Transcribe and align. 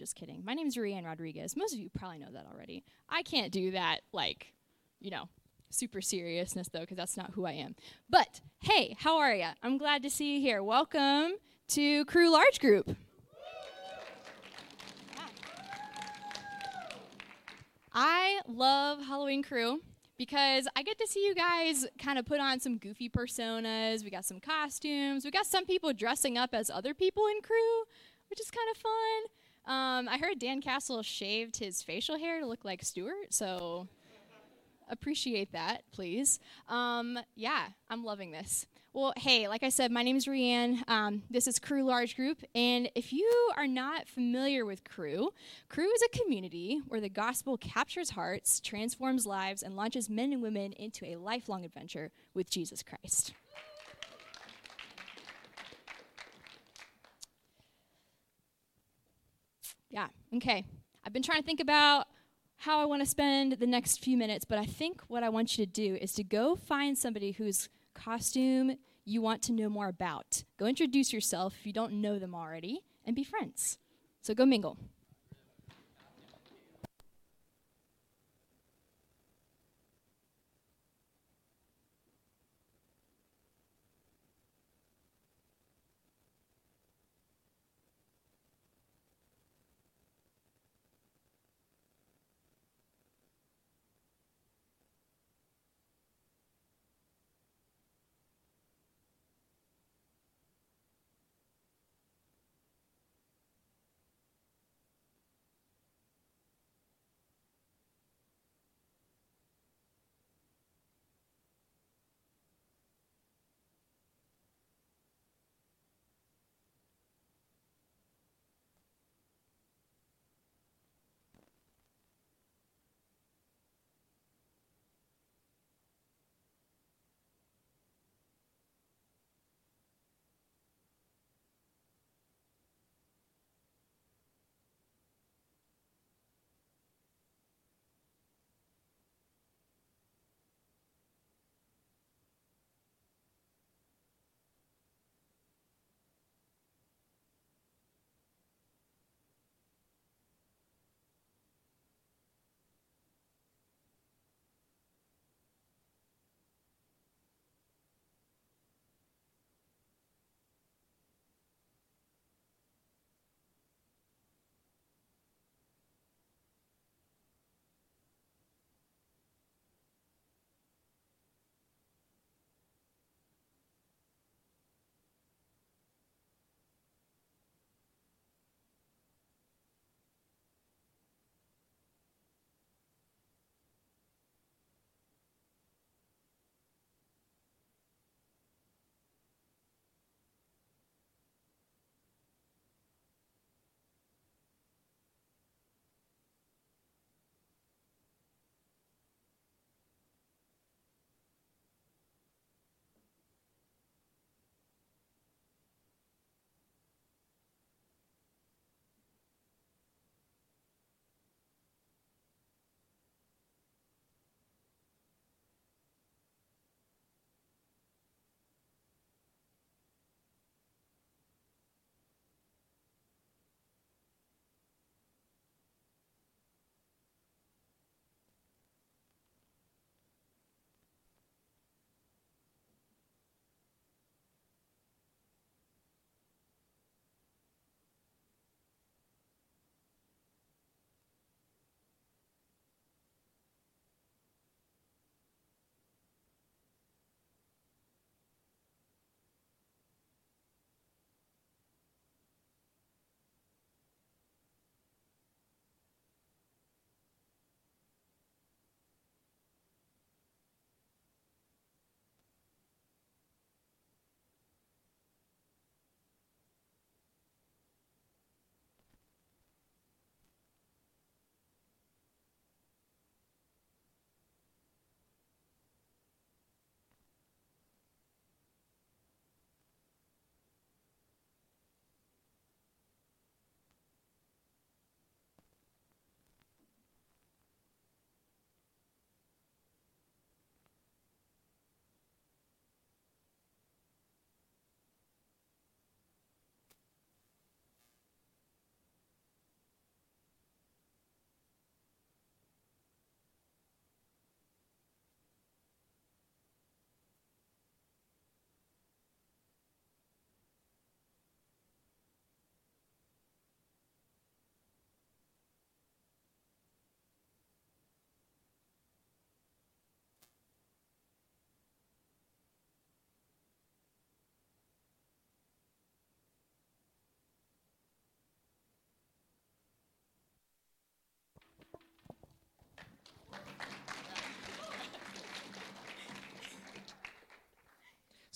Just 0.00 0.16
kidding. 0.16 0.42
My 0.46 0.54
name 0.54 0.66
is 0.66 0.78
Rianne 0.78 1.04
Rodriguez. 1.04 1.54
Most 1.58 1.74
of 1.74 1.78
you 1.78 1.90
probably 1.90 2.16
know 2.16 2.30
that 2.32 2.46
already. 2.50 2.84
I 3.10 3.22
can't 3.22 3.52
do 3.52 3.72
that, 3.72 4.00
like, 4.14 4.54
you 4.98 5.10
know, 5.10 5.28
super 5.68 6.00
seriousness 6.00 6.70
though, 6.72 6.80
because 6.80 6.96
that's 6.96 7.18
not 7.18 7.32
who 7.32 7.44
I 7.44 7.52
am. 7.52 7.76
But 8.08 8.40
hey, 8.60 8.96
how 8.98 9.18
are 9.18 9.34
you? 9.34 9.48
I'm 9.62 9.76
glad 9.76 10.02
to 10.04 10.08
see 10.08 10.36
you 10.36 10.40
here. 10.40 10.62
Welcome 10.62 11.32
to 11.68 12.06
Cru 12.06 12.30
Large 12.30 12.60
Group. 12.60 12.96
I 17.92 18.40
love 18.48 19.04
Halloween 19.04 19.42
Cru 19.42 19.82
because 20.16 20.66
I 20.74 20.82
get 20.82 20.98
to 20.98 21.06
see 21.06 21.26
you 21.26 21.34
guys 21.34 21.86
kind 22.02 22.18
of 22.18 22.24
put 22.24 22.40
on 22.40 22.58
some 22.58 22.78
goofy 22.78 23.10
personas. 23.10 24.02
We 24.02 24.08
got 24.08 24.24
some 24.24 24.40
costumes. 24.40 25.26
We 25.26 25.30
got 25.30 25.44
some 25.44 25.66
people 25.66 25.92
dressing 25.92 26.38
up 26.38 26.54
as 26.54 26.70
other 26.70 26.94
people 26.94 27.26
in 27.26 27.42
Cru, 27.42 27.84
which 28.30 28.40
is 28.40 28.50
kind 28.50 28.66
of 28.74 28.80
fun. 28.80 29.36
Um, 29.66 30.08
I 30.08 30.18
heard 30.18 30.38
Dan 30.38 30.60
Castle 30.60 31.02
shaved 31.02 31.58
his 31.58 31.82
facial 31.82 32.18
hair 32.18 32.40
to 32.40 32.46
look 32.46 32.64
like 32.64 32.82
Stuart, 32.82 33.32
so 33.32 33.86
appreciate 34.88 35.52
that, 35.52 35.82
please. 35.92 36.40
Um, 36.68 37.18
yeah, 37.34 37.66
I'm 37.88 38.04
loving 38.04 38.32
this. 38.32 38.66
Well, 38.92 39.12
hey, 39.16 39.46
like 39.46 39.62
I 39.62 39.68
said, 39.68 39.92
my 39.92 40.02
name 40.02 40.16
is 40.16 40.26
Rianne. 40.26 40.82
Um, 40.88 41.22
this 41.30 41.46
is 41.46 41.60
Cru 41.60 41.84
Large 41.84 42.16
Group. 42.16 42.42
And 42.56 42.90
if 42.96 43.12
you 43.12 43.52
are 43.56 43.68
not 43.68 44.08
familiar 44.08 44.66
with 44.66 44.82
Cru, 44.82 45.30
Cru 45.68 45.88
is 45.88 46.02
a 46.02 46.18
community 46.18 46.80
where 46.88 47.00
the 47.00 47.08
gospel 47.08 47.56
captures 47.56 48.10
hearts, 48.10 48.58
transforms 48.58 49.26
lives, 49.26 49.62
and 49.62 49.76
launches 49.76 50.10
men 50.10 50.32
and 50.32 50.42
women 50.42 50.72
into 50.72 51.04
a 51.04 51.14
lifelong 51.14 51.64
adventure 51.64 52.10
with 52.34 52.50
Jesus 52.50 52.82
Christ. 52.82 53.32
Yeah, 59.90 60.06
okay. 60.36 60.64
I've 61.04 61.12
been 61.12 61.22
trying 61.22 61.40
to 61.40 61.46
think 61.46 61.60
about 61.60 62.06
how 62.56 62.80
I 62.80 62.84
want 62.84 63.02
to 63.02 63.06
spend 63.06 63.54
the 63.54 63.66
next 63.66 64.04
few 64.04 64.16
minutes, 64.16 64.44
but 64.44 64.58
I 64.58 64.66
think 64.66 65.02
what 65.08 65.22
I 65.22 65.28
want 65.28 65.58
you 65.58 65.64
to 65.64 65.70
do 65.70 65.96
is 66.00 66.12
to 66.12 66.24
go 66.24 66.54
find 66.54 66.96
somebody 66.96 67.32
whose 67.32 67.68
costume 67.94 68.76
you 69.04 69.22
want 69.22 69.42
to 69.42 69.52
know 69.52 69.68
more 69.68 69.88
about. 69.88 70.44
Go 70.58 70.66
introduce 70.66 71.12
yourself 71.12 71.54
if 71.58 71.66
you 71.66 71.72
don't 71.72 71.94
know 71.94 72.18
them 72.18 72.34
already 72.34 72.80
and 73.04 73.16
be 73.16 73.24
friends. 73.24 73.78
So 74.20 74.34
go 74.34 74.44
mingle. 74.44 74.76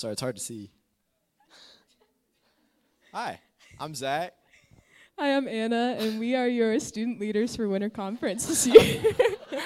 Sorry, 0.05 0.13
it's 0.13 0.21
hard 0.21 0.37
to 0.37 0.43
see. 0.43 0.71
Hi, 3.15 3.41
I'm 3.81 3.95
Zach. 3.95 4.35
Hi, 5.19 5.35
I'm 5.35 5.49
Anna, 5.49 5.97
and 5.99 6.21
we 6.21 6.37
are 6.37 6.47
your 6.47 6.79
student 6.79 7.19
leaders 7.19 7.57
for 7.57 7.67
Winter 7.71 7.89
Conference 7.89 8.45
this 8.45 8.67
year. 8.67 9.03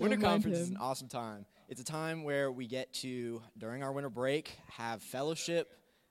Winter 0.00 0.16
Conference 0.16 0.58
is 0.58 0.70
an 0.70 0.78
awesome 0.78 1.06
time. 1.06 1.46
It's 1.68 1.80
a 1.80 1.84
time 1.84 2.24
where 2.24 2.50
we 2.50 2.66
get 2.66 2.92
to, 2.94 3.40
during 3.56 3.84
our 3.84 3.92
winter 3.92 4.10
break, 4.10 4.58
have 4.66 5.00
fellowship, 5.00 5.70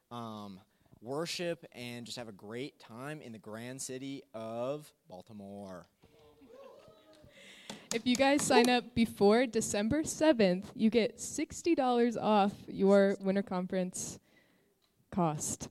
um, 0.10 0.62
worship, 1.02 1.66
and 1.74 2.06
just 2.06 2.18
have 2.18 2.30
a 2.30 2.32
great 2.32 2.80
time 2.80 3.20
in 3.20 3.34
the 3.34 3.38
grand 3.38 3.82
city 3.82 4.24
of 4.34 4.90
Baltimore. 5.10 5.88
If 7.96 8.06
you 8.06 8.18
guys 8.18 8.42
sign 8.42 8.70
up 8.70 8.94
before 8.94 9.46
December 9.46 10.04
7th, 10.04 10.66
you 10.76 10.90
get 10.90 11.18
$60 11.18 12.22
off 12.22 12.52
your 12.68 13.16
Winter 13.22 13.42
Conference 13.42 14.20
cost. 15.12 15.70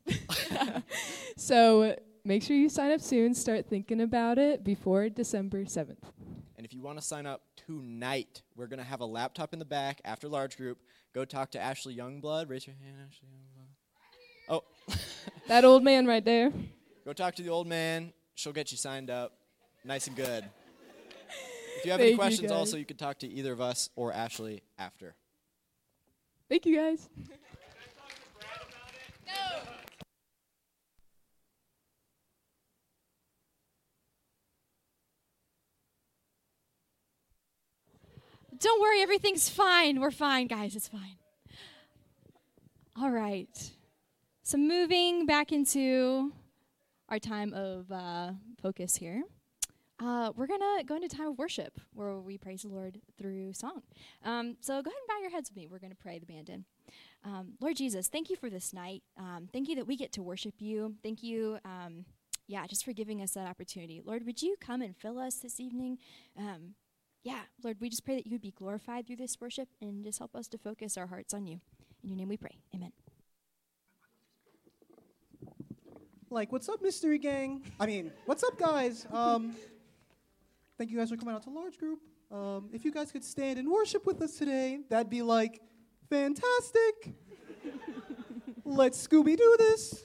so 1.37 1.95
make 2.25 2.43
sure 2.43 2.57
you 2.57 2.71
sign 2.71 2.93
up 2.93 3.03
soon. 3.03 3.35
Start 3.35 3.67
thinking 3.69 4.01
about 4.01 4.39
it 4.39 4.65
before 4.65 5.11
December 5.11 5.65
7th. 5.65 5.99
And 6.57 6.65
if 6.65 6.73
you 6.73 6.81
want 6.81 6.99
to 6.99 7.05
sign 7.05 7.27
up 7.27 7.43
tonight, 7.67 8.41
we're 8.57 8.69
going 8.69 8.79
to 8.79 8.87
have 8.87 9.01
a 9.01 9.07
laptop 9.07 9.53
in 9.53 9.59
the 9.59 9.67
back 9.67 10.01
after 10.07 10.27
large 10.27 10.57
group. 10.57 10.79
Go 11.15 11.27
talk 11.27 11.51
to 11.51 11.61
Ashley 11.61 11.95
Youngblood. 11.95 12.49
Raise 12.49 12.67
your 12.67 12.77
hand, 12.83 12.97
Ashley 13.07 13.29
Youngblood. 13.29 13.69
Oh, 14.49 14.65
That 15.49 15.67
old 15.67 15.85
man 15.85 16.07
right 16.07 16.25
there. 16.25 16.51
go 17.05 17.13
talk 17.13 17.35
to 17.35 17.43
the 17.43 17.51
old 17.51 17.67
man. 17.67 18.15
She'll 18.35 18.55
get 18.55 18.73
you 18.73 18.79
signed 18.79 19.11
up 19.11 19.35
nice 19.85 20.07
and 20.07 20.17
good. 20.17 20.47
If 21.85 21.89
you 21.89 21.93
have 21.93 22.01
any 22.01 22.09
Thank 22.09 22.13
you, 22.13 22.19
questions, 22.19 22.51
guys. 22.51 22.59
also, 22.59 22.77
you 22.79 22.87
can 22.87 22.97
talk 22.97 23.19
to 23.19 23.27
either 23.29 23.53
of 23.53 23.61
us 23.61 23.91
or 23.95 24.11
Ashley 24.11 24.63
after. 24.79 25.15
Thank 26.49 26.65
you, 26.65 26.75
guys. 26.75 27.11
Don't 38.59 38.81
worry, 38.81 39.03
everything's 39.03 39.51
fine. 39.51 40.01
We're 40.01 40.11
fine, 40.11 40.47
guys. 40.47 40.75
It's 40.75 40.89
fine. 40.89 41.19
All 42.97 43.11
right. 43.11 43.73
So, 44.43 44.57
moving 44.57 45.27
back 45.27 45.53
into 45.53 46.33
our 47.11 47.19
time 47.19 47.53
of 47.53 47.93
uh, 47.93 48.33
focus 48.63 48.97
here, 48.97 49.25
uh, 50.01 50.33
we're 50.35 50.47
going 50.47 50.61
to 50.61 50.85
go 50.85 50.97
into 50.97 51.09
time 51.09 51.29
of 51.29 51.39
worship 51.39 51.81
where 51.93 52.17
we 52.17 52.37
praise 52.37 52.63
the 52.63 52.69
Lord 52.69 53.01
through 53.17 53.53
song. 53.53 53.83
Um, 54.25 54.57
so, 54.61 54.75
go 54.83 54.91
ahead 54.91 54.99
and 55.01 55.09
bow 55.09 55.21
your 55.21 55.31
heads 55.31 55.51
with 55.51 55.57
me. 55.57 55.69
We're 55.71 55.79
going 55.79 55.93
to 55.93 55.97
pray 55.97 56.19
the 56.19 56.27
band 56.27 56.49
in. 56.49 56.65
Um, 57.25 57.55
Lord 57.61 57.77
Jesus, 57.77 58.09
thank 58.09 58.29
you 58.29 58.37
for 58.37 58.51
this 58.51 58.73
night. 58.73 59.03
Um, 59.17 59.49
thank 59.53 59.69
you 59.69 59.77
that 59.77 59.87
we 59.87 59.97
get 59.97 60.13
to 60.13 60.23
worship 60.23 60.55
you. 60.59 60.97
Thank 61.03 61.23
you, 61.23 61.59
um, 61.65 62.05
yeah, 62.47 62.67
just 62.67 62.85
for 62.85 62.93
giving 62.93 63.23
us 63.23 63.33
that 63.33 63.49
opportunity. 63.49 64.03
Lord, 64.05 64.27
would 64.27 64.43
you 64.43 64.57
come 64.61 64.83
and 64.83 64.97
fill 64.97 65.19
us 65.19 65.37
this 65.37 65.61
evening? 65.61 65.99
Um, 66.37 66.75
yeah, 67.23 67.41
Lord, 67.63 67.79
we 67.81 67.89
just 67.89 68.05
pray 68.05 68.17
that 68.17 68.27
you 68.27 68.33
would 68.33 68.43
be 68.43 68.51
glorified 68.51 69.07
through 69.07 69.17
this 69.17 69.41
worship 69.41 69.69
and 69.81 70.05
just 70.05 70.19
help 70.19 70.37
us 70.37 70.47
to 70.49 70.59
focus 70.59 70.99
our 70.99 71.07
hearts 71.07 71.33
on 71.33 71.47
you. 71.47 71.61
In 72.03 72.11
your 72.11 72.19
name 72.19 72.29
we 72.29 72.37
pray. 72.37 72.59
Amen. 72.75 72.93
Like, 76.29 76.53
what's 76.53 76.69
up, 76.69 76.83
mystery 76.83 77.19
gang? 77.19 77.63
I 77.81 77.87
mean, 77.87 78.13
what's 78.27 78.43
up, 78.43 78.59
guys? 78.59 79.07
Thank 80.77 80.91
you 80.91 80.99
guys 80.99 81.11
for 81.11 81.17
coming 81.17 81.35
out 81.35 81.43
to 81.45 81.51
large 81.51 81.79
group. 81.79 82.01
Um, 82.33 82.69
if 82.73 82.85
you 82.85 82.91
guys 82.91 83.13
could 83.13 83.23
stand 83.23 83.61
and 83.61 83.71
worship 83.71 84.07
with 84.07 84.21
us 84.21 84.37
today, 84.37 84.81
that'd 84.91 85.09
be 85.09 85.23
like 85.23 85.61
fantastic. 86.11 87.15
Let's 88.65 89.07
Scooby 89.07 89.37
Doo 89.37 89.57
this. 89.59 90.05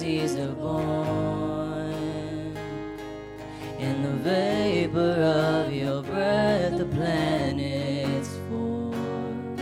galaxies 0.00 0.36
are 0.36 0.52
born. 0.52 1.92
In 3.78 4.02
the 4.02 4.12
vapor 4.22 4.98
of 4.98 5.72
your 5.72 6.02
breath, 6.02 6.78
the 6.78 6.86
planets 6.86 8.30
form. 8.48 9.56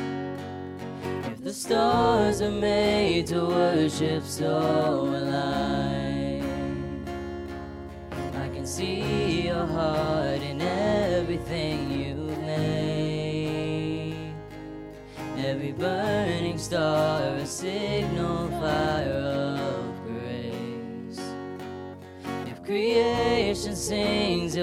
If 1.25 1.43
the 1.43 1.53
stars 1.53 2.41
are 2.41 2.51
made 2.51 3.27
to 3.29 3.47
worship, 3.47 4.25
so 4.25 4.98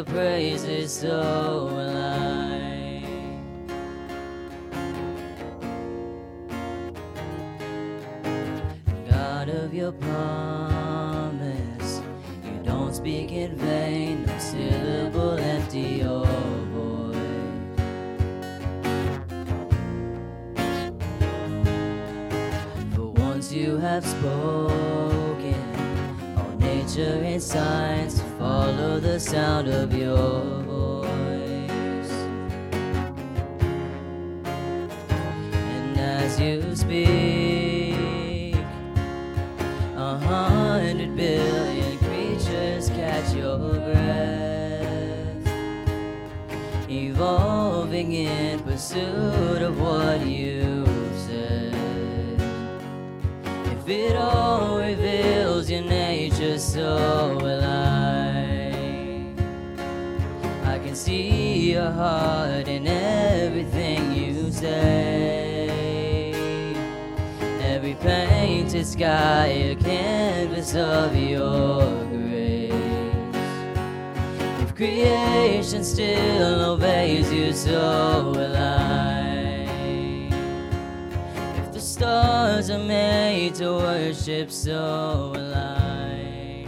praises, 0.06 0.94
so 0.94 1.85
hundred 40.86 41.16
billion 41.16 41.98
creatures 41.98 42.90
catch 42.90 43.34
your 43.34 43.58
breath, 43.58 45.48
evolving 46.88 48.14
in 48.14 48.60
pursuit 48.60 49.64
of 49.64 49.82
what 49.82 50.24
you 50.28 50.86
said. 51.26 51.74
If 53.66 53.90
it 53.90 54.16
all 54.16 54.78
reveals 54.78 55.72
your 55.72 55.82
nature, 55.82 56.60
so 56.60 57.36
will 57.42 57.64
I. 57.64 58.46
I 60.66 60.78
can 60.78 60.94
see 60.94 61.72
your 61.72 61.90
heart 61.90 62.68
in 62.68 62.86
everything 62.86 64.14
you 64.14 64.52
say. 64.52 65.68
Every 67.62 67.96
painted 68.76 68.92
sky, 68.92 69.48
a 69.48 69.76
canvas 69.76 70.76
of 70.76 71.16
your 71.16 71.80
grace. 72.08 72.74
If 74.60 74.76
creation 74.76 75.82
still 75.84 76.74
obeys 76.74 77.32
you, 77.32 77.54
so 77.54 78.34
will 78.36 78.56
I. 78.58 79.68
If 81.58 81.72
the 81.72 81.80
stars 81.80 82.70
are 82.70 82.84
made 82.84 83.56
to 83.56 83.72
worship, 83.76 84.52
so 84.52 85.32
will 85.34 85.54
I. 85.54 86.68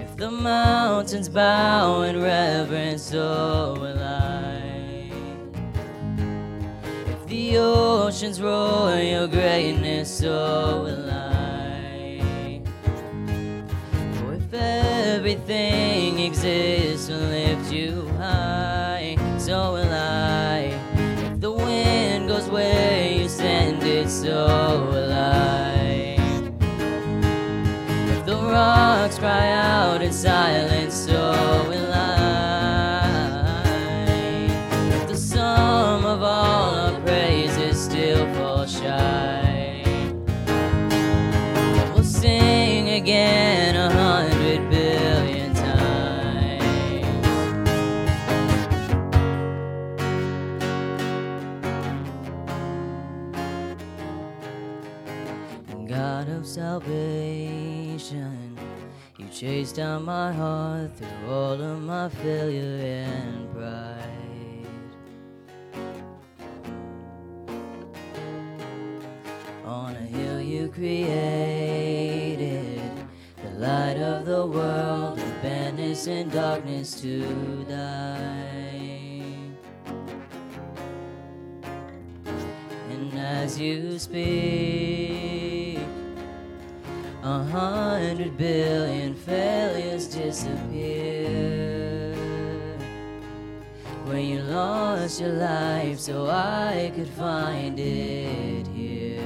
If 0.00 0.16
the 0.16 0.30
mountains 0.30 1.28
bow 1.28 2.02
in 2.02 2.20
reverence, 2.20 3.04
so 3.04 3.76
will 3.78 3.96
I. 3.96 3.99
oceans 7.58 8.40
roar 8.40 8.96
your 8.96 9.26
greatness, 9.26 10.18
so 10.18 10.82
will 10.84 11.10
I. 11.10 12.60
For 14.14 14.34
if 14.34 14.52
everything 14.52 16.18
exists 16.20 17.08
to 17.08 17.16
lift 17.16 17.72
you 17.72 18.08
high, 18.18 19.16
so 19.38 19.72
will 19.74 19.92
I. 19.92 20.78
If 21.32 21.40
the 21.40 21.52
wind 21.52 22.28
goes 22.28 22.48
where 22.48 23.10
you 23.10 23.28
send 23.28 23.82
it, 23.82 24.08
so 24.08 24.88
will 24.90 25.12
I. 25.12 26.16
If 28.12 28.26
the 28.26 28.36
rocks 28.36 29.18
cry 29.18 29.50
out 29.50 30.02
in 30.02 30.12
silence, 30.12 30.94
so 30.94 31.66
will 31.68 31.86
I. 31.86 31.89
again 43.10 43.74
a 43.74 43.90
hundred 43.90 44.70
billion 44.70 45.52
times. 45.52 46.62
God 55.88 56.28
of 56.28 56.46
salvation, 56.46 58.56
you 59.18 59.26
chased 59.28 59.74
down 59.74 60.04
my 60.04 60.32
heart 60.32 60.96
through 60.96 61.28
all 61.28 61.60
of 61.60 61.82
my 61.82 62.08
failure 62.08 62.78
and 62.80 63.52
pride. 63.52 64.06
On 69.64 69.96
a 69.96 69.98
hill 69.98 70.40
you 70.40 70.68
created, 70.68 72.29
the 72.29 72.29
light 73.60 73.98
of 73.98 74.24
the 74.24 74.46
world, 74.46 75.20
who 75.20 75.30
banished 75.42 76.08
in 76.08 76.30
darkness 76.30 76.98
to 77.02 77.20
die. 77.68 79.20
And 82.90 83.18
as 83.18 83.60
you 83.60 83.98
speak, 83.98 85.80
a 87.22 87.44
hundred 87.44 88.38
billion 88.38 89.14
failures 89.14 90.06
disappear. 90.06 92.14
When 94.06 94.24
you 94.24 94.40
lost 94.40 95.20
your 95.20 95.34
life 95.34 96.00
so 96.00 96.30
I 96.30 96.90
could 96.94 97.08
find 97.08 97.78
it 97.78 98.66
here. 98.68 99.20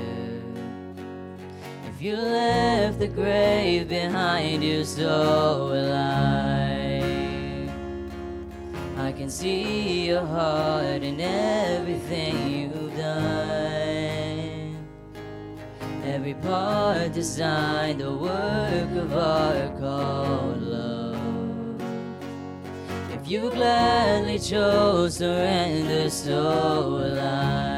If 1.88 2.02
you 2.02 2.16
left 2.84 2.98
the 2.98 3.08
grave 3.08 3.88
behind 3.88 4.62
you, 4.62 4.84
so 4.84 5.68
will 5.70 5.90
I. 5.90 7.00
I 8.98 9.10
can 9.12 9.30
see 9.30 10.08
your 10.08 10.26
heart 10.26 11.02
in 11.02 11.18
everything 11.18 12.34
you've 12.52 12.94
done. 12.94 14.76
Every 16.04 16.34
part 16.34 17.14
designed 17.14 18.02
a 18.02 18.12
work 18.12 18.90
of 19.04 19.16
art 19.16 19.80
called 19.80 20.60
love. 20.60 21.80
If 23.14 23.30
you 23.30 23.48
gladly 23.48 24.38
chose 24.38 25.16
surrender, 25.16 26.10
so 26.10 26.98
will 26.98 27.18
I. 27.18 27.73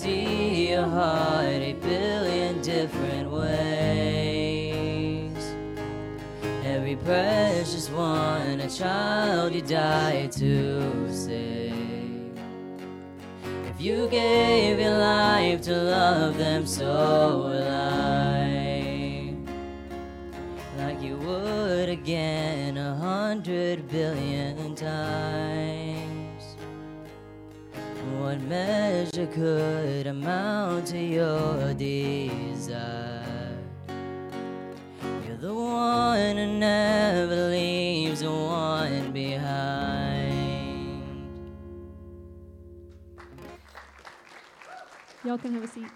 See 0.00 0.70
your 0.70 0.86
heart 0.86 1.60
a 1.60 1.74
billion 1.74 2.62
different 2.62 3.30
ways. 3.30 4.56
Every 6.64 6.96
precious 6.96 7.90
one, 7.90 8.60
a 8.60 8.70
child 8.70 9.54
you 9.54 9.60
died 9.60 10.32
to 10.32 11.06
save. 11.12 12.32
If 13.66 13.78
you 13.78 14.08
gave 14.08 14.80
your 14.80 14.96
life 14.96 15.60
to 15.64 15.76
love 15.76 16.38
them, 16.38 16.66
so 16.66 17.50
will 17.50 17.68
I. 17.70 19.34
Like 20.78 21.02
you 21.02 21.18
would 21.18 21.90
again 21.90 22.78
a 22.78 22.94
hundred 22.94 23.86
billion 23.86 24.74
times. 24.74 25.79
What 28.20 28.38
measure 28.42 29.26
could 29.28 30.06
amount 30.06 30.88
to 30.88 30.98
your 30.98 31.72
desire? 31.72 33.56
You're 35.26 35.38
the 35.38 35.54
one 35.54 36.36
who 36.36 36.58
never 36.58 37.48
leaves 37.48 38.22
one 38.22 39.12
behind. 39.12 41.02
Y'all 45.24 45.38
can 45.38 45.54
have 45.54 45.64
a 45.64 45.68
seat. 45.68 45.88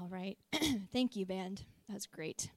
All 0.00 0.06
right. 0.08 0.38
Thank 0.92 1.16
you, 1.16 1.26
band. 1.26 1.64
That's 1.88 2.06
great. 2.06 2.50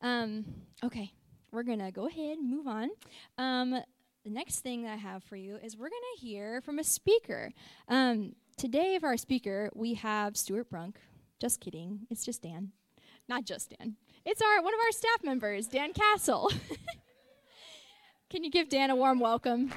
Um, 0.00 0.44
okay, 0.84 1.12
we're 1.52 1.62
going 1.62 1.78
to 1.78 1.90
go 1.92 2.08
ahead 2.08 2.38
and 2.38 2.50
move 2.50 2.66
on. 2.66 2.90
Um, 3.38 3.70
the 4.24 4.30
next 4.30 4.60
thing 4.60 4.82
that 4.82 4.92
I 4.92 4.96
have 4.96 5.22
for 5.22 5.36
you 5.36 5.56
is 5.62 5.76
we're 5.76 5.90
going 5.90 6.02
to 6.16 6.20
hear 6.20 6.60
from 6.62 6.78
a 6.78 6.84
speaker. 6.84 7.52
Um, 7.88 8.34
today, 8.56 8.98
for 8.98 9.08
our 9.08 9.16
speaker, 9.16 9.70
we 9.74 9.94
have 9.94 10.36
Stuart 10.36 10.70
Brunk. 10.70 10.98
Just 11.40 11.60
kidding. 11.60 12.00
It's 12.10 12.24
just 12.24 12.42
Dan. 12.42 12.72
Not 13.28 13.44
just 13.44 13.74
Dan. 13.78 13.96
It's 14.24 14.40
our 14.40 14.62
one 14.62 14.72
of 14.72 14.80
our 14.80 14.92
staff 14.92 15.22
members, 15.22 15.66
Dan 15.66 15.92
Castle. 15.92 16.50
Can 18.30 18.44
you 18.44 18.50
give 18.50 18.68
Dan 18.68 18.90
a 18.90 18.96
warm 18.96 19.20
welcome? 19.20 19.72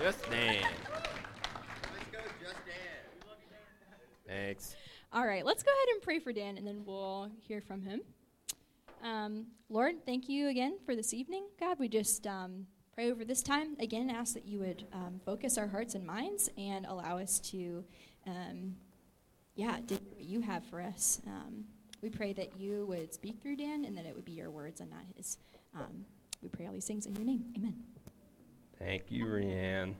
Just 0.00 0.30
Dan. 0.30 0.64
Thanks. 4.26 4.76
All 5.12 5.26
right, 5.26 5.44
let's 5.44 5.64
go 5.64 5.72
ahead 5.72 5.94
and 5.94 6.02
pray 6.02 6.20
for 6.20 6.32
Dan, 6.32 6.56
and 6.56 6.64
then 6.64 6.84
we'll 6.86 7.30
hear 7.48 7.60
from 7.60 7.82
him. 7.82 8.02
Um, 9.02 9.46
Lord, 9.68 10.04
thank 10.04 10.28
you 10.28 10.48
again 10.48 10.78
for 10.84 10.94
this 10.94 11.14
evening. 11.14 11.46
God, 11.58 11.78
we 11.78 11.88
just 11.88 12.26
um, 12.26 12.66
pray 12.94 13.10
over 13.10 13.24
this 13.24 13.42
time. 13.42 13.76
Again, 13.80 14.10
ask 14.10 14.34
that 14.34 14.44
you 14.44 14.58
would 14.58 14.84
um, 14.92 15.20
focus 15.24 15.56
our 15.56 15.66
hearts 15.66 15.94
and 15.94 16.06
minds 16.06 16.50
and 16.58 16.84
allow 16.86 17.18
us 17.18 17.38
to, 17.50 17.82
um, 18.26 18.76
yeah, 19.54 19.78
do 19.86 19.94
what 19.94 20.24
you 20.24 20.40
have 20.42 20.64
for 20.66 20.80
us. 20.82 21.20
Um, 21.26 21.64
we 22.02 22.10
pray 22.10 22.32
that 22.34 22.58
you 22.58 22.84
would 22.86 23.14
speak 23.14 23.40
through 23.40 23.56
Dan 23.56 23.84
and 23.84 23.96
that 23.96 24.04
it 24.04 24.14
would 24.14 24.24
be 24.24 24.32
your 24.32 24.50
words 24.50 24.80
and 24.80 24.90
not 24.90 25.04
his. 25.16 25.38
Um, 25.74 26.04
we 26.42 26.48
pray 26.48 26.66
all 26.66 26.72
these 26.72 26.86
things 26.86 27.06
in 27.06 27.14
your 27.14 27.24
name. 27.24 27.44
Amen. 27.56 27.76
Thank 28.78 29.04
you, 29.10 29.24
Rianne. 29.24 29.94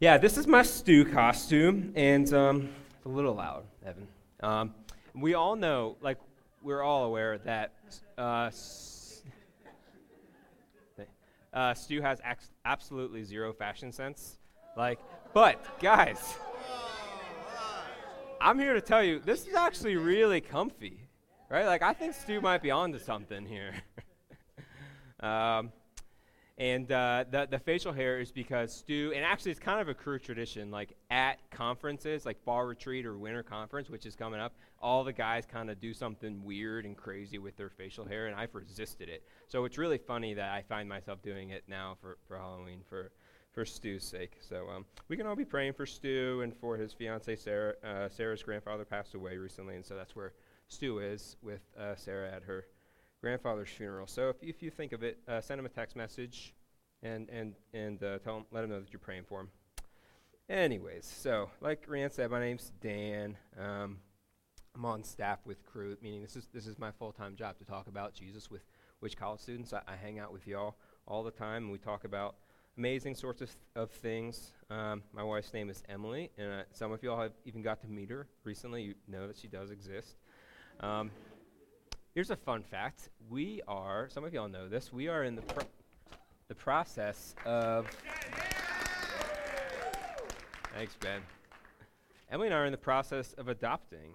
Yeah, 0.00 0.18
this 0.18 0.36
is 0.36 0.46
my 0.46 0.62
Stu 0.62 1.06
costume, 1.06 1.92
and 1.96 2.22
it's 2.24 2.32
a 2.32 2.62
little 3.04 3.34
loud, 3.34 3.64
Evan. 3.84 4.72
We 5.14 5.34
all 5.34 5.56
know, 5.56 5.96
like, 6.02 6.18
we're 6.62 6.82
all 6.82 7.04
aware 7.04 7.38
that 7.38 7.72
uh, 8.18 8.50
uh, 11.52 11.74
Stu 11.74 12.02
has 12.02 12.20
ex- 12.24 12.50
absolutely 12.64 13.24
zero 13.24 13.52
fashion 13.52 13.92
sense. 13.92 14.38
Like, 14.76 14.98
but 15.32 15.80
guys, 15.80 16.36
I'm 18.40 18.58
here 18.58 18.74
to 18.74 18.80
tell 18.80 19.02
you 19.02 19.20
this 19.20 19.46
is 19.46 19.54
actually 19.54 19.96
really 19.96 20.40
comfy, 20.40 21.08
right? 21.50 21.66
Like, 21.66 21.82
I 21.82 21.92
think 21.92 22.14
Stu 22.14 22.40
might 22.40 22.62
be 22.62 22.70
onto 22.70 22.98
something 22.98 23.46
here. 23.46 23.72
um, 25.20 25.72
and 26.58 26.90
uh, 26.90 27.24
the, 27.30 27.46
the 27.50 27.58
facial 27.58 27.92
hair 27.92 28.18
is 28.18 28.32
because 28.32 28.74
Stu, 28.74 29.12
and 29.14 29.22
actually 29.24 29.50
it's 29.50 29.60
kind 29.60 29.78
of 29.78 29.88
a 29.88 29.94
Cru 29.94 30.18
tradition, 30.18 30.70
like 30.70 30.96
at 31.10 31.38
conferences, 31.50 32.24
like 32.24 32.42
Fall 32.44 32.64
Retreat 32.64 33.04
or 33.04 33.18
Winter 33.18 33.42
Conference, 33.42 33.90
which 33.90 34.06
is 34.06 34.16
coming 34.16 34.40
up, 34.40 34.54
all 34.80 35.04
the 35.04 35.12
guys 35.12 35.44
kind 35.44 35.68
of 35.70 35.78
do 35.80 35.92
something 35.92 36.42
weird 36.42 36.86
and 36.86 36.96
crazy 36.96 37.38
with 37.38 37.56
their 37.58 37.68
facial 37.68 38.06
hair, 38.06 38.26
and 38.26 38.34
I've 38.34 38.54
resisted 38.54 39.10
it. 39.10 39.22
So 39.48 39.66
it's 39.66 39.76
really 39.76 39.98
funny 39.98 40.32
that 40.32 40.50
I 40.50 40.62
find 40.62 40.88
myself 40.88 41.20
doing 41.22 41.50
it 41.50 41.64
now 41.68 41.98
for, 42.00 42.16
for 42.26 42.38
Halloween 42.38 42.80
for, 42.88 43.12
for 43.52 43.66
Stu's 43.66 44.04
sake. 44.04 44.38
So 44.40 44.66
um, 44.74 44.86
we 45.08 45.16
can 45.18 45.26
all 45.26 45.36
be 45.36 45.44
praying 45.44 45.74
for 45.74 45.84
Stu 45.84 46.40
and 46.42 46.56
for 46.56 46.78
his 46.78 46.94
fiancee 46.94 47.36
Sarah. 47.36 47.74
Uh, 47.84 48.08
Sarah's 48.08 48.42
grandfather 48.42 48.86
passed 48.86 49.14
away 49.14 49.36
recently, 49.36 49.76
and 49.76 49.84
so 49.84 49.94
that's 49.94 50.16
where 50.16 50.32
Stu 50.68 51.00
is 51.00 51.36
with 51.42 51.60
uh, 51.78 51.96
Sarah 51.96 52.32
at 52.32 52.42
her 52.44 52.64
grandfather's 53.20 53.68
funeral. 53.68 54.06
So 54.06 54.28
if, 54.28 54.36
if 54.42 54.62
you 54.62 54.70
think 54.70 54.92
of 54.92 55.02
it, 55.02 55.18
uh, 55.28 55.40
send 55.40 55.58
him 55.58 55.66
a 55.66 55.70
text 55.70 55.96
message 55.96 56.54
and, 57.02 57.28
and, 57.30 57.54
and 57.72 58.02
uh, 58.02 58.18
tell 58.18 58.38
him, 58.38 58.44
let 58.52 58.64
him 58.64 58.70
know 58.70 58.80
that 58.80 58.92
you're 58.92 59.00
praying 59.00 59.24
for 59.28 59.40
him. 59.40 59.48
Anyways, 60.48 61.04
so 61.04 61.50
like 61.60 61.84
Rand 61.88 62.12
said, 62.12 62.30
my 62.30 62.40
name's 62.40 62.72
Dan. 62.80 63.36
Um, 63.60 63.98
I'm 64.74 64.84
on 64.84 65.02
staff 65.02 65.38
with 65.44 65.64
Cru, 65.64 65.96
meaning 66.02 66.22
this 66.22 66.36
is, 66.36 66.48
this 66.52 66.66
is 66.66 66.78
my 66.78 66.92
full-time 66.92 67.34
job 67.34 67.58
to 67.58 67.64
talk 67.64 67.88
about 67.88 68.14
Jesus 68.14 68.50
with 68.50 68.62
which 69.00 69.16
college 69.16 69.40
students. 69.40 69.72
I, 69.72 69.80
I 69.88 69.96
hang 69.96 70.18
out 70.18 70.32
with 70.32 70.46
y'all 70.46 70.76
all 71.06 71.22
the 71.22 71.30
time, 71.30 71.64
and 71.64 71.72
we 71.72 71.78
talk 71.78 72.04
about 72.04 72.36
amazing 72.76 73.14
sorts 73.14 73.40
of, 73.40 73.50
of 73.74 73.90
things. 73.90 74.52
Um, 74.70 75.02
my 75.12 75.22
wife's 75.22 75.52
name 75.52 75.70
is 75.70 75.82
Emily, 75.88 76.30
and 76.36 76.52
uh, 76.52 76.62
some 76.72 76.92
of 76.92 77.02
y'all 77.02 77.20
have 77.20 77.32
even 77.44 77.62
got 77.62 77.80
to 77.80 77.88
meet 77.88 78.10
her 78.10 78.26
recently. 78.44 78.82
You 78.82 78.94
know 79.08 79.26
that 79.26 79.38
she 79.38 79.48
does 79.48 79.70
exist. 79.70 80.16
Um, 80.80 81.10
Here's 82.16 82.30
a 82.30 82.36
fun 82.36 82.62
fact. 82.62 83.10
We 83.28 83.60
are, 83.68 84.08
some 84.08 84.24
of 84.24 84.32
y'all 84.32 84.48
know 84.48 84.70
this, 84.70 84.90
we 84.90 85.06
are 85.06 85.24
in 85.24 85.36
the, 85.36 85.42
the 86.48 86.54
process 86.54 87.34
of. 87.44 87.86
Thanks, 90.74 90.96
Ben. 90.98 91.20
Emily 92.30 92.48
and 92.48 92.54
I 92.54 92.60
are 92.60 92.64
in 92.64 92.72
the 92.72 92.78
process 92.78 93.34
of 93.34 93.48
adopting 93.48 94.14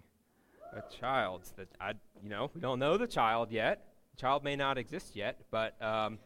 a 0.74 0.82
child 1.00 1.44
that 1.58 1.68
I, 1.80 1.92
you 2.24 2.30
know, 2.30 2.50
we 2.56 2.60
don't 2.60 2.80
know 2.80 2.98
the 2.98 3.06
child 3.06 3.52
yet. 3.52 3.86
The 4.16 4.22
child 4.22 4.44
may 4.44 4.56
not 4.56 4.80
exist 4.80 5.16
yet, 5.16 5.40
but 5.52 5.80
um, 5.80 6.18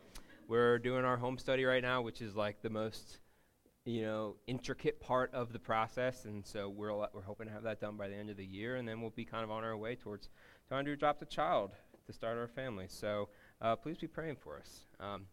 we're 0.48 0.80
doing 0.80 1.04
our 1.04 1.18
home 1.18 1.38
study 1.38 1.66
right 1.66 1.84
now, 1.84 2.02
which 2.02 2.22
is 2.22 2.38
like 2.38 2.62
the 2.62 2.70
most, 2.70 3.20
you 3.84 4.02
know, 4.02 4.38
intricate 4.48 5.02
part 5.02 5.34
of 5.34 5.52
the 5.52 5.60
process, 5.60 6.24
and 6.24 6.46
so 6.46 6.70
we're 6.70 6.96
we're 7.14 7.22
hoping 7.22 7.48
to 7.48 7.54
have 7.54 7.64
that 7.64 7.82
done 7.82 7.98
by 7.98 8.08
the 8.08 8.16
end 8.16 8.30
of 8.30 8.38
the 8.38 8.46
year, 8.46 8.78
and 8.78 8.88
then 8.88 9.02
we'll 9.02 9.10
be 9.10 9.26
kind 9.26 9.44
of 9.44 9.52
on 9.52 9.66
our 9.66 9.76
way 9.76 9.96
towards 9.96 10.30
trying 10.68 10.86
to 10.86 10.92
adopt 10.92 11.22
a 11.22 11.26
child 11.26 11.72
to 12.08 12.14
start 12.14 12.38
our 12.38 12.48
family. 12.48 12.86
So 12.88 13.30
uh, 13.62 13.76
please 13.76 13.98
be 13.98 14.08
praying 14.08 14.38
for 14.38 14.58
us. 14.58 14.86
Um, 15.00 15.28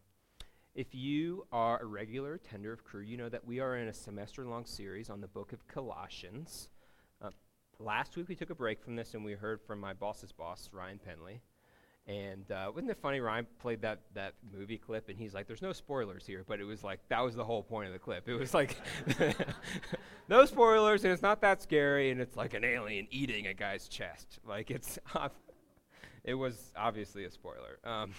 if 0.74 0.94
you 0.94 1.46
are 1.52 1.80
a 1.82 1.86
regular 1.86 2.34
attender 2.34 2.72
of 2.72 2.84
Cru, 2.84 3.00
you 3.00 3.16
know 3.16 3.28
that 3.28 3.46
we 3.46 3.60
are 3.60 3.76
in 3.76 3.88
a 3.88 3.94
semester 3.94 4.44
long 4.44 4.64
series 4.64 5.10
on 5.10 5.20
the 5.20 5.28
book 5.28 5.52
of 5.52 5.66
Colossians. 5.68 6.68
Uh, 7.20 7.30
last 7.78 8.16
week 8.16 8.28
we 8.28 8.34
took 8.34 8.50
a 8.50 8.54
break 8.54 8.82
from 8.82 8.96
this 8.96 9.14
and 9.14 9.24
we 9.24 9.32
heard 9.32 9.60
from 9.60 9.80
my 9.80 9.92
boss's 9.92 10.32
boss, 10.32 10.70
Ryan 10.72 10.98
Penley. 10.98 11.40
And 12.08 12.50
uh, 12.50 12.72
wasn't 12.74 12.90
it 12.90 12.98
funny? 13.00 13.20
Ryan 13.20 13.46
played 13.60 13.82
that, 13.82 14.00
that 14.14 14.34
movie 14.52 14.76
clip 14.76 15.08
and 15.08 15.16
he's 15.16 15.34
like, 15.34 15.46
There's 15.46 15.62
no 15.62 15.72
spoilers 15.72 16.26
here, 16.26 16.44
but 16.46 16.58
it 16.58 16.64
was 16.64 16.82
like, 16.82 16.98
that 17.08 17.20
was 17.20 17.36
the 17.36 17.44
whole 17.44 17.62
point 17.62 17.86
of 17.86 17.92
the 17.92 17.98
clip. 17.98 18.28
It 18.28 18.34
was 18.34 18.52
like, 18.52 18.76
no 20.28 20.44
spoilers 20.44 21.04
and 21.04 21.12
it's 21.12 21.22
not 21.22 21.40
that 21.42 21.62
scary 21.62 22.10
and 22.10 22.20
it's 22.20 22.36
like 22.36 22.54
an 22.54 22.64
alien 22.64 23.06
eating 23.10 23.46
a 23.46 23.54
guy's 23.54 23.86
chest. 23.86 24.40
Like, 24.44 24.72
it's, 24.72 24.98
it 26.24 26.34
was 26.34 26.72
obviously 26.76 27.24
a 27.24 27.30
spoiler. 27.30 27.78
Um, 27.84 28.12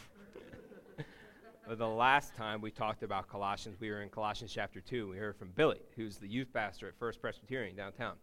the 1.69 1.88
last 1.88 2.36
time 2.36 2.62
we 2.62 2.72
talked 2.72 3.04
about 3.04 3.28
Colossians, 3.28 3.82
we 3.82 3.89
were 3.89 4.02
in 4.02 4.08
Colossians 4.08 4.54
chapter 4.54 4.80
2. 4.80 5.10
We 5.10 5.17
heard 5.17 5.36
from 5.36 5.50
Billy, 5.56 5.82
who's 5.98 6.15
the 6.15 6.28
youth 6.28 6.54
pastor 6.54 6.88
at 6.88 6.96
First 6.98 7.19
Presbyterian 7.19 7.76
downtown. 7.76 8.15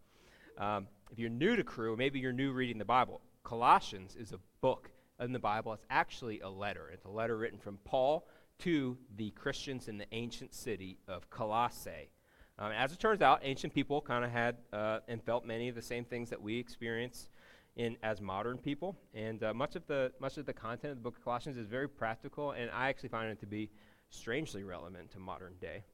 Um, 0.56 0.86
if 1.12 1.18
you're 1.18 1.28
new 1.28 1.54
to 1.54 1.64
Cru, 1.64 1.98
maybe 1.98 2.18
you're 2.18 2.32
new 2.32 2.52
reading 2.52 2.78
the 2.78 2.84
Bible. 2.86 3.20
Colossians 3.44 4.16
is 4.16 4.32
a 4.32 4.38
book 4.62 4.90
in 5.20 5.32
the 5.32 5.38
Bible. 5.38 5.72
It's 5.72 5.86
actually 5.90 6.40
a 6.40 6.48
letter. 6.48 6.90
It's 6.92 7.04
a 7.04 7.10
letter 7.10 7.36
written 7.36 7.58
from 7.58 7.78
Paul 7.84 8.26
to 8.60 8.96
the 9.16 9.30
Christians 9.30 9.88
in 9.88 9.98
the 9.98 10.06
ancient 10.12 10.54
city 10.54 10.98
of 11.08 11.30
Colossae. 11.30 12.10
Um, 12.58 12.72
as 12.72 12.92
it 12.92 12.98
turns 12.98 13.22
out, 13.22 13.40
ancient 13.42 13.72
people 13.72 14.00
kind 14.00 14.24
of 14.24 14.30
had 14.30 14.56
uh, 14.72 14.98
and 15.08 15.22
felt 15.22 15.46
many 15.46 15.68
of 15.68 15.74
the 15.74 15.82
same 15.82 16.04
things 16.04 16.30
that 16.30 16.42
we 16.42 16.58
experience 16.58 17.30
in 17.76 17.96
as 18.02 18.20
modern 18.20 18.58
people, 18.58 18.98
and 19.14 19.42
uh, 19.42 19.54
much 19.54 19.76
of 19.76 19.86
the 19.86 20.12
much 20.20 20.36
of 20.36 20.44
the 20.44 20.52
content 20.52 20.90
of 20.90 20.98
the 20.98 21.02
book 21.02 21.16
of 21.16 21.24
Colossians 21.24 21.56
is 21.56 21.66
very 21.66 21.88
practical, 21.88 22.50
and 22.50 22.70
I 22.70 22.88
actually 22.88 23.10
find 23.10 23.30
it 23.30 23.40
to 23.40 23.46
be 23.46 23.70
strangely 24.10 24.64
relevant 24.64 25.12
to 25.12 25.18
modern 25.20 25.54
day. 25.60 25.84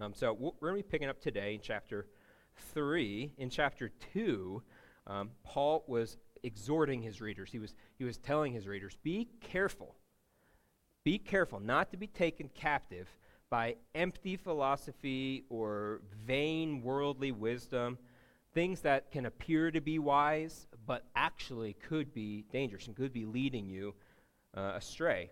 Um, 0.00 0.14
so 0.14 0.32
we're 0.32 0.70
going 0.70 0.82
to 0.82 0.88
be 0.88 0.90
picking 0.90 1.08
up 1.08 1.20
today 1.20 1.54
in 1.54 1.60
chapter 1.62 2.08
three. 2.74 3.34
In 3.36 3.50
chapter 3.50 3.92
two, 4.12 4.62
um, 5.06 5.30
Paul 5.44 5.84
was 5.86 6.16
exhorting 6.42 7.02
his 7.02 7.20
readers. 7.20 7.50
He 7.52 7.58
was 7.58 7.74
he 7.98 8.04
was 8.04 8.18
telling 8.18 8.52
his 8.52 8.66
readers, 8.66 8.96
"Be 9.02 9.28
careful, 9.40 9.96
be 11.04 11.18
careful 11.18 11.60
not 11.60 11.90
to 11.90 11.96
be 11.96 12.06
taken 12.06 12.48
captive." 12.48 13.08
By 13.50 13.76
empty 13.94 14.38
philosophy 14.38 15.44
or 15.50 16.00
vain 16.26 16.80
worldly 16.82 17.32
wisdom, 17.32 17.98
things 18.54 18.80
that 18.80 19.10
can 19.10 19.26
appear 19.26 19.70
to 19.70 19.80
be 19.80 19.98
wise, 19.98 20.66
but 20.86 21.04
actually 21.14 21.74
could 21.74 22.14
be 22.14 22.44
dangerous 22.50 22.86
and 22.86 22.96
could 22.96 23.12
be 23.12 23.26
leading 23.26 23.68
you 23.68 23.94
uh, 24.56 24.72
astray. 24.74 25.30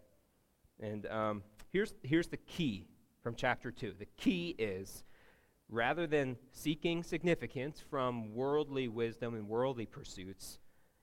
And 0.81 1.07
um, 1.07 1.42
here's, 1.70 1.94
here's 2.03 2.29
the 2.29 2.37
key 2.37 2.87
from 3.23 3.35
chapter 3.35 3.70
2. 3.70 3.94
The 3.99 4.07
key 4.16 4.55
is 4.59 5.05
rather 5.68 6.07
than 6.07 6.37
seeking 6.53 7.03
significance 7.03 7.81
from 7.90 8.35
worldly 8.35 8.88
wisdom 8.88 9.35
and 9.35 9.49
worldly 9.49 9.87
pursuits, 9.87 10.59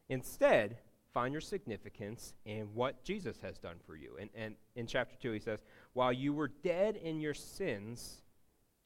instead, 0.09 0.77
find 1.13 1.33
your 1.33 1.41
significance 1.41 2.33
in 2.45 2.67
what 2.73 3.03
Jesus 3.03 3.39
has 3.41 3.57
done 3.57 3.77
for 3.85 3.95
you. 3.95 4.17
And, 4.19 4.29
and 4.35 4.55
in 4.75 4.87
chapter 4.87 5.15
2, 5.21 5.31
he 5.31 5.39
says, 5.39 5.63
While 5.93 6.13
you 6.13 6.33
were 6.33 6.47
dead 6.47 6.95
in 6.95 7.19
your 7.19 7.33
sins, 7.33 8.21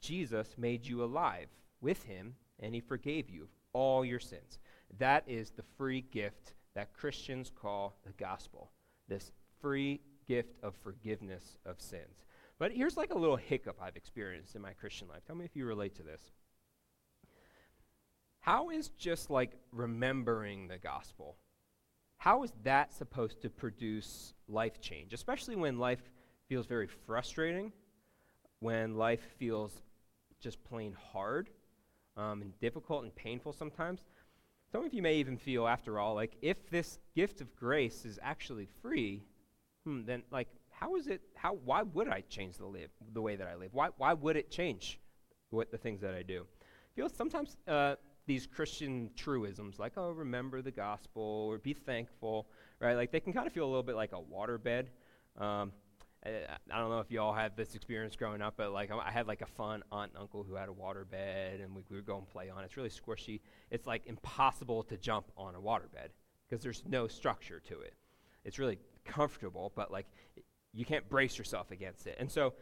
Jesus 0.00 0.54
made 0.56 0.86
you 0.86 1.04
alive 1.04 1.48
with 1.80 2.02
him 2.04 2.34
and 2.58 2.74
he 2.74 2.80
forgave 2.80 3.28
you 3.28 3.48
all 3.72 4.04
your 4.04 4.20
sins. 4.20 4.58
That 4.98 5.24
is 5.26 5.50
the 5.50 5.64
free 5.76 6.02
gift 6.10 6.54
that 6.74 6.94
Christians 6.94 7.50
call 7.54 7.98
the 8.06 8.12
gospel. 8.12 8.70
This 9.08 9.32
free 9.60 10.00
gift 10.26 10.56
of 10.62 10.74
forgiveness 10.76 11.56
of 11.66 11.80
sins. 11.80 12.24
But 12.58 12.72
here's 12.72 12.96
like 12.96 13.12
a 13.12 13.18
little 13.18 13.36
hiccup 13.36 13.76
I've 13.82 13.96
experienced 13.96 14.54
in 14.54 14.62
my 14.62 14.72
Christian 14.72 15.08
life. 15.08 15.24
Tell 15.26 15.36
me 15.36 15.44
if 15.44 15.56
you 15.56 15.66
relate 15.66 15.94
to 15.96 16.02
this. 16.02 16.30
How 18.42 18.70
is 18.70 18.88
just 18.98 19.30
like 19.30 19.52
remembering 19.70 20.66
the 20.66 20.76
gospel, 20.76 21.36
how 22.18 22.42
is 22.42 22.52
that 22.64 22.92
supposed 22.92 23.40
to 23.42 23.48
produce 23.48 24.34
life 24.48 24.80
change, 24.80 25.12
especially 25.12 25.54
when 25.54 25.78
life 25.78 26.02
feels 26.48 26.66
very 26.66 26.88
frustrating, 26.88 27.72
when 28.58 28.96
life 28.96 29.22
feels 29.38 29.72
just 30.40 30.62
plain 30.64 30.92
hard 31.12 31.50
um, 32.16 32.42
and 32.42 32.58
difficult 32.58 33.04
and 33.04 33.14
painful 33.14 33.52
sometimes? 33.52 34.00
Some 34.72 34.84
of 34.84 34.92
you 34.92 35.02
may 35.02 35.14
even 35.18 35.36
feel, 35.36 35.68
after 35.68 36.00
all, 36.00 36.16
like 36.16 36.36
if 36.42 36.68
this 36.68 36.98
gift 37.14 37.40
of 37.40 37.54
grace 37.54 38.04
is 38.04 38.18
actually 38.20 38.66
free, 38.82 39.22
hmm, 39.84 40.02
then 40.04 40.24
like 40.32 40.48
how 40.72 40.96
is 40.96 41.06
it? 41.06 41.20
How 41.36 41.54
why 41.64 41.82
would 41.82 42.08
I 42.08 42.22
change 42.22 42.56
the 42.56 42.66
live 42.66 42.90
the 43.12 43.22
way 43.22 43.36
that 43.36 43.46
I 43.46 43.54
live? 43.54 43.72
Why 43.72 43.90
why 43.98 44.14
would 44.14 44.36
it 44.36 44.50
change 44.50 44.98
what 45.50 45.70
the 45.70 45.78
things 45.78 46.00
that 46.00 46.14
I 46.14 46.22
do? 46.22 46.44
Feel 46.96 47.08
sometimes 47.08 47.56
uh, 47.68 47.94
these 48.26 48.46
Christian 48.46 49.10
truisms 49.16 49.78
like 49.78 49.92
oh 49.96 50.10
remember 50.10 50.62
the 50.62 50.70
gospel 50.70 51.22
or 51.50 51.58
be 51.58 51.72
thankful, 51.72 52.48
right? 52.80 52.94
Like 52.94 53.10
they 53.10 53.20
can 53.20 53.32
kind 53.32 53.46
of 53.46 53.52
feel 53.52 53.64
a 53.64 53.66
little 53.66 53.82
bit 53.82 53.96
like 53.96 54.12
a 54.12 54.20
waterbed. 54.20 54.86
Um, 55.38 55.72
I, 56.24 56.30
I 56.70 56.78
don't 56.78 56.90
know 56.90 57.00
if 57.00 57.10
you 57.10 57.20
all 57.20 57.32
had 57.32 57.56
this 57.56 57.74
experience 57.74 58.14
growing 58.16 58.42
up, 58.42 58.54
but 58.56 58.72
like 58.72 58.90
I 58.90 59.10
had 59.10 59.26
like 59.26 59.42
a 59.42 59.46
fun 59.46 59.82
aunt 59.90 60.12
and 60.12 60.20
uncle 60.20 60.44
who 60.44 60.54
had 60.54 60.68
a 60.68 60.72
waterbed, 60.72 61.62
and 61.62 61.74
we, 61.74 61.82
we 61.90 61.96
would 61.96 62.06
go 62.06 62.18
and 62.18 62.28
play 62.28 62.48
on 62.48 62.62
it. 62.62 62.66
It's 62.66 62.76
really 62.76 62.90
squishy. 62.90 63.40
It's 63.70 63.86
like 63.86 64.06
impossible 64.06 64.84
to 64.84 64.96
jump 64.96 65.26
on 65.36 65.54
a 65.54 65.60
waterbed 65.60 66.10
because 66.48 66.62
there's 66.62 66.84
no 66.86 67.08
structure 67.08 67.60
to 67.68 67.80
it. 67.80 67.94
It's 68.44 68.58
really 68.58 68.78
comfortable, 69.04 69.72
but 69.74 69.90
like 69.90 70.06
you 70.72 70.84
can't 70.84 71.08
brace 71.08 71.36
yourself 71.38 71.70
against 71.70 72.06
it. 72.06 72.16
And 72.18 72.30
so 72.30 72.54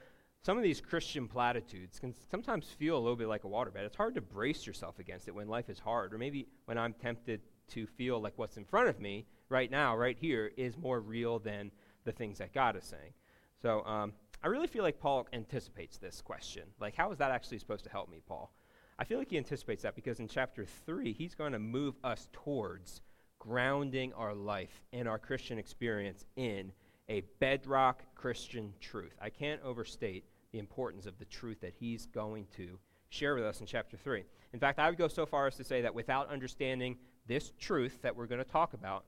some 0.42 0.56
of 0.56 0.62
these 0.62 0.80
Christian 0.80 1.28
platitudes 1.28 1.98
can 1.98 2.14
sometimes 2.30 2.66
feel 2.66 2.96
a 2.96 3.00
little 3.00 3.16
bit 3.16 3.28
like 3.28 3.44
a 3.44 3.48
waterbed. 3.48 3.76
It's 3.76 3.96
hard 3.96 4.14
to 4.14 4.22
brace 4.22 4.66
yourself 4.66 4.98
against 4.98 5.28
it 5.28 5.34
when 5.34 5.48
life 5.48 5.68
is 5.68 5.78
hard, 5.78 6.14
or 6.14 6.18
maybe 6.18 6.46
when 6.64 6.78
I'm 6.78 6.94
tempted 6.94 7.42
to 7.68 7.86
feel 7.86 8.20
like 8.20 8.32
what's 8.36 8.56
in 8.56 8.64
front 8.64 8.88
of 8.88 9.00
me 9.00 9.26
right 9.50 9.70
now, 9.70 9.96
right 9.96 10.16
here, 10.18 10.50
is 10.56 10.78
more 10.78 11.00
real 11.00 11.38
than 11.38 11.70
the 12.04 12.12
things 12.12 12.38
that 12.38 12.54
God 12.54 12.74
is 12.74 12.84
saying. 12.84 13.12
So 13.60 13.84
um, 13.84 14.14
I 14.42 14.48
really 14.48 14.66
feel 14.66 14.82
like 14.82 14.98
Paul 14.98 15.26
anticipates 15.34 15.98
this 15.98 16.22
question. 16.22 16.62
Like, 16.80 16.96
how 16.96 17.12
is 17.12 17.18
that 17.18 17.30
actually 17.30 17.58
supposed 17.58 17.84
to 17.84 17.90
help 17.90 18.08
me, 18.10 18.22
Paul? 18.26 18.50
I 18.98 19.04
feel 19.04 19.18
like 19.18 19.30
he 19.30 19.36
anticipates 19.36 19.82
that 19.82 19.94
because 19.94 20.20
in 20.20 20.28
chapter 20.28 20.64
3, 20.64 21.12
he's 21.12 21.34
going 21.34 21.52
to 21.52 21.58
move 21.58 21.96
us 22.02 22.28
towards 22.32 23.02
grounding 23.38 24.12
our 24.14 24.34
life 24.34 24.82
and 24.92 25.06
our 25.06 25.18
Christian 25.18 25.58
experience 25.58 26.24
in 26.36 26.72
a 27.10 27.22
bedrock 27.40 28.02
Christian 28.14 28.72
truth. 28.80 29.16
I 29.20 29.30
can't 29.30 29.60
overstate 29.62 30.24
the 30.52 30.58
importance 30.58 31.06
of 31.06 31.18
the 31.18 31.24
truth 31.24 31.60
that 31.60 31.74
he's 31.78 32.06
going 32.06 32.46
to 32.56 32.78
share 33.10 33.34
with 33.34 33.44
us 33.44 33.60
in 33.60 33.66
chapter 33.66 33.96
3. 33.96 34.24
In 34.52 34.60
fact, 34.60 34.78
I 34.78 34.88
would 34.88 34.98
go 34.98 35.08
so 35.08 35.26
far 35.26 35.46
as 35.46 35.56
to 35.56 35.64
say 35.64 35.82
that 35.82 35.94
without 35.94 36.28
understanding 36.28 36.96
this 37.26 37.52
truth 37.58 37.98
that 38.02 38.14
we're 38.14 38.26
going 38.26 38.42
to 38.42 38.50
talk 38.50 38.74
about, 38.74 39.04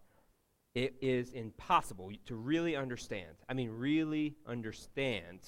it 0.74 0.94
is 1.00 1.32
impossible 1.32 2.10
to 2.26 2.34
really 2.34 2.76
understand. 2.76 3.36
I 3.48 3.54
mean, 3.54 3.70
really 3.70 4.36
understand 4.46 5.40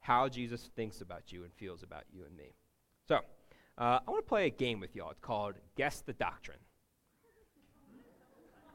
how 0.00 0.28
Jesus 0.28 0.70
thinks 0.76 1.00
about 1.00 1.32
you 1.32 1.44
and 1.44 1.52
feels 1.52 1.82
about 1.82 2.04
you 2.12 2.24
and 2.24 2.36
me. 2.36 2.54
So, 3.06 3.20
uh, 3.78 4.00
I 4.06 4.10
want 4.10 4.24
to 4.24 4.28
play 4.28 4.46
a 4.46 4.50
game 4.50 4.80
with 4.80 4.96
y'all. 4.96 5.10
It's 5.10 5.20
called 5.20 5.54
Guess 5.76 6.00
the 6.02 6.14
Doctrine. 6.14 6.58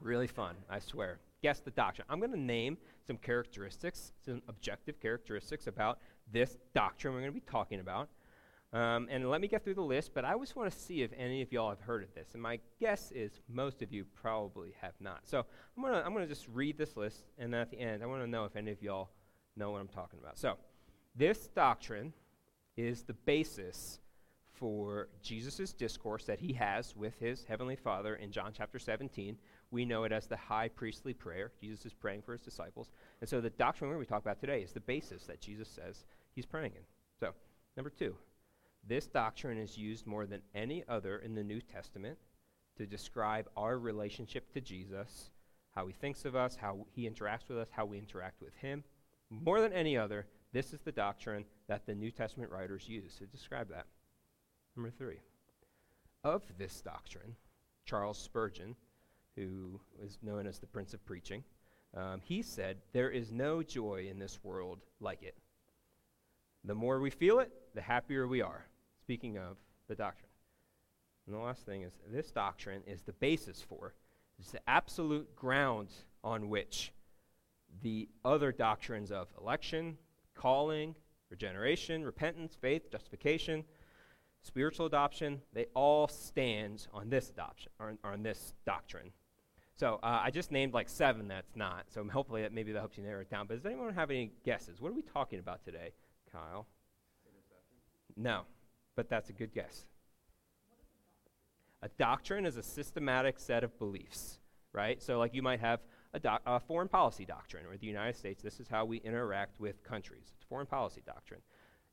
really 0.01 0.27
fun, 0.27 0.55
I 0.69 0.79
swear. 0.79 1.19
Guess 1.41 1.61
the 1.61 1.71
doctrine. 1.71 2.05
I'm 2.09 2.19
going 2.19 2.31
to 2.31 2.39
name 2.39 2.77
some 3.07 3.17
characteristics, 3.17 4.13
some 4.23 4.43
objective 4.47 4.99
characteristics 4.99 5.65
about 5.65 5.99
this 6.31 6.57
doctrine 6.73 7.13
we're 7.13 7.21
going 7.21 7.33
to 7.33 7.39
be 7.39 7.45
talking 7.51 7.79
about. 7.79 8.09
Um, 8.73 9.09
and 9.11 9.29
let 9.29 9.41
me 9.41 9.49
get 9.49 9.65
through 9.65 9.73
the 9.73 9.81
list, 9.81 10.11
but 10.13 10.23
I 10.23 10.37
just 10.37 10.55
want 10.55 10.71
to 10.71 10.77
see 10.77 11.01
if 11.01 11.11
any 11.17 11.41
of 11.41 11.51
y'all 11.51 11.69
have 11.69 11.81
heard 11.81 12.03
of 12.03 12.13
this. 12.13 12.29
And 12.33 12.41
my 12.41 12.59
guess 12.79 13.11
is 13.11 13.41
most 13.49 13.81
of 13.81 13.91
you 13.91 14.05
probably 14.21 14.73
have 14.79 14.93
not. 15.01 15.19
So 15.25 15.45
I'm 15.75 15.83
going 15.83 15.93
to 15.93 16.05
I'm 16.05 16.13
gonna 16.13 16.27
just 16.27 16.47
read 16.47 16.77
this 16.77 16.95
list, 16.95 17.25
and 17.37 17.53
then 17.53 17.59
at 17.59 17.69
the 17.69 17.79
end, 17.79 18.01
I 18.01 18.05
want 18.05 18.23
to 18.23 18.27
know 18.27 18.45
if 18.45 18.55
any 18.55 18.71
of 18.71 18.81
y'all 18.81 19.09
know 19.57 19.71
what 19.71 19.81
I'm 19.81 19.89
talking 19.89 20.19
about. 20.19 20.37
So 20.37 20.55
this 21.15 21.49
doctrine 21.49 22.13
is 22.77 23.03
the 23.03 23.13
basis 23.13 23.99
for 24.53 25.09
Jesus' 25.21 25.73
discourse 25.73 26.25
that 26.25 26.39
he 26.39 26.53
has 26.53 26.95
with 26.95 27.17
his 27.19 27.43
heavenly 27.43 27.75
Father 27.75 28.15
in 28.15 28.31
John 28.31 28.53
chapter 28.55 28.79
17. 28.79 29.35
We 29.71 29.85
know 29.85 30.03
it 30.03 30.11
as 30.11 30.27
the 30.27 30.37
high 30.37 30.69
priestly 30.69 31.13
prayer. 31.13 31.51
Jesus 31.59 31.85
is 31.85 31.93
praying 31.93 32.21
for 32.21 32.33
his 32.33 32.41
disciples. 32.41 32.91
And 33.21 33.29
so 33.29 33.41
the 33.41 33.49
doctrine 33.49 33.89
we're 33.89 33.95
going 33.95 34.05
to 34.05 34.11
talk 34.11 34.21
about 34.21 34.39
today 34.39 34.61
is 34.61 34.71
the 34.71 34.79
basis 34.79 35.23
that 35.23 35.41
Jesus 35.41 35.67
says 35.67 36.05
he's 36.35 36.45
praying 36.45 36.73
in. 36.75 36.83
So, 37.19 37.33
number 37.75 37.89
two, 37.89 38.15
this 38.87 39.07
doctrine 39.07 39.57
is 39.57 39.77
used 39.77 40.07
more 40.07 40.25
than 40.25 40.41
any 40.55 40.83
other 40.87 41.19
in 41.19 41.35
the 41.35 41.43
New 41.43 41.61
Testament 41.61 42.17
to 42.77 42.85
describe 42.85 43.47
our 43.55 43.77
relationship 43.77 44.51
to 44.53 44.61
Jesus, 44.61 45.29
how 45.75 45.87
he 45.87 45.93
thinks 45.93 46.25
of 46.25 46.35
us, 46.35 46.55
how 46.55 46.85
he 46.95 47.09
interacts 47.09 47.47
with 47.47 47.57
us, 47.57 47.69
how 47.71 47.85
we 47.85 47.97
interact 47.97 48.41
with 48.41 48.55
him. 48.55 48.83
More 49.29 49.61
than 49.61 49.73
any 49.73 49.97
other, 49.97 50.25
this 50.51 50.73
is 50.73 50.81
the 50.81 50.91
doctrine 50.91 51.45
that 51.67 51.85
the 51.85 51.95
New 51.95 52.11
Testament 52.11 52.51
writers 52.51 52.89
use 52.89 53.15
to 53.15 53.25
describe 53.25 53.69
that. 53.69 53.85
Number 54.75 54.89
three, 54.89 55.19
of 56.23 56.43
this 56.57 56.81
doctrine, 56.81 57.35
Charles 57.85 58.17
Spurgeon, 58.17 58.75
who 59.35 59.79
is 60.03 60.17
known 60.21 60.47
as 60.47 60.59
the 60.59 60.67
Prince 60.67 60.93
of 60.93 61.05
Preaching, 61.05 61.43
um, 61.95 62.21
he 62.23 62.41
said, 62.41 62.77
There 62.93 63.09
is 63.09 63.31
no 63.31 63.63
joy 63.63 64.07
in 64.09 64.19
this 64.19 64.39
world 64.43 64.79
like 64.99 65.23
it. 65.23 65.35
The 66.63 66.75
more 66.75 66.99
we 66.99 67.09
feel 67.09 67.39
it, 67.39 67.51
the 67.73 67.81
happier 67.81 68.27
we 68.27 68.41
are. 68.41 68.65
Speaking 69.01 69.37
of 69.37 69.57
the 69.87 69.95
doctrine. 69.95 70.29
And 71.25 71.35
the 71.35 71.39
last 71.39 71.65
thing 71.65 71.83
is 71.83 71.93
this 72.11 72.31
doctrine 72.31 72.81
is 72.87 73.01
the 73.01 73.13
basis 73.13 73.61
for, 73.61 73.93
is 74.39 74.51
the 74.51 74.59
absolute 74.67 75.35
ground 75.35 75.89
on 76.23 76.49
which 76.49 76.91
the 77.81 78.09
other 78.25 78.51
doctrines 78.51 79.11
of 79.11 79.27
election, 79.39 79.97
calling, 80.35 80.95
regeneration, 81.29 82.03
repentance, 82.03 82.55
faith, 82.59 82.91
justification, 82.91 83.63
spiritual 84.41 84.85
adoption, 84.85 85.41
they 85.53 85.67
all 85.73 86.07
stand 86.07 86.87
on 86.93 87.09
this 87.09 87.29
adoption, 87.29 87.71
or 87.79 87.95
on 88.03 88.23
this 88.23 88.53
doctrine. 88.65 89.11
So 89.75 89.99
uh, 90.03 90.21
I 90.23 90.31
just 90.31 90.51
named 90.51 90.73
like 90.73 90.89
seven 90.89 91.27
that's 91.27 91.55
not. 91.55 91.85
So 91.89 92.03
hopefully 92.11 92.41
that 92.41 92.53
maybe 92.53 92.71
that 92.73 92.79
helps 92.79 92.97
you 92.97 93.03
narrow 93.03 93.21
it 93.21 93.29
down. 93.29 93.47
But 93.47 93.55
does 93.55 93.65
anyone 93.65 93.93
have 93.93 94.11
any 94.11 94.31
guesses? 94.43 94.81
What 94.81 94.91
are 94.91 94.95
we 94.95 95.01
talking 95.01 95.39
about 95.39 95.63
today, 95.63 95.93
Kyle? 96.31 96.67
No, 98.15 98.41
but 98.95 99.09
that's 99.09 99.29
a 99.29 99.33
good 99.33 99.53
guess. 99.53 99.85
A 101.81 101.89
doctrine 101.97 102.45
is 102.45 102.57
a 102.57 102.63
systematic 102.63 103.39
set 103.39 103.63
of 103.63 103.77
beliefs, 103.79 104.39
right? 104.73 105.01
So 105.01 105.17
like 105.17 105.33
you 105.33 105.41
might 105.41 105.59
have 105.59 105.79
a, 106.13 106.19
doc- 106.19 106.43
a 106.45 106.59
foreign 106.59 106.89
policy 106.89 107.25
doctrine, 107.25 107.65
or 107.65 107.77
the 107.77 107.87
United 107.87 108.15
States, 108.15 108.43
this 108.43 108.59
is 108.59 108.67
how 108.67 108.85
we 108.85 108.97
interact 108.97 109.59
with 109.59 109.81
countries. 109.83 110.33
It's 110.35 110.43
foreign 110.43 110.67
policy 110.67 111.01
doctrine 111.05 111.41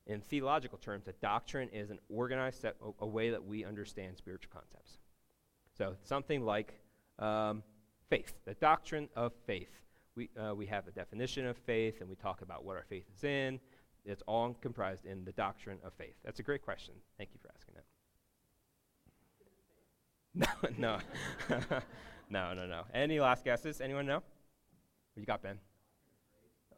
in 0.09 0.21
theological 0.21 0.79
terms, 0.79 1.07
a 1.07 1.13
doctrine 1.21 1.69
is 1.69 1.91
an 1.91 1.99
organized 2.09 2.61
set, 2.61 2.75
a, 2.99 3.05
way 3.05 3.29
that 3.29 3.45
we 3.45 3.63
understand 3.63 4.17
spiritual 4.17 4.51
concepts. 4.51 4.97
So 5.77 5.95
something 6.03 6.43
like 6.43 6.73
um, 7.19 7.63
faith, 8.09 8.33
the 8.45 8.55
doctrine 8.55 9.07
of 9.15 9.33
faith. 9.45 9.69
We, 10.15 10.29
uh, 10.37 10.55
we 10.55 10.65
have 10.65 10.87
a 10.87 10.91
definition 10.91 11.45
of 11.45 11.57
faith, 11.57 12.01
and 12.01 12.09
we 12.09 12.15
talk 12.15 12.41
about 12.41 12.65
what 12.65 12.75
our 12.75 12.83
faith 12.89 13.05
is 13.15 13.23
in. 13.23 13.59
It's 14.09 14.23
all 14.27 14.55
comprised 14.59 15.05
in 15.05 15.23
the 15.23 15.31
doctrine 15.31 15.77
of 15.83 15.93
faith. 15.93 16.15
That's 16.25 16.39
a 16.39 16.43
great 16.43 16.63
question. 16.63 16.95
Thank 17.17 17.29
you 17.33 17.39
for 17.41 17.49
asking 17.55 17.75
that. 17.75 17.83
No, 20.35 20.45
no, 20.77 20.99
no, 22.29 22.53
no, 22.53 22.67
no. 22.67 22.83
Any 22.93 23.19
last 23.19 23.43
guesses? 23.43 23.81
Anyone 23.81 24.05
know? 24.05 24.17
What 24.17 24.23
you 25.15 25.25
got, 25.25 25.41
Ben? 25.41 25.57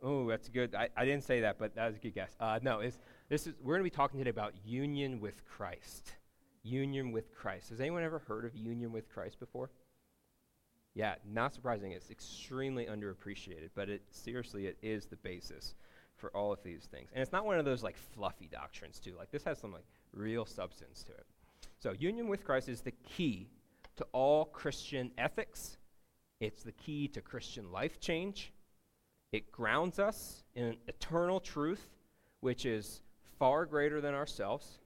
Oh, 0.02 0.28
that's 0.28 0.48
good. 0.48 0.74
I, 0.74 0.88
I 0.96 1.06
didn't 1.06 1.26
say 1.26 1.42
that, 1.42 1.60
but 1.60 1.76
that 1.76 1.88
was 1.88 1.98
a 1.98 2.00
good 2.00 2.16
guess. 2.16 2.36
Uh, 2.40 2.60
no, 2.62 2.80
it's, 2.80 2.98
this 3.30 3.48
is, 3.48 3.54
we're 3.62 3.74
going 3.76 3.82
to 3.82 3.92
be 3.92 3.96
talking 3.96 4.20
today 4.20 4.30
about 4.30 4.54
union 4.66 5.20
with 5.20 5.46
Christ. 5.46 6.14
Union 6.64 7.12
with 7.12 7.36
Christ. 7.36 7.70
Has 7.70 7.82
anyone 7.82 8.04
ever 8.04 8.20
heard 8.20 8.46
of 8.46 8.56
union 8.56 8.92
with 8.94 9.10
Christ 9.10 9.40
before? 9.40 9.70
Yeah, 10.96 11.16
not 11.30 11.54
surprising. 11.54 11.92
It's 11.92 12.10
extremely 12.10 12.86
underappreciated, 12.86 13.70
but 13.76 13.90
it 13.90 14.02
seriously 14.12 14.66
it 14.66 14.78
is 14.82 15.06
the 15.06 15.18
basis 15.18 15.76
for 16.22 16.30
all 16.36 16.54
of 16.54 16.64
these 16.64 16.86
things. 16.86 17.10
And 17.12 17.22
it's 17.22 17.32
not 17.32 17.46
one 17.46 17.60
of 17.60 17.66
those 17.66 17.84
like 17.84 17.98
fluffy 17.98 18.48
doctrines 18.50 19.00
too. 19.00 19.16
Like 19.18 19.32
this 19.32 19.44
has 19.44 19.58
some 19.58 19.74
like 19.74 19.86
real 20.14 20.46
substance 20.46 21.04
to 21.04 21.12
it. 21.12 21.26
So 21.80 21.94
union 22.00 22.30
with 22.30 22.46
Christ 22.46 22.70
is 22.70 22.82
the 22.82 22.92
key 22.92 23.50
to 23.98 24.06
all 24.14 24.46
Christian 24.46 25.12
ethics. 25.18 25.78
It's 26.40 26.64
the 26.64 26.72
key 26.72 27.08
to 27.10 27.22
Christian 27.22 27.72
life 27.72 28.00
change. 28.00 28.54
It 29.32 29.52
grounds 29.52 30.00
us 30.00 30.44
in 30.56 30.66
an 30.66 30.78
eternal 30.88 31.40
truth, 31.40 31.90
which 32.42 32.66
is 32.66 33.02
far 33.40 33.66
greater 33.66 34.00
than 34.00 34.14
ourselves. 34.14 34.80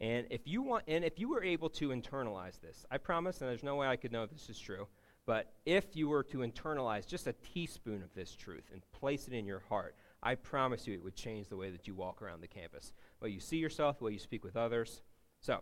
And 0.00 0.26
if 0.30 0.40
you 0.46 0.62
want, 0.62 0.84
and 0.88 1.04
if 1.04 1.18
you 1.18 1.28
were 1.28 1.44
able 1.44 1.68
to 1.70 1.90
internalize 1.90 2.58
this, 2.60 2.86
I 2.90 2.96
promise, 2.98 3.40
and 3.40 3.50
there's 3.50 3.62
no 3.62 3.76
way 3.76 3.86
I 3.86 3.96
could 3.96 4.12
know 4.12 4.22
if 4.22 4.30
this 4.30 4.48
is 4.48 4.58
true, 4.58 4.86
but 5.26 5.52
if 5.66 5.94
you 5.94 6.08
were 6.08 6.22
to 6.24 6.38
internalize 6.38 7.06
just 7.06 7.26
a 7.26 7.34
teaspoon 7.34 8.02
of 8.02 8.12
this 8.14 8.34
truth 8.34 8.64
and 8.72 8.82
place 8.92 9.28
it 9.28 9.34
in 9.34 9.44
your 9.44 9.62
heart, 9.68 9.94
I 10.22 10.34
promise 10.34 10.86
you 10.86 10.94
it 10.94 11.02
would 11.02 11.14
change 11.14 11.48
the 11.48 11.56
way 11.56 11.70
that 11.70 11.86
you 11.86 11.94
walk 11.94 12.20
around 12.20 12.42
the 12.42 12.48
campus, 12.48 12.92
the 13.18 13.24
way 13.26 13.30
you 13.30 13.40
see 13.40 13.56
yourself, 13.56 13.98
the 13.98 14.04
way 14.04 14.12
you 14.12 14.18
speak 14.18 14.44
with 14.44 14.56
others. 14.56 15.02
So, 15.40 15.60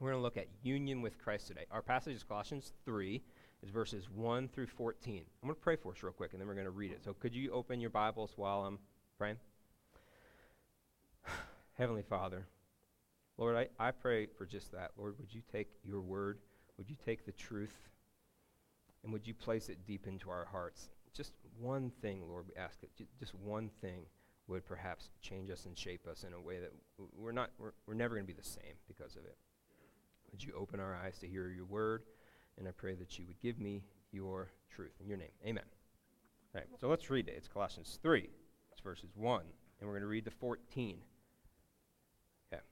we're 0.00 0.10
going 0.10 0.20
to 0.20 0.22
look 0.22 0.36
at 0.36 0.46
union 0.62 1.02
with 1.02 1.18
Christ 1.18 1.48
today. 1.48 1.66
Our 1.70 1.82
passage 1.82 2.14
is 2.14 2.22
Colossians 2.22 2.72
3, 2.84 3.20
is 3.62 3.70
verses 3.70 4.08
1 4.14 4.48
through 4.48 4.68
14. 4.68 5.24
I'm 5.42 5.48
going 5.48 5.54
to 5.54 5.60
pray 5.60 5.76
for 5.76 5.92
us 5.92 6.02
real 6.02 6.12
quick, 6.12 6.32
and 6.32 6.40
then 6.40 6.48
we're 6.48 6.54
going 6.54 6.66
to 6.66 6.70
read 6.70 6.92
it. 6.92 7.02
So, 7.04 7.12
could 7.12 7.34
you 7.34 7.50
open 7.52 7.80
your 7.80 7.90
Bibles 7.90 8.32
while 8.36 8.64
I'm 8.64 8.78
praying? 9.18 9.36
Heavenly 11.74 12.02
Father, 12.02 12.46
Lord, 13.36 13.56
I, 13.56 13.68
I 13.78 13.90
pray 13.90 14.26
for 14.26 14.46
just 14.46 14.72
that. 14.72 14.92
Lord, 14.96 15.18
would 15.18 15.34
you 15.34 15.42
take 15.52 15.68
your 15.84 16.00
word, 16.00 16.38
would 16.76 16.88
you 16.88 16.96
take 17.04 17.26
the 17.26 17.32
truth, 17.32 17.88
and 19.02 19.12
would 19.12 19.26
you 19.26 19.34
place 19.34 19.68
it 19.68 19.86
deep 19.86 20.06
into 20.06 20.30
our 20.30 20.44
hearts? 20.44 20.88
Just 21.18 21.32
one 21.58 21.90
thing, 22.00 22.22
Lord, 22.28 22.44
we 22.46 22.54
ask 22.54 22.80
that 22.80 22.94
ju- 22.94 23.08
just 23.18 23.34
one 23.34 23.70
thing 23.80 24.02
would 24.46 24.64
perhaps 24.64 25.08
change 25.20 25.50
us 25.50 25.66
and 25.66 25.76
shape 25.76 26.06
us 26.06 26.22
in 26.22 26.32
a 26.32 26.40
way 26.40 26.60
that 26.60 26.70
w- 26.96 27.10
we're 27.12 27.32
not 27.32 27.50
we're, 27.58 27.72
we're 27.88 27.94
never 27.94 28.14
going 28.14 28.24
to 28.24 28.32
be 28.32 28.40
the 28.40 28.48
same 28.48 28.78
because 28.86 29.16
of 29.16 29.24
it. 29.24 29.36
Would 30.30 30.44
you 30.44 30.52
open 30.56 30.78
our 30.78 30.94
eyes 30.94 31.18
to 31.18 31.26
hear 31.26 31.48
your 31.48 31.64
word? 31.64 32.04
And 32.56 32.68
I 32.68 32.70
pray 32.70 32.94
that 32.94 33.18
you 33.18 33.26
would 33.26 33.40
give 33.40 33.58
me 33.58 33.82
your 34.12 34.52
truth. 34.70 34.92
In 35.00 35.08
your 35.08 35.18
name, 35.18 35.32
amen. 35.44 35.64
All 36.54 36.60
right, 36.60 36.68
so 36.80 36.86
let's 36.86 37.10
read 37.10 37.26
it. 37.26 37.34
It's 37.36 37.48
Colossians 37.48 37.98
3, 38.00 38.28
it's 38.70 38.80
verses 38.80 39.10
1, 39.16 39.42
and 39.80 39.88
we're 39.88 39.94
going 39.94 40.02
to 40.02 40.06
read 40.06 40.24
to 40.26 40.30
14. 40.30 40.98
Okay, 42.52 42.62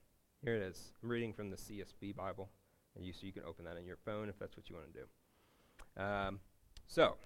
here 0.41 0.55
it 0.55 0.61
is. 0.61 0.93
I'm 1.03 1.09
reading 1.09 1.33
from 1.33 1.49
the 1.49 1.57
CSB 1.57 2.15
Bible, 2.15 2.47
and 2.95 3.05
you, 3.05 3.11
so 3.11 3.25
you 3.25 3.33
can 3.33 3.43
open 3.45 3.65
that 3.65 3.75
on 3.75 3.85
your 3.85 3.97
phone 4.05 4.29
if 4.29 4.39
that's 4.39 4.55
what 4.55 4.69
you 4.69 4.77
want 4.77 4.87
to 4.93 4.99
do. 5.01 6.01
Um, 6.01 6.39
so, 6.87 7.17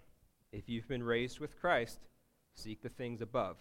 if 0.52 0.68
you've 0.68 0.88
been 0.88 1.04
raised 1.04 1.40
with 1.40 1.60
Christ, 1.60 2.00
seek 2.54 2.82
the 2.82 2.90
things 2.90 3.22
above, 3.22 3.58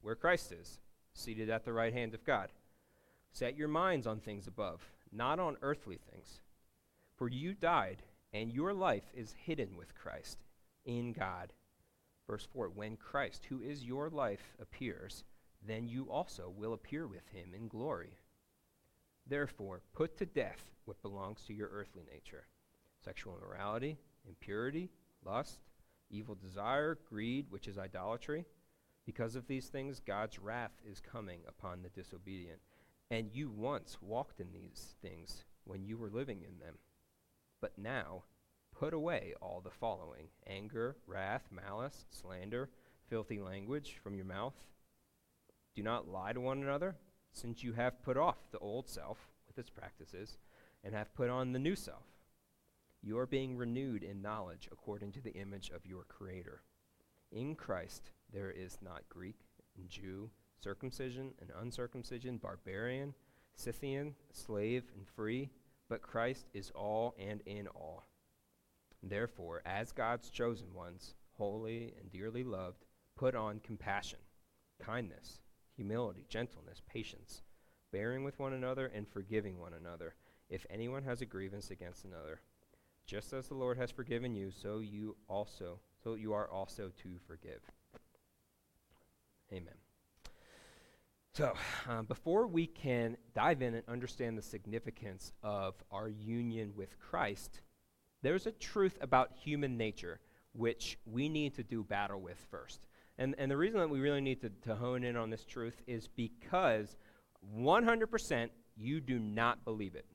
where 0.00 0.14
Christ 0.14 0.52
is, 0.52 0.80
seated 1.14 1.48
at 1.50 1.64
the 1.64 1.72
right 1.72 1.92
hand 1.92 2.14
of 2.14 2.24
God. 2.24 2.50
Set 3.32 3.56
your 3.56 3.68
minds 3.68 4.06
on 4.06 4.20
things 4.20 4.46
above, 4.46 4.80
not 5.12 5.38
on 5.38 5.56
earthly 5.62 5.98
things. 6.10 6.40
For 7.16 7.28
you 7.28 7.54
died, 7.54 8.02
and 8.32 8.52
your 8.52 8.72
life 8.74 9.10
is 9.14 9.34
hidden 9.44 9.76
with 9.76 9.94
Christ 9.94 10.38
in 10.84 11.12
God. 11.12 11.52
Verse 12.26 12.46
4 12.52 12.70
When 12.70 12.96
Christ, 12.96 13.46
who 13.48 13.60
is 13.60 13.84
your 13.84 14.10
life, 14.10 14.54
appears, 14.60 15.24
then 15.66 15.88
you 15.88 16.10
also 16.10 16.52
will 16.56 16.72
appear 16.72 17.06
with 17.06 17.28
him 17.28 17.52
in 17.54 17.68
glory. 17.68 18.18
Therefore, 19.26 19.82
put 19.92 20.16
to 20.18 20.26
death 20.26 20.64
what 20.84 21.02
belongs 21.02 21.42
to 21.46 21.54
your 21.54 21.68
earthly 21.72 22.04
nature 22.12 22.46
sexual 23.04 23.36
immorality, 23.36 23.98
impurity, 24.26 24.90
lust, 25.24 25.60
evil 26.10 26.34
desire, 26.34 26.98
greed, 27.08 27.46
which 27.50 27.68
is 27.68 27.78
idolatry. 27.78 28.44
Because 29.04 29.36
of 29.36 29.46
these 29.46 29.68
things, 29.68 30.00
God's 30.00 30.38
wrath 30.38 30.72
is 30.84 31.00
coming 31.00 31.40
upon 31.48 31.82
the 31.82 31.88
disobedient. 31.88 32.60
And 33.10 33.30
you 33.32 33.50
once 33.50 33.98
walked 34.00 34.40
in 34.40 34.52
these 34.52 34.96
things 35.00 35.44
when 35.64 35.84
you 35.84 35.96
were 35.96 36.10
living 36.10 36.42
in 36.42 36.58
them. 36.58 36.78
But 37.60 37.78
now, 37.78 38.24
put 38.76 38.92
away 38.92 39.34
all 39.40 39.60
the 39.60 39.70
following 39.70 40.28
anger, 40.46 40.96
wrath, 41.06 41.48
malice, 41.50 42.04
slander, 42.10 42.68
filthy 43.08 43.38
language 43.38 43.98
from 44.02 44.16
your 44.16 44.24
mouth. 44.24 44.54
Do 45.74 45.82
not 45.82 46.08
lie 46.08 46.32
to 46.32 46.40
one 46.40 46.62
another, 46.62 46.96
since 47.32 47.62
you 47.62 47.74
have 47.74 48.02
put 48.02 48.16
off 48.16 48.50
the 48.50 48.58
old 48.58 48.88
self 48.88 49.18
with 49.46 49.58
its 49.58 49.70
practices, 49.70 50.38
and 50.82 50.94
have 50.94 51.14
put 51.14 51.30
on 51.30 51.52
the 51.52 51.58
new 51.58 51.76
self. 51.76 52.15
You 53.02 53.18
are 53.18 53.26
being 53.26 53.56
renewed 53.56 54.02
in 54.02 54.22
knowledge 54.22 54.68
according 54.72 55.12
to 55.12 55.20
the 55.20 55.34
image 55.34 55.70
of 55.70 55.86
your 55.86 56.04
Creator. 56.04 56.62
In 57.30 57.54
Christ 57.54 58.10
there 58.32 58.50
is 58.50 58.78
not 58.82 59.08
Greek 59.08 59.38
and 59.76 59.88
Jew, 59.88 60.30
circumcision 60.60 61.32
and 61.40 61.50
uncircumcision, 61.60 62.38
barbarian, 62.38 63.14
Scythian, 63.54 64.14
slave 64.32 64.84
and 64.94 65.06
free, 65.08 65.50
but 65.88 66.02
Christ 66.02 66.46
is 66.52 66.70
all 66.74 67.14
and 67.18 67.40
in 67.46 67.68
all. 67.68 68.04
Therefore, 69.02 69.62
as 69.64 69.92
God's 69.92 70.30
chosen 70.30 70.74
ones, 70.74 71.14
holy 71.32 71.94
and 72.00 72.10
dearly 72.10 72.44
loved, 72.44 72.84
put 73.16 73.34
on 73.34 73.60
compassion, 73.60 74.18
kindness, 74.80 75.40
humility, 75.74 76.26
gentleness, 76.28 76.82
patience, 76.86 77.42
bearing 77.92 78.24
with 78.24 78.38
one 78.38 78.52
another 78.52 78.86
and 78.86 79.08
forgiving 79.08 79.58
one 79.58 79.74
another, 79.74 80.14
if 80.48 80.66
anyone 80.70 81.04
has 81.04 81.22
a 81.22 81.26
grievance 81.26 81.70
against 81.70 82.04
another. 82.04 82.40
Just 83.06 83.32
as 83.32 83.46
the 83.46 83.54
Lord 83.54 83.78
has 83.78 83.90
forgiven 83.90 84.34
you, 84.34 84.50
so 84.50 84.78
you 84.78 85.16
also, 85.28 85.78
so 86.02 86.14
you 86.14 86.32
are 86.32 86.50
also 86.50 86.90
to 87.02 87.08
forgive. 87.26 87.60
Amen. 89.52 89.74
So, 91.34 91.52
um, 91.88 92.06
before 92.06 92.46
we 92.46 92.66
can 92.66 93.16
dive 93.34 93.62
in 93.62 93.74
and 93.74 93.82
understand 93.88 94.38
the 94.38 94.42
significance 94.42 95.32
of 95.42 95.74
our 95.92 96.08
union 96.08 96.72
with 96.74 96.98
Christ, 96.98 97.60
there's 98.22 98.46
a 98.46 98.52
truth 98.52 98.96
about 99.00 99.32
human 99.32 99.76
nature 99.76 100.18
which 100.52 100.98
we 101.04 101.28
need 101.28 101.54
to 101.56 101.62
do 101.62 101.84
battle 101.84 102.20
with 102.20 102.38
first. 102.50 102.80
And, 103.18 103.34
and 103.38 103.50
the 103.50 103.56
reason 103.56 103.78
that 103.80 103.90
we 103.90 104.00
really 104.00 104.20
need 104.20 104.40
to, 104.40 104.50
to 104.62 104.74
hone 104.74 105.04
in 105.04 105.16
on 105.16 105.30
this 105.30 105.44
truth 105.44 105.80
is 105.86 106.08
because 106.08 106.96
100% 107.56 108.48
you 108.76 109.00
do 109.00 109.18
not 109.18 109.64
believe 109.64 109.94
it. 109.94 110.06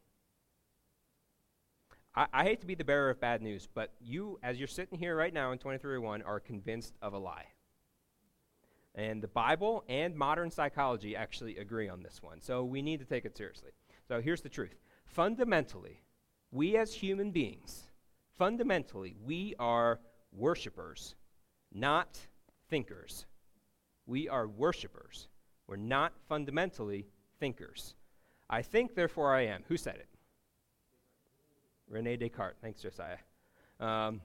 I, 2.15 2.27
I 2.33 2.43
hate 2.43 2.61
to 2.61 2.67
be 2.67 2.75
the 2.75 2.83
bearer 2.83 3.09
of 3.09 3.19
bad 3.19 3.41
news, 3.41 3.67
but 3.73 3.91
you, 3.99 4.39
as 4.43 4.57
you're 4.57 4.67
sitting 4.67 4.97
here 4.97 5.15
right 5.15 5.33
now 5.33 5.51
in 5.51 5.57
2301, 5.57 6.21
are 6.23 6.39
convinced 6.39 6.95
of 7.01 7.13
a 7.13 7.17
lie. 7.17 7.45
And 8.95 9.23
the 9.23 9.27
Bible 9.27 9.85
and 9.87 10.15
modern 10.15 10.51
psychology 10.51 11.15
actually 11.15 11.57
agree 11.57 11.87
on 11.87 12.03
this 12.03 12.21
one. 12.21 12.41
So 12.41 12.63
we 12.63 12.81
need 12.81 12.99
to 12.99 13.05
take 13.05 13.23
it 13.23 13.37
seriously. 13.37 13.71
So 14.07 14.19
here's 14.19 14.41
the 14.41 14.49
truth 14.49 14.75
fundamentally, 15.05 16.01
we 16.51 16.75
as 16.77 16.93
human 16.93 17.31
beings, 17.31 17.83
fundamentally, 18.37 19.15
we 19.23 19.55
are 19.59 19.99
worshipers, 20.33 21.15
not 21.73 22.19
thinkers. 22.69 23.25
We 24.05 24.27
are 24.27 24.47
worshipers. 24.47 25.27
We're 25.67 25.77
not 25.77 26.13
fundamentally 26.27 27.07
thinkers. 27.39 27.95
I 28.49 28.61
think, 28.61 28.95
therefore 28.95 29.33
I 29.33 29.45
am. 29.45 29.63
Who 29.69 29.77
said 29.77 29.95
it? 29.95 30.07
Rene 31.91 32.15
Descartes. 32.17 32.57
Thanks, 32.61 32.81
Josiah. 32.81 33.17
Um, 33.79 34.21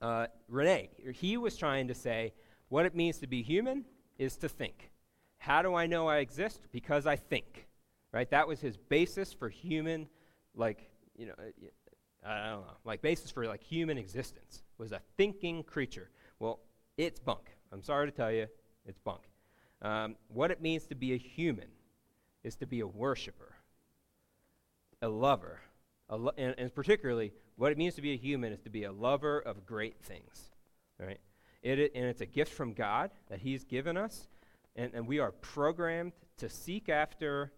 uh, 0.00 0.26
Rene, 0.48 0.90
he 1.14 1.36
was 1.36 1.56
trying 1.56 1.88
to 1.88 1.94
say 1.94 2.34
what 2.68 2.84
it 2.84 2.94
means 2.94 3.18
to 3.18 3.26
be 3.26 3.42
human 3.42 3.84
is 4.18 4.36
to 4.36 4.48
think. 4.48 4.90
How 5.38 5.62
do 5.62 5.74
I 5.74 5.86
know 5.86 6.08
I 6.08 6.18
exist? 6.18 6.68
Because 6.70 7.06
I 7.06 7.16
think. 7.16 7.66
Right? 8.12 8.30
That 8.30 8.46
was 8.46 8.60
his 8.60 8.76
basis 8.76 9.32
for 9.32 9.48
human, 9.48 10.08
like, 10.54 10.90
you 11.16 11.26
know, 11.26 11.34
uh, 11.38 12.28
I 12.28 12.48
don't 12.50 12.60
know, 12.60 12.72
like 12.84 13.02
basis 13.02 13.30
for 13.30 13.46
like 13.46 13.62
human 13.62 13.98
existence 13.98 14.62
was 14.76 14.92
a 14.92 15.00
thinking 15.16 15.62
creature. 15.62 16.10
Well, 16.38 16.60
it's 16.96 17.20
bunk. 17.20 17.50
I'm 17.72 17.82
sorry 17.82 18.10
to 18.10 18.16
tell 18.16 18.32
you, 18.32 18.46
it's 18.86 18.98
bunk. 18.98 19.22
Um, 19.82 20.16
what 20.28 20.50
it 20.50 20.60
means 20.60 20.86
to 20.86 20.94
be 20.94 21.12
a 21.12 21.18
human 21.18 21.68
is 22.44 22.56
to 22.56 22.66
be 22.66 22.80
a 22.80 22.86
worshiper, 22.86 23.54
a 25.02 25.08
lover, 25.08 25.60
and, 26.10 26.54
and 26.58 26.74
particularly 26.74 27.32
what 27.56 27.72
it 27.72 27.78
means 27.78 27.94
to 27.96 28.02
be 28.02 28.12
a 28.12 28.16
human 28.16 28.52
is 28.52 28.60
to 28.60 28.70
be 28.70 28.84
a 28.84 28.92
lover 28.92 29.40
of 29.40 29.66
great 29.66 30.00
things. 30.00 30.50
Right? 30.98 31.20
It, 31.62 31.78
it, 31.78 31.92
and 31.94 32.04
it's 32.04 32.20
a 32.20 32.26
gift 32.26 32.52
from 32.52 32.72
God 32.72 33.10
that 33.28 33.40
He's 33.40 33.64
given 33.64 33.96
us, 33.96 34.28
and, 34.76 34.92
and 34.94 35.06
we 35.06 35.18
are 35.18 35.32
programmed 35.32 36.12
to 36.38 36.48
seek 36.48 36.88
after, 36.88 37.52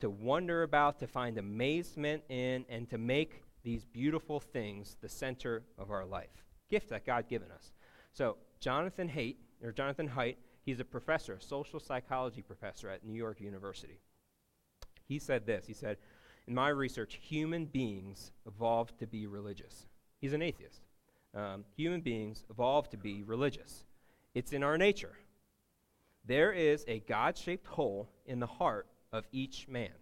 to 0.00 0.10
wonder 0.10 0.62
about, 0.62 1.00
to 1.00 1.06
find 1.06 1.38
amazement 1.38 2.22
in, 2.28 2.64
and 2.68 2.88
to 2.90 2.98
make 2.98 3.42
these 3.62 3.84
beautiful 3.84 4.40
things 4.40 4.96
the 5.00 5.08
center 5.08 5.62
of 5.78 5.90
our 5.90 6.04
life. 6.04 6.44
Gift 6.70 6.90
that 6.90 7.04
God 7.04 7.28
given 7.28 7.50
us. 7.50 7.72
So 8.12 8.36
Jonathan 8.60 9.08
Haidt, 9.08 9.36
or 9.62 9.72
Jonathan 9.72 10.08
Haidt, 10.08 10.36
he's 10.62 10.80
a 10.80 10.84
professor, 10.84 11.34
a 11.34 11.40
social 11.40 11.80
psychology 11.80 12.42
professor 12.42 12.88
at 12.88 13.04
New 13.04 13.14
York 13.14 13.40
University. 13.40 14.00
He 15.06 15.18
said 15.18 15.44
this. 15.44 15.66
He 15.66 15.74
said, 15.74 15.96
"In 16.50 16.56
my 16.56 16.70
research, 16.70 17.20
human 17.22 17.66
beings 17.66 18.32
evolved 18.44 18.98
to 18.98 19.06
be 19.06 19.28
religious." 19.28 19.86
He's 20.20 20.32
an 20.32 20.42
atheist. 20.42 20.82
Um, 21.32 21.64
human 21.76 22.00
beings 22.00 22.44
evolved 22.50 22.90
to 22.90 22.96
be 22.96 23.22
religious. 23.22 23.84
It's 24.34 24.52
in 24.52 24.64
our 24.64 24.76
nature. 24.76 25.16
There 26.24 26.52
is 26.52 26.84
a 26.88 26.98
God 26.98 27.38
shaped 27.38 27.66
hole 27.66 28.10
in 28.26 28.40
the 28.40 28.48
heart 28.48 28.88
of 29.12 29.28
each 29.30 29.68
man. 29.68 29.94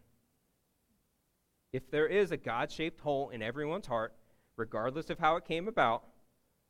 If 1.71 1.91
there 1.91 2.07
is 2.07 2.33
a 2.33 2.39
God 2.39 2.73
shaped 2.73 3.01
hole 3.03 3.29
in 3.29 3.43
everyone's 3.43 3.87
heart, 3.87 4.15
regardless 4.57 5.11
of 5.11 5.19
how 5.19 5.37
it 5.37 5.45
came 5.45 5.69
about, 5.69 6.05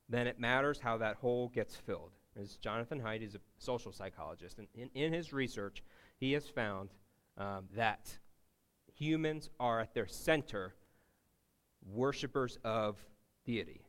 then 0.08 0.26
it 0.26 0.40
matters 0.40 0.80
how 0.80 0.98
that 0.98 1.18
hole 1.18 1.50
gets 1.50 1.76
filled. 1.76 2.10
As 2.34 2.56
Jonathan 2.56 3.00
Haidt 3.00 3.22
is 3.22 3.36
a 3.36 3.40
social 3.58 3.92
psychologist, 3.92 4.58
and 4.58 4.66
in, 4.74 4.90
in 4.94 5.12
his 5.12 5.32
research, 5.32 5.84
he 6.18 6.32
has 6.32 6.48
found 6.48 6.90
um, 7.36 7.68
that 7.76 8.18
humans 8.98 9.50
are 9.58 9.80
at 9.80 9.94
their 9.94 10.06
center 10.06 10.74
worshippers 11.86 12.58
of 12.64 12.96
deity. 13.44 13.82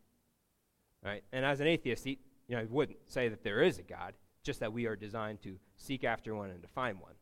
Right? 1.04 1.24
And 1.32 1.46
as 1.46 1.60
an 1.60 1.68
atheist, 1.68 2.04
he 2.04 2.20
you 2.48 2.56
know, 2.56 2.62
he 2.62 2.68
wouldn't 2.68 2.98
say 3.06 3.30
that 3.30 3.44
there 3.44 3.62
is 3.62 3.78
a 3.78 3.84
God. 3.84 4.16
just 4.42 4.62
that 4.62 4.72
we 4.72 4.86
are 4.88 4.96
designed 4.96 5.42
to 5.42 5.58
seek 5.76 6.04
after 6.04 6.34
one 6.34 6.50
and 6.50 6.62
to 6.62 6.68
find 6.68 7.00
one. 7.00 7.14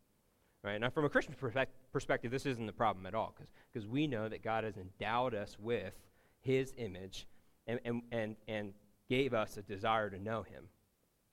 Right? 0.62 0.80
Now, 0.80 0.88
from 0.88 1.04
a 1.04 1.08
Christian 1.08 1.34
perspec- 1.40 1.66
perspective, 1.92 2.30
this 2.30 2.46
isn't 2.46 2.66
the 2.66 2.72
problem 2.72 3.06
at 3.06 3.14
all 3.14 3.34
because 3.72 3.86
we 3.86 4.06
know 4.06 4.28
that 4.28 4.42
God 4.42 4.64
has 4.64 4.76
endowed 4.76 5.34
us 5.34 5.56
with 5.58 5.94
His 6.40 6.72
image 6.76 7.26
and, 7.66 7.80
and, 7.84 8.02
and, 8.12 8.36
and 8.46 8.72
gave 9.08 9.34
us 9.34 9.56
a 9.56 9.62
desire 9.62 10.10
to 10.10 10.18
know 10.18 10.42
Him. 10.42 10.64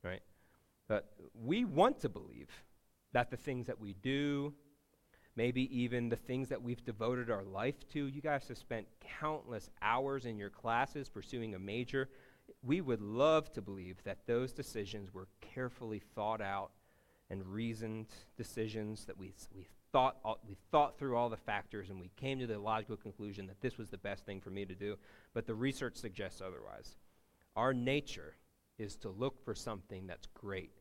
Right? 0.03 0.21
But 0.87 1.13
we 1.33 1.65
want 1.65 2.01
to 2.01 2.09
believe 2.09 2.49
that 3.13 3.31
the 3.31 3.37
things 3.37 3.67
that 3.67 3.79
we 3.79 3.93
do, 3.93 4.53
maybe 5.35 5.77
even 5.77 6.09
the 6.09 6.15
things 6.15 6.49
that 6.49 6.61
we've 6.61 6.83
devoted 6.83 7.29
our 7.29 7.43
life 7.43 7.87
to, 7.89 8.05
you 8.05 8.21
guys 8.21 8.47
have 8.47 8.57
spent 8.57 8.87
countless 9.19 9.69
hours 9.81 10.25
in 10.25 10.37
your 10.37 10.49
classes 10.49 11.09
pursuing 11.09 11.55
a 11.55 11.59
major. 11.59 12.09
We 12.63 12.81
would 12.81 13.01
love 13.01 13.51
to 13.53 13.61
believe 13.61 13.97
that 14.03 14.25
those 14.27 14.53
decisions 14.53 15.13
were 15.13 15.27
carefully 15.41 16.01
thought 16.15 16.41
out 16.41 16.71
and 17.29 17.45
reasoned 17.45 18.07
decisions 18.37 19.05
that 19.05 19.17
we, 19.17 19.33
we, 19.55 19.67
thought, 19.91 20.17
all, 20.23 20.39
we 20.47 20.57
thought 20.71 20.97
through 20.97 21.17
all 21.17 21.29
the 21.29 21.37
factors 21.37 21.89
and 21.89 21.99
we 21.99 22.11
came 22.15 22.39
to 22.39 22.47
the 22.47 22.59
logical 22.59 22.95
conclusion 22.95 23.47
that 23.47 23.61
this 23.61 23.77
was 23.77 23.89
the 23.89 23.97
best 23.97 24.25
thing 24.25 24.39
for 24.39 24.51
me 24.51 24.65
to 24.65 24.75
do. 24.75 24.95
But 25.33 25.47
the 25.47 25.55
research 25.55 25.95
suggests 25.95 26.41
otherwise. 26.41 26.95
Our 27.55 27.73
nature 27.73 28.35
is 28.77 28.95
to 28.97 29.09
look 29.09 29.43
for 29.43 29.55
something 29.55 30.05
that's 30.07 30.27
great, 30.33 30.73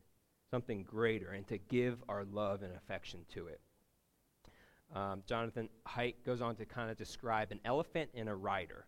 something 0.51 0.83
greater, 0.83 1.31
and 1.31 1.47
to 1.47 1.57
give 1.57 2.03
our 2.07 2.25
love 2.25 2.61
and 2.61 2.75
affection 2.75 3.21
to 3.33 3.47
it. 3.47 3.59
Um, 4.93 5.23
Jonathan 5.25 5.69
Haidt 5.87 6.15
goes 6.25 6.41
on 6.41 6.55
to 6.57 6.65
kind 6.65 6.89
of 6.89 6.97
describe 6.97 7.51
an 7.51 7.59
elephant 7.65 8.11
and 8.13 8.29
a 8.29 8.35
rider, 8.35 8.85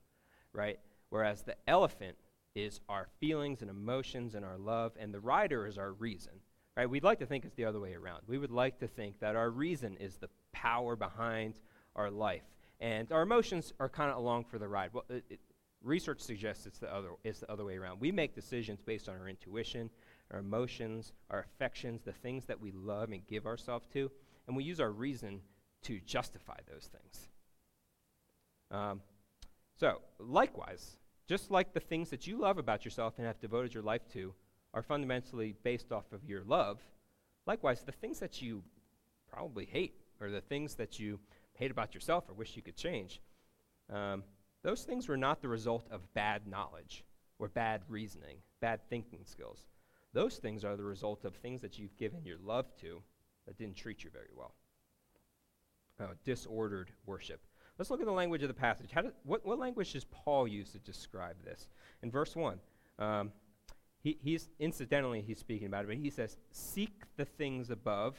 right? 0.53 0.79
Whereas 1.09 1.41
the 1.41 1.55
elephant 1.67 2.17
is 2.55 2.81
our 2.89 3.07
feelings 3.19 3.61
and 3.61 3.69
emotions 3.69 4.35
and 4.35 4.43
our 4.43 4.57
love, 4.57 4.93
and 4.99 5.13
the 5.13 5.19
rider 5.19 5.67
is 5.67 5.77
our 5.77 5.93
reason. 5.93 6.33
Right? 6.75 6.89
We'd 6.89 7.03
like 7.03 7.19
to 7.19 7.25
think 7.25 7.43
it's 7.43 7.55
the 7.55 7.65
other 7.65 7.79
way 7.79 7.95
around. 7.95 8.21
We 8.27 8.37
would 8.37 8.51
like 8.51 8.77
to 8.79 8.87
think 8.87 9.19
that 9.19 9.35
our 9.35 9.49
reason 9.49 9.97
is 9.99 10.17
the 10.17 10.29
power 10.51 10.95
behind 10.95 11.55
our 11.95 12.11
life, 12.11 12.43
and 12.79 13.11
our 13.11 13.23
emotions 13.23 13.73
are 13.79 13.89
kind 13.89 14.11
of 14.11 14.17
along 14.17 14.43
for 14.43 14.59
the 14.59 14.67
ride. 14.67 14.91
Well, 14.93 15.05
it, 15.09 15.23
it, 15.27 15.39
research 15.83 16.19
suggests 16.19 16.67
it's 16.67 16.77
the 16.77 16.93
other 16.93 17.09
it's 17.23 17.39
the 17.39 17.51
other 17.51 17.65
way 17.65 17.77
around. 17.77 17.99
We 17.99 18.11
make 18.11 18.35
decisions 18.35 18.79
based 18.81 19.09
on 19.09 19.15
our 19.19 19.27
intuition, 19.27 19.89
our 20.29 20.39
emotions, 20.39 21.13
our 21.31 21.39
affections, 21.39 22.01
the 22.03 22.11
things 22.11 22.45
that 22.45 22.59
we 22.59 22.71
love 22.71 23.09
and 23.09 23.25
give 23.25 23.47
ourselves 23.47 23.87
to, 23.93 24.11
and 24.45 24.55
we 24.55 24.63
use 24.63 24.79
our 24.79 24.91
reason 24.91 25.41
to 25.87 25.99
justify 26.05 26.57
those 26.71 26.89
things. 26.91 27.29
Um, 28.71 29.01
so, 29.79 30.01
likewise, 30.19 30.97
just 31.27 31.51
like 31.51 31.73
the 31.73 31.79
things 31.79 32.09
that 32.09 32.27
you 32.27 32.39
love 32.39 32.57
about 32.57 32.85
yourself 32.85 33.15
and 33.17 33.27
have 33.27 33.39
devoted 33.39 33.73
your 33.73 33.83
life 33.83 34.07
to 34.13 34.33
are 34.73 34.81
fundamentally 34.81 35.55
based 35.63 35.91
off 35.91 36.11
of 36.11 36.25
your 36.25 36.43
love, 36.43 36.79
likewise, 37.45 37.81
the 37.81 37.91
things 37.91 38.19
that 38.19 38.41
you 38.41 38.63
probably 39.31 39.65
hate 39.65 39.95
or 40.19 40.29
the 40.29 40.41
things 40.41 40.75
that 40.75 40.99
you 40.99 41.19
hate 41.53 41.71
about 41.71 41.93
yourself 41.93 42.25
or 42.29 42.33
wish 42.33 42.55
you 42.55 42.61
could 42.61 42.75
change, 42.75 43.21
um, 43.93 44.23
those 44.63 44.83
things 44.83 45.07
were 45.07 45.17
not 45.17 45.41
the 45.41 45.47
result 45.47 45.87
of 45.91 46.13
bad 46.13 46.47
knowledge 46.47 47.03
or 47.39 47.47
bad 47.47 47.81
reasoning, 47.87 48.37
bad 48.61 48.81
thinking 48.89 49.21
skills. 49.25 49.67
Those 50.13 50.37
things 50.37 50.65
are 50.65 50.75
the 50.75 50.83
result 50.83 51.25
of 51.25 51.35
things 51.35 51.61
that 51.61 51.77
you've 51.77 51.95
given 51.97 52.25
your 52.25 52.39
love 52.43 52.65
to 52.81 53.01
that 53.45 53.57
didn't 53.57 53.77
treat 53.77 54.03
you 54.03 54.09
very 54.09 54.29
well. 54.35 54.55
Uh, 55.99 56.07
disordered 56.23 56.91
worship. 57.07 57.41
Let's 57.79 57.89
look 57.89 57.99
at 57.99 58.05
the 58.05 58.11
language 58.11 58.43
of 58.43 58.47
the 58.49 58.53
passage. 58.53 58.91
How 58.91 59.03
what, 59.23 59.45
what 59.45 59.57
language 59.57 59.93
does 59.93 60.05
Paul 60.05 60.47
use 60.47 60.71
to 60.73 60.79
describe 60.79 61.43
this? 61.43 61.69
In 62.03 62.11
verse 62.11 62.35
1, 62.35 62.59
um, 62.99 63.31
he, 64.03 64.17
he's 64.21 64.47
incidentally 64.59 65.21
he's 65.21 65.39
speaking 65.39 65.67
about 65.67 65.85
it, 65.85 65.87
but 65.87 65.97
he 65.97 66.09
says, 66.09 66.37
"Seek 66.51 67.03
the 67.15 67.25
things 67.25 67.71
above," 67.71 68.15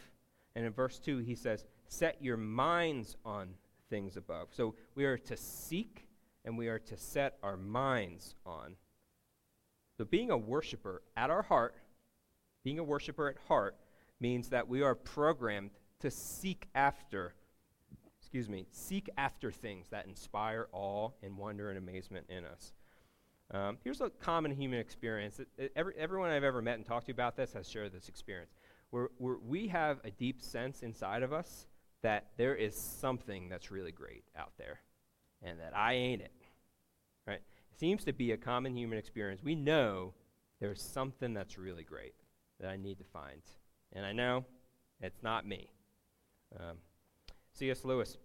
and 0.56 0.64
in 0.66 0.72
verse 0.72 0.98
two 0.98 1.18
he 1.18 1.34
says, 1.34 1.64
"Set 1.86 2.20
your 2.20 2.36
minds 2.36 3.16
on 3.24 3.54
things 3.88 4.16
above." 4.16 4.48
So 4.50 4.74
we 4.94 5.04
are 5.04 5.18
to 5.18 5.36
seek 5.36 6.08
and 6.44 6.58
we 6.58 6.68
are 6.68 6.78
to 6.78 6.96
set 6.96 7.38
our 7.42 7.56
minds 7.56 8.34
on. 8.44 8.74
So 9.96 10.04
being 10.04 10.30
a 10.30 10.36
worshiper 10.36 11.02
at 11.16 11.30
our 11.30 11.42
heart, 11.42 11.74
being 12.64 12.78
a 12.78 12.84
worshiper 12.84 13.28
at 13.28 13.36
heart, 13.48 13.76
means 14.20 14.48
that 14.48 14.68
we 14.68 14.82
are 14.82 14.94
programmed 14.94 15.70
to 16.00 16.10
seek 16.10 16.68
after, 16.74 17.34
excuse 18.28 18.50
me, 18.50 18.66
seek 18.70 19.08
after 19.16 19.50
things 19.50 19.88
that 19.88 20.06
inspire 20.06 20.68
awe 20.72 21.08
and 21.22 21.38
wonder 21.38 21.70
and 21.70 21.78
amazement 21.78 22.26
in 22.28 22.44
us. 22.44 22.74
Um, 23.50 23.78
here's 23.82 24.02
a 24.02 24.10
common 24.10 24.52
human 24.52 24.80
experience. 24.80 25.40
It, 25.40 25.48
it, 25.56 25.72
every, 25.74 25.94
everyone 25.96 26.28
I've 26.28 26.44
ever 26.44 26.60
met 26.60 26.74
and 26.74 26.84
talked 26.84 27.06
to 27.06 27.12
about 27.12 27.36
this 27.36 27.54
has 27.54 27.66
shared 27.66 27.90
this 27.90 28.10
experience. 28.10 28.50
Where, 28.90 29.08
we 29.18 29.68
have 29.68 30.00
a 30.04 30.10
deep 30.10 30.42
sense 30.42 30.82
inside 30.82 31.22
of 31.22 31.32
us 31.32 31.68
that 32.02 32.26
there 32.36 32.54
is 32.54 32.76
something 32.76 33.48
that's 33.48 33.70
really 33.70 33.92
great 33.92 34.24
out 34.36 34.52
there 34.58 34.80
and 35.42 35.58
that 35.60 35.74
I 35.74 35.94
ain't 35.94 36.20
it. 36.20 36.32
Right? 37.26 37.40
It 37.72 37.78
seems 37.80 38.04
to 38.04 38.12
be 38.12 38.32
a 38.32 38.36
common 38.36 38.76
human 38.76 38.98
experience. 38.98 39.42
We 39.42 39.54
know 39.54 40.12
there's 40.60 40.82
something 40.82 41.32
that's 41.32 41.56
really 41.56 41.82
great 41.82 42.14
that 42.60 42.68
I 42.68 42.76
need 42.76 42.98
to 42.98 43.04
find. 43.04 43.40
And 43.94 44.04
I 44.04 44.12
know 44.12 44.44
it's 45.00 45.22
not 45.22 45.46
me. 45.46 45.70
Um, 46.60 46.76
C.S. 47.58 47.84
Lewis 47.84 48.16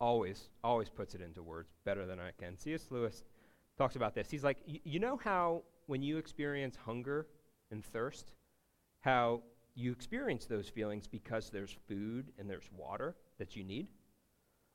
always, 0.00 0.48
always 0.62 0.88
puts 0.88 1.14
it 1.14 1.20
into 1.20 1.42
words 1.42 1.70
better 1.84 2.06
than 2.06 2.18
I 2.20 2.30
can. 2.38 2.56
C.S. 2.56 2.86
Lewis 2.90 3.24
talks 3.76 3.96
about 3.96 4.14
this. 4.14 4.30
He's 4.30 4.44
like, 4.44 4.58
you 4.66 5.00
know 5.00 5.16
how 5.16 5.62
when 5.86 6.02
you 6.02 6.16
experience 6.16 6.76
hunger 6.76 7.26
and 7.70 7.84
thirst, 7.84 8.32
how 9.00 9.42
you 9.74 9.90
experience 9.90 10.46
those 10.46 10.68
feelings 10.68 11.06
because 11.06 11.50
there's 11.50 11.76
food 11.88 12.32
and 12.38 12.48
there's 12.48 12.68
water 12.76 13.16
that 13.38 13.56
you 13.56 13.64
need? 13.64 13.88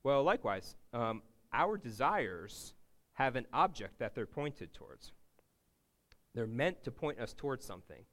Well, 0.04 0.24
likewise, 0.24 0.76
um, 0.94 1.22
our 1.54 1.78
desires 1.78 2.74
have 3.14 3.36
an 3.36 3.46
object 3.54 4.00
that 4.00 4.16
they're 4.16 4.26
pointed 4.26 4.74
towards. 4.74 5.12
They're 6.36 6.46
meant 6.46 6.84
to 6.84 6.92
point 6.92 7.20
us 7.20 7.34
towards 7.34 7.66
something. 7.66 8.04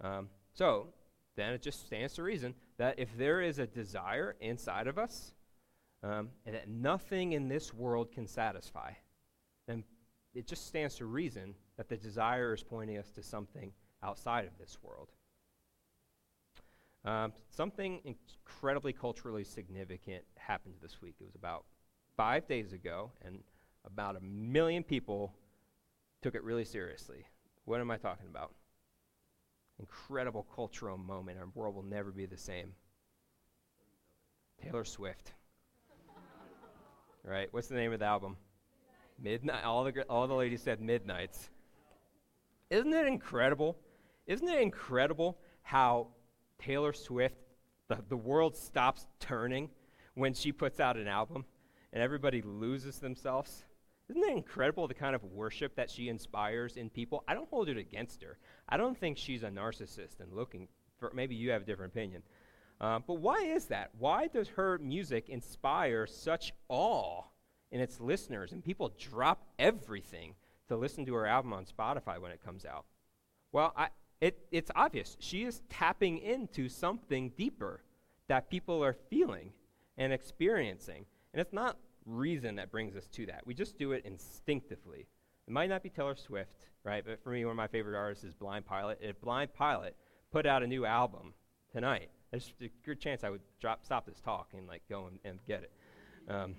Um, 0.00 0.28
so, 0.52 0.88
then 1.36 1.52
it 1.52 1.62
just 1.62 1.86
stands 1.86 2.14
to 2.14 2.22
reason 2.22 2.54
that 2.78 2.98
if 2.98 3.16
there 3.16 3.40
is 3.40 3.58
a 3.58 3.66
desire 3.66 4.36
inside 4.40 4.86
of 4.86 4.98
us 4.98 5.34
um, 6.02 6.30
and 6.44 6.54
that 6.54 6.68
nothing 6.68 7.32
in 7.32 7.48
this 7.48 7.74
world 7.74 8.10
can 8.12 8.26
satisfy, 8.26 8.92
then 9.66 9.84
it 10.34 10.46
just 10.46 10.66
stands 10.66 10.96
to 10.96 11.06
reason 11.06 11.54
that 11.76 11.88
the 11.88 11.96
desire 11.96 12.54
is 12.54 12.62
pointing 12.62 12.98
us 12.98 13.10
to 13.10 13.22
something 13.22 13.72
outside 14.02 14.46
of 14.46 14.56
this 14.58 14.78
world. 14.82 15.10
Um, 17.04 17.32
something 17.50 18.00
incredibly 18.04 18.92
culturally 18.92 19.44
significant 19.44 20.24
happened 20.36 20.74
this 20.82 21.00
week. 21.00 21.14
It 21.20 21.24
was 21.24 21.36
about 21.36 21.64
five 22.16 22.48
days 22.48 22.72
ago, 22.72 23.12
and 23.24 23.38
about 23.84 24.16
a 24.16 24.20
million 24.20 24.82
people 24.82 25.32
took 26.20 26.34
it 26.34 26.42
really 26.42 26.64
seriously. 26.64 27.24
What 27.64 27.80
am 27.80 27.90
I 27.90 27.96
talking 27.96 28.26
about? 28.26 28.52
Incredible 29.78 30.46
cultural 30.54 30.96
moment. 30.96 31.38
Our 31.38 31.48
world 31.54 31.74
will 31.74 31.82
never 31.82 32.10
be 32.10 32.26
the 32.26 32.36
same. 32.36 32.72
Taylor 34.62 34.84
Swift. 34.84 35.32
right? 37.24 37.48
What's 37.50 37.68
the 37.68 37.74
name 37.74 37.92
of 37.92 37.98
the 37.98 38.06
album? 38.06 38.36
Midnight. 39.22 39.64
All 39.64 39.84
the 39.84 40.02
all 40.04 40.26
the 40.26 40.34
ladies 40.34 40.62
said 40.62 40.80
midnights. 40.80 41.50
Isn't 42.70 42.92
it 42.92 43.06
incredible? 43.06 43.76
Isn't 44.26 44.48
it 44.48 44.60
incredible 44.60 45.38
how 45.62 46.08
Taylor 46.58 46.92
Swift, 46.92 47.36
the, 47.88 47.98
the 48.08 48.16
world 48.16 48.56
stops 48.56 49.06
turning 49.20 49.70
when 50.14 50.34
she 50.34 50.52
puts 50.52 50.80
out 50.80 50.96
an 50.96 51.06
album 51.06 51.44
and 51.92 52.02
everybody 52.02 52.42
loses 52.42 52.98
themselves? 52.98 53.65
Isn't 54.08 54.22
it 54.22 54.36
incredible 54.36 54.86
the 54.86 54.94
kind 54.94 55.14
of 55.14 55.24
worship 55.24 55.74
that 55.76 55.90
she 55.90 56.08
inspires 56.08 56.76
in 56.76 56.90
people? 56.90 57.24
I 57.26 57.34
don't 57.34 57.48
hold 57.48 57.68
it 57.68 57.76
against 57.76 58.22
her. 58.22 58.38
I 58.68 58.76
don't 58.76 58.96
think 58.96 59.18
she's 59.18 59.42
a 59.42 59.48
narcissist 59.48 60.20
and 60.20 60.32
looking 60.32 60.68
for, 60.98 61.10
maybe 61.14 61.34
you 61.34 61.50
have 61.50 61.62
a 61.62 61.64
different 61.64 61.92
opinion. 61.92 62.22
Uh, 62.80 63.00
but 63.06 63.14
why 63.14 63.38
is 63.42 63.66
that? 63.66 63.90
Why 63.98 64.28
does 64.28 64.48
her 64.48 64.78
music 64.78 65.28
inspire 65.28 66.06
such 66.06 66.52
awe 66.68 67.22
in 67.70 67.80
its 67.80 68.00
listeners, 68.00 68.52
and 68.52 68.64
people 68.64 68.92
drop 68.98 69.44
everything 69.58 70.34
to 70.68 70.76
listen 70.76 71.04
to 71.06 71.14
her 71.14 71.26
album 71.26 71.52
on 71.52 71.64
Spotify 71.64 72.20
when 72.20 72.32
it 72.32 72.44
comes 72.44 72.64
out. 72.64 72.84
Well, 73.52 73.72
I, 73.76 73.88
it, 74.20 74.38
it's 74.50 74.70
obvious. 74.74 75.16
She 75.20 75.44
is 75.44 75.62
tapping 75.68 76.18
into 76.18 76.68
something 76.68 77.30
deeper 77.36 77.82
that 78.28 78.50
people 78.50 78.82
are 78.84 78.96
feeling 79.08 79.52
and 79.96 80.12
experiencing. 80.12 81.06
And 81.32 81.40
it's 81.40 81.52
not 81.52 81.76
reason 82.06 82.56
that 82.56 82.70
brings 82.70 82.96
us 82.96 83.06
to 83.08 83.26
that. 83.26 83.42
We 83.44 83.54
just 83.54 83.76
do 83.76 83.92
it 83.92 84.04
instinctively. 84.04 85.06
It 85.46 85.52
might 85.52 85.68
not 85.68 85.82
be 85.82 85.90
Taylor 85.90 86.16
Swift, 86.16 86.68
right? 86.84 87.04
But 87.04 87.22
for 87.22 87.30
me, 87.30 87.44
one 87.44 87.52
of 87.52 87.56
my 87.56 87.66
favorite 87.66 87.96
artists 87.96 88.24
is 88.24 88.34
Blind 88.34 88.64
Pilot. 88.64 88.98
If 89.00 89.20
Blind 89.20 89.52
Pilot 89.54 89.96
put 90.32 90.46
out 90.46 90.62
a 90.62 90.66
new 90.66 90.84
album 90.86 91.34
tonight, 91.72 92.10
there's 92.30 92.52
a 92.60 92.70
good 92.84 93.00
chance 93.00 93.24
I 93.24 93.30
would 93.30 93.42
drop, 93.60 93.84
stop 93.84 94.06
this 94.06 94.20
talk 94.20 94.48
and 94.56 94.66
like 94.66 94.82
go 94.88 95.06
and, 95.06 95.18
and 95.24 95.38
get 95.46 95.62
it. 95.62 95.72
Um, 96.28 96.56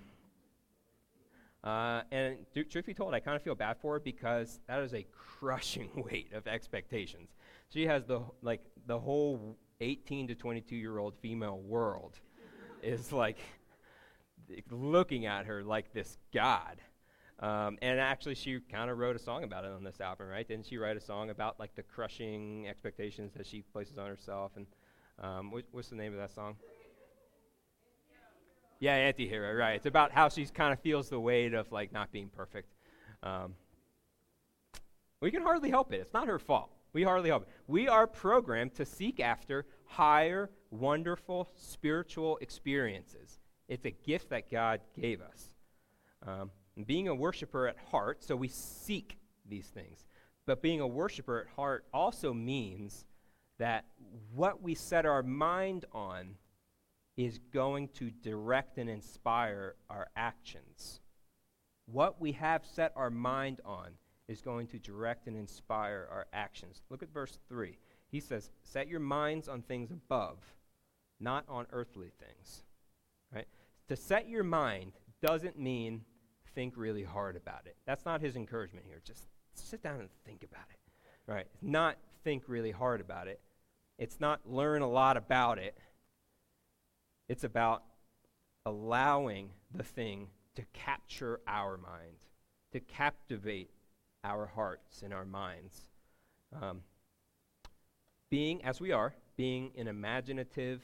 uh, 1.64 2.02
and 2.12 2.38
th- 2.54 2.68
truth 2.70 2.86
be 2.86 2.94
told, 2.94 3.14
I 3.14 3.20
kind 3.20 3.36
of 3.36 3.42
feel 3.42 3.54
bad 3.54 3.76
for 3.82 3.94
her 3.94 4.00
because 4.00 4.60
that 4.68 4.80
is 4.80 4.94
a 4.94 5.04
crushing 5.12 5.90
weight 6.10 6.32
of 6.32 6.46
expectations 6.46 7.30
She 7.68 7.86
has 7.86 8.04
the 8.04 8.20
like 8.42 8.62
the 8.86 8.98
whole 8.98 9.56
18 9.80 10.28
to 10.28 10.34
22 10.34 10.76
year 10.76 10.98
old 10.98 11.14
female 11.20 11.58
world 11.58 12.18
is 12.82 13.12
like 13.12 13.38
looking 14.70 15.26
at 15.26 15.46
her 15.46 15.62
like 15.62 15.92
this 15.92 16.16
god. 16.32 16.80
Um, 17.40 17.78
and 17.82 18.00
actually, 18.00 18.34
she 18.34 18.58
kind 18.60 18.90
of 18.90 18.98
wrote 18.98 19.14
a 19.14 19.18
song 19.18 19.44
about 19.44 19.64
it 19.64 19.70
on 19.70 19.84
this 19.84 20.00
album, 20.00 20.26
right? 20.26 20.46
Didn't 20.46 20.66
she 20.66 20.76
write 20.76 20.96
a 20.96 21.00
song 21.00 21.30
about 21.30 21.60
like 21.60 21.74
the 21.76 21.84
crushing 21.84 22.66
expectations 22.68 23.32
that 23.36 23.46
she 23.46 23.62
places 23.62 23.96
on 23.96 24.08
herself? 24.08 24.52
And 24.56 24.66
um, 25.22 25.52
wh- 25.52 25.74
what's 25.74 25.88
the 25.88 25.96
name 25.96 26.12
of 26.12 26.18
that 26.18 26.34
song? 26.34 26.56
Yeah, 28.80 28.94
anti-hero, 28.94 29.54
right. 29.54 29.74
It's 29.74 29.86
about 29.86 30.12
how 30.12 30.28
she 30.28 30.46
kind 30.46 30.72
of 30.72 30.80
feels 30.80 31.08
the 31.08 31.18
weight 31.18 31.54
of 31.54 31.70
like 31.72 31.92
not 31.92 32.12
being 32.12 32.28
perfect. 32.28 32.72
Um, 33.22 33.54
we 35.20 35.30
can 35.30 35.42
hardly 35.42 35.70
help 35.70 35.92
it. 35.92 36.00
It's 36.00 36.12
not 36.12 36.28
her 36.28 36.38
fault. 36.38 36.70
We 36.92 37.02
hardly 37.02 37.28
help 37.28 37.42
it. 37.42 37.48
We 37.66 37.88
are 37.88 38.06
programmed 38.06 38.74
to 38.76 38.84
seek 38.84 39.20
after 39.20 39.66
higher, 39.84 40.50
wonderful 40.70 41.48
spiritual 41.56 42.38
experiences. 42.38 43.37
It's 43.68 43.84
a 43.84 43.90
gift 43.90 44.30
that 44.30 44.50
God 44.50 44.80
gave 44.98 45.20
us. 45.20 45.54
Um, 46.26 46.50
being 46.86 47.08
a 47.08 47.14
worshiper 47.14 47.68
at 47.68 47.76
heart, 47.90 48.24
so 48.24 48.34
we 48.34 48.48
seek 48.48 49.18
these 49.48 49.66
things. 49.66 50.04
But 50.46 50.62
being 50.62 50.80
a 50.80 50.86
worshiper 50.86 51.40
at 51.40 51.54
heart 51.54 51.84
also 51.92 52.32
means 52.32 53.04
that 53.58 53.84
what 54.34 54.62
we 54.62 54.74
set 54.74 55.04
our 55.04 55.22
mind 55.22 55.84
on 55.92 56.36
is 57.16 57.38
going 57.52 57.88
to 57.88 58.10
direct 58.10 58.78
and 58.78 58.88
inspire 58.88 59.74
our 59.90 60.06
actions. 60.16 61.00
What 61.86 62.20
we 62.20 62.32
have 62.32 62.64
set 62.64 62.92
our 62.96 63.10
mind 63.10 63.60
on 63.64 63.90
is 64.28 64.40
going 64.40 64.68
to 64.68 64.78
direct 64.78 65.26
and 65.26 65.36
inspire 65.36 66.06
our 66.10 66.26
actions. 66.32 66.82
Look 66.90 67.02
at 67.02 67.12
verse 67.12 67.38
3. 67.48 67.76
He 68.10 68.20
says, 68.20 68.50
Set 68.62 68.88
your 68.88 69.00
minds 69.00 69.48
on 69.48 69.62
things 69.62 69.90
above, 69.90 70.38
not 71.18 71.44
on 71.48 71.66
earthly 71.72 72.10
things. 72.20 72.62
To 73.88 73.96
set 73.96 74.28
your 74.28 74.44
mind 74.44 74.92
doesn't 75.22 75.58
mean 75.58 76.02
think 76.54 76.74
really 76.76 77.04
hard 77.04 77.36
about 77.36 77.66
it. 77.66 77.76
That's 77.86 78.04
not 78.04 78.20
his 78.20 78.36
encouragement 78.36 78.84
here. 78.86 79.00
Just 79.04 79.26
sit 79.54 79.82
down 79.82 80.00
and 80.00 80.08
think 80.26 80.42
about 80.42 80.66
it. 80.70 80.78
Right? 81.30 81.46
Not 81.62 81.96
think 82.24 82.44
really 82.46 82.70
hard 82.70 83.00
about 83.00 83.28
it. 83.28 83.40
It's 83.98 84.20
not 84.20 84.40
learn 84.44 84.82
a 84.82 84.88
lot 84.88 85.16
about 85.16 85.58
it. 85.58 85.76
It's 87.28 87.44
about 87.44 87.82
allowing 88.64 89.50
the 89.74 89.82
thing 89.82 90.28
to 90.54 90.62
capture 90.72 91.40
our 91.46 91.76
mind, 91.76 92.16
to 92.72 92.80
captivate 92.80 93.70
our 94.24 94.46
hearts 94.46 95.02
and 95.02 95.12
our 95.12 95.24
minds. 95.24 95.90
Um, 96.60 96.82
being, 98.30 98.64
as 98.64 98.80
we 98.80 98.92
are, 98.92 99.14
being 99.36 99.70
an 99.76 99.88
imaginative, 99.88 100.82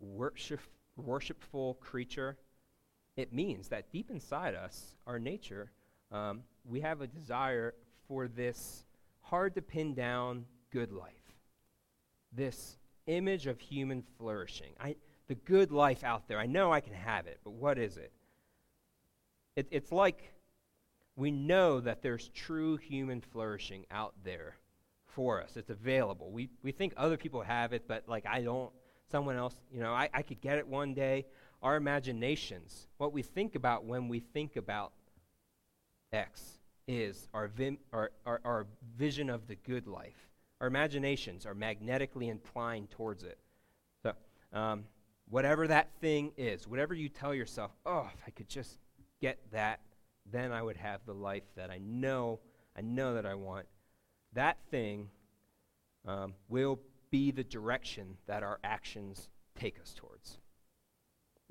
worship, 0.00 0.60
worshipful 0.98 1.74
creature, 1.74 2.36
it 3.16 3.32
means 3.32 3.68
that 3.68 3.90
deep 3.90 4.10
inside 4.10 4.54
us, 4.54 4.96
our 5.06 5.18
nature, 5.18 5.70
um, 6.12 6.42
we 6.64 6.80
have 6.80 7.00
a 7.00 7.06
desire 7.06 7.74
for 8.06 8.28
this 8.28 8.84
hard 9.20 9.54
to 9.54 9.62
pin 9.62 9.94
down 9.94 10.44
good 10.70 10.92
life, 10.92 11.12
this 12.32 12.76
image 13.06 13.46
of 13.46 13.60
human 13.60 14.02
flourishing. 14.16 14.72
I, 14.80 14.96
the 15.28 15.34
good 15.34 15.70
life 15.70 16.04
out 16.04 16.28
there. 16.28 16.38
I 16.38 16.46
know 16.46 16.72
I 16.72 16.80
can 16.80 16.94
have 16.94 17.26
it, 17.26 17.38
but 17.44 17.52
what 17.52 17.78
is 17.78 17.96
it? 17.96 18.12
it 19.56 19.66
it's 19.70 19.92
like 19.92 20.32
we 21.16 21.30
know 21.30 21.80
that 21.80 22.02
there's 22.02 22.28
true 22.28 22.76
human 22.76 23.20
flourishing 23.20 23.84
out 23.90 24.14
there 24.24 24.56
for 25.06 25.42
us. 25.42 25.56
It's 25.56 25.70
available. 25.70 26.30
We, 26.30 26.48
we 26.62 26.72
think 26.72 26.94
other 26.96 27.16
people 27.16 27.42
have 27.42 27.72
it, 27.72 27.84
but 27.88 28.04
like 28.08 28.24
I 28.24 28.42
don't, 28.42 28.70
someone 29.10 29.36
else, 29.36 29.54
you 29.72 29.80
know, 29.80 29.92
I, 29.92 30.08
I 30.12 30.22
could 30.22 30.40
get 30.40 30.58
it 30.58 30.66
one 30.66 30.94
day. 30.94 31.26
Our 31.62 31.76
imaginations, 31.76 32.86
what 32.98 33.12
we 33.12 33.22
think 33.22 33.54
about 33.54 33.84
when 33.84 34.08
we 34.08 34.20
think 34.20 34.56
about 34.56 34.92
X, 36.12 36.58
is 36.86 37.28
our, 37.34 37.48
vim, 37.48 37.78
our, 37.92 38.10
our, 38.24 38.40
our 38.44 38.66
vision 38.96 39.28
of 39.28 39.46
the 39.46 39.56
good 39.56 39.86
life. 39.86 40.28
Our 40.60 40.66
imaginations 40.66 41.46
are 41.46 41.54
magnetically 41.54 42.28
inclined 42.28 42.90
towards 42.90 43.24
it. 43.24 43.38
So, 44.02 44.12
um, 44.52 44.84
whatever 45.28 45.66
that 45.68 45.90
thing 46.00 46.32
is, 46.36 46.66
whatever 46.66 46.94
you 46.94 47.08
tell 47.08 47.34
yourself, 47.34 47.72
oh, 47.84 48.08
if 48.14 48.22
I 48.26 48.30
could 48.30 48.48
just 48.48 48.78
get 49.20 49.38
that, 49.52 49.80
then 50.30 50.52
I 50.52 50.62
would 50.62 50.76
have 50.76 51.00
the 51.06 51.14
life 51.14 51.44
that 51.56 51.70
I 51.70 51.78
know, 51.78 52.40
I 52.76 52.80
know 52.80 53.14
that 53.14 53.26
I 53.26 53.34
want. 53.34 53.66
That 54.34 54.58
thing 54.70 55.08
um, 56.06 56.34
will 56.48 56.78
be 57.10 57.30
the 57.30 57.44
direction 57.44 58.16
that 58.26 58.42
our 58.42 58.58
actions 58.62 59.28
take 59.58 59.80
us 59.80 59.94
towards. 59.94 60.38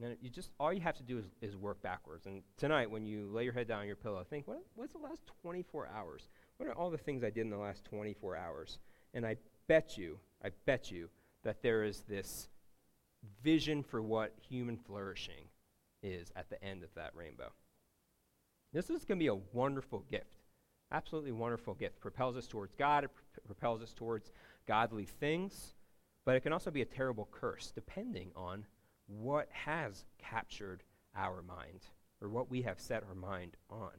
And 0.02 0.16
you 0.22 0.30
just 0.30 0.52
all 0.60 0.72
you 0.72 0.82
have 0.82 0.98
to 0.98 1.04
do 1.04 1.18
is, 1.18 1.26
is 1.42 1.58
work 1.58 1.82
backwards. 1.82 2.28
And 2.28 2.44
tonight, 2.56 2.90
when 2.90 3.06
you 3.06 3.30
lay 3.32 3.44
your 3.44 3.54
head 3.54 3.68
down 3.68 3.82
on 3.82 3.88
your 3.88 3.96
pillow, 3.96 4.24
think, 4.30 4.48
what, 4.48 4.62
what's 4.76 4.94
the 4.94 5.00
last 5.00 5.24
24 5.42 5.90
hours? 5.96 6.30
What 6.58 6.70
are 6.70 6.74
all 6.74 6.92
the 6.92 6.98
things 6.98 7.24
I 7.24 7.30
did 7.30 7.42
in 7.42 7.50
the 7.50 7.58
last 7.58 7.84
24 7.86 8.36
hours? 8.36 8.78
And 9.14 9.26
I 9.26 9.38
bet 9.68 9.98
you, 9.98 10.20
I 10.44 10.50
bet 10.66 10.92
you 10.92 11.10
that 11.44 11.64
there 11.64 11.84
is 11.84 12.04
this 12.08 12.50
vision 13.44 13.82
for 13.84 14.02
what 14.02 14.34
human 14.48 14.78
flourishing 14.78 15.46
is 16.04 16.32
at 16.36 16.50
the 16.50 16.64
end 16.64 16.84
of 16.84 16.94
that 16.96 17.12
rainbow. 17.16 17.52
This 18.74 18.90
is 18.90 19.06
going 19.06 19.18
to 19.20 19.24
be 19.24 19.28
a 19.28 19.40
wonderful 19.54 20.04
gift. 20.12 20.44
Absolutely 20.92 21.32
wonderful 21.32 21.74
gift. 21.74 22.00
Propels 22.00 22.38
us 22.38 22.48
towards 22.48 22.74
God, 22.76 23.06
it 23.06 23.12
pr- 23.14 23.42
propels 23.46 23.82
us 23.82 23.94
towards 23.94 24.32
godly 24.68 25.06
things, 25.06 25.74
but 26.26 26.36
it 26.36 26.42
can 26.42 26.54
also 26.54 26.72
be 26.72 26.82
a 26.82 26.86
terrible 26.86 27.28
curse 27.32 27.72
depending 27.74 28.32
on 28.36 28.66
what 29.08 29.48
has 29.52 30.06
captured 30.18 30.84
our 31.16 31.42
mind 31.42 31.88
or 32.22 32.30
what 32.30 32.50
we 32.50 32.62
have 32.64 32.80
set 32.80 33.04
our 33.08 33.16
mind 33.16 33.56
on. 33.70 33.92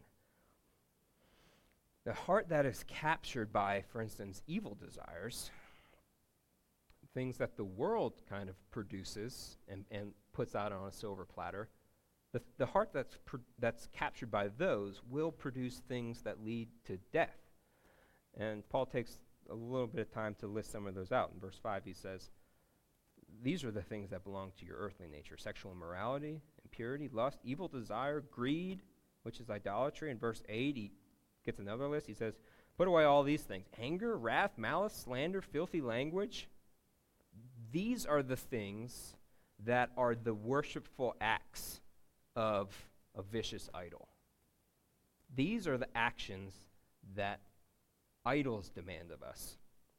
The 2.04 2.12
heart 2.12 2.48
that 2.50 2.66
is 2.66 2.84
captured 2.86 3.52
by, 3.52 3.84
for 3.90 4.00
instance, 4.00 4.42
evil 4.46 4.74
desires, 4.74 5.50
things 7.14 7.38
that 7.38 7.56
the 7.56 7.64
world 7.64 8.22
kind 8.28 8.48
of 8.48 8.56
produces 8.70 9.56
and, 9.68 9.84
and 9.90 10.12
puts 10.32 10.54
out 10.54 10.72
on 10.72 10.88
a 10.88 10.92
silver 10.92 11.24
platter, 11.24 11.68
the, 12.32 12.42
the 12.58 12.66
heart 12.66 12.90
that's, 12.92 13.16
that's 13.58 13.88
captured 13.92 14.30
by 14.30 14.48
those 14.58 15.00
will 15.10 15.32
produce 15.32 15.80
things 15.88 16.22
that 16.22 16.44
lead 16.44 16.68
to 16.86 16.98
death. 17.12 17.36
And 18.38 18.68
Paul 18.68 18.86
takes 18.86 19.18
a 19.51 19.55
little 19.55 19.86
bit 19.86 20.01
of 20.01 20.12
time 20.12 20.34
to 20.40 20.46
list 20.46 20.72
some 20.72 20.86
of 20.86 20.94
those 20.94 21.12
out. 21.12 21.30
In 21.34 21.40
verse 21.40 21.59
5, 21.62 21.84
he 21.84 21.92
says, 21.92 22.30
These 23.42 23.64
are 23.64 23.70
the 23.70 23.82
things 23.82 24.11
that 24.11 24.24
belong 24.24 24.53
to 24.59 24.66
your 24.66 24.76
earthly 24.76 25.09
nature 25.09 25.36
sexual 25.36 25.72
immorality, 25.72 26.40
impurity, 26.64 27.09
lust, 27.12 27.38
evil 27.44 27.68
desire, 27.68 28.20
greed, 28.30 28.82
which 29.22 29.40
is 29.40 29.51
idolatry. 29.51 30.11
In 30.11 30.18
verse 30.18 30.42
8, 30.49 30.76
he 30.76 30.92
gets 31.44 31.59
another 31.59 31.88
list. 31.88 32.07
He 32.07 32.14
says, 32.14 32.34
Put 32.76 32.88
away 32.88 33.05
all 33.05 33.22
these 33.22 33.42
things 33.42 33.66
anger, 33.80 34.16
wrath, 34.16 34.53
malice, 34.57 34.94
slander, 34.94 35.42
filthy 35.42 35.80
language. 35.80 36.49
These 37.72 38.07
are 38.07 38.22
the 38.22 38.36
things 38.36 39.14
that 39.64 39.90
are 39.96 40.14
the 40.14 40.34
worshipful 40.34 41.16
acts 41.20 41.80
of 42.36 42.70
a 43.16 43.22
vicious 43.22 43.68
idol. 43.74 44.09
These 45.34 45.66
are 45.66 45.76
the 45.76 45.88
actions 45.94 46.53
that 47.16 47.40
idols 48.29 48.68
demand 48.68 49.11
of 49.11 49.22
us. 49.22 49.57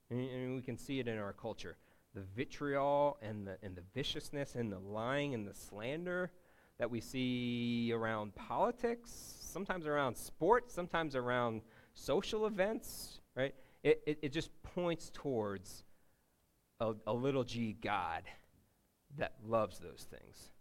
And, 0.09 0.29
and 0.29 0.55
we 0.55 0.61
can 0.61 0.77
see 0.77 0.99
it 0.99 1.07
in 1.07 1.17
our 1.17 1.33
culture. 1.33 1.77
The 2.13 2.21
vitriol 2.35 3.17
and 3.21 3.47
the, 3.47 3.57
and 3.63 3.75
the 3.75 3.83
viciousness 3.93 4.55
and 4.55 4.71
the 4.71 4.79
lying 4.79 5.33
and 5.33 5.47
the 5.47 5.53
slander 5.53 6.31
that 6.77 6.89
we 6.89 7.01
see 7.01 7.91
around 7.93 8.35
politics, 8.35 9.11
sometimes 9.41 9.85
around 9.85 10.15
sports, 10.15 10.73
sometimes 10.73 11.15
around 11.15 11.61
social 11.93 12.45
events, 12.45 13.19
right? 13.35 13.53
It, 13.83 14.01
it, 14.05 14.19
it 14.21 14.33
just 14.33 14.49
points 14.63 15.11
towards 15.13 15.83
a, 16.79 16.93
a 17.05 17.13
little 17.13 17.43
g 17.43 17.75
God 17.81 18.23
that 19.17 19.33
loves 19.45 19.79
those 19.79 20.07
things. 20.09 20.51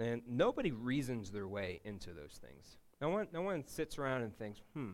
And 0.00 0.22
nobody 0.28 0.70
reasons 0.70 1.30
their 1.30 1.48
way 1.48 1.80
into 1.84 2.10
those 2.10 2.40
things. 2.40 2.78
No 3.00 3.10
one, 3.10 3.28
no 3.32 3.42
one 3.42 3.64
sits 3.66 3.98
around 3.98 4.22
and 4.22 4.36
thinks, 4.36 4.60
hmm, 4.74 4.92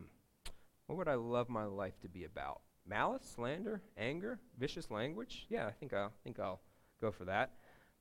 what 0.86 0.98
would 0.98 1.08
I 1.08 1.14
love 1.14 1.48
my 1.48 1.64
life 1.64 1.98
to 2.00 2.08
be 2.08 2.24
about? 2.24 2.60
Malice, 2.86 3.22
slander, 3.34 3.80
anger, 3.96 4.38
vicious 4.58 4.90
language? 4.90 5.46
Yeah, 5.48 5.66
I 5.66 5.70
think 5.72 5.94
I'll, 5.94 6.12
think 6.22 6.38
I'll 6.38 6.60
go 7.00 7.10
for 7.10 7.24
that. 7.24 7.52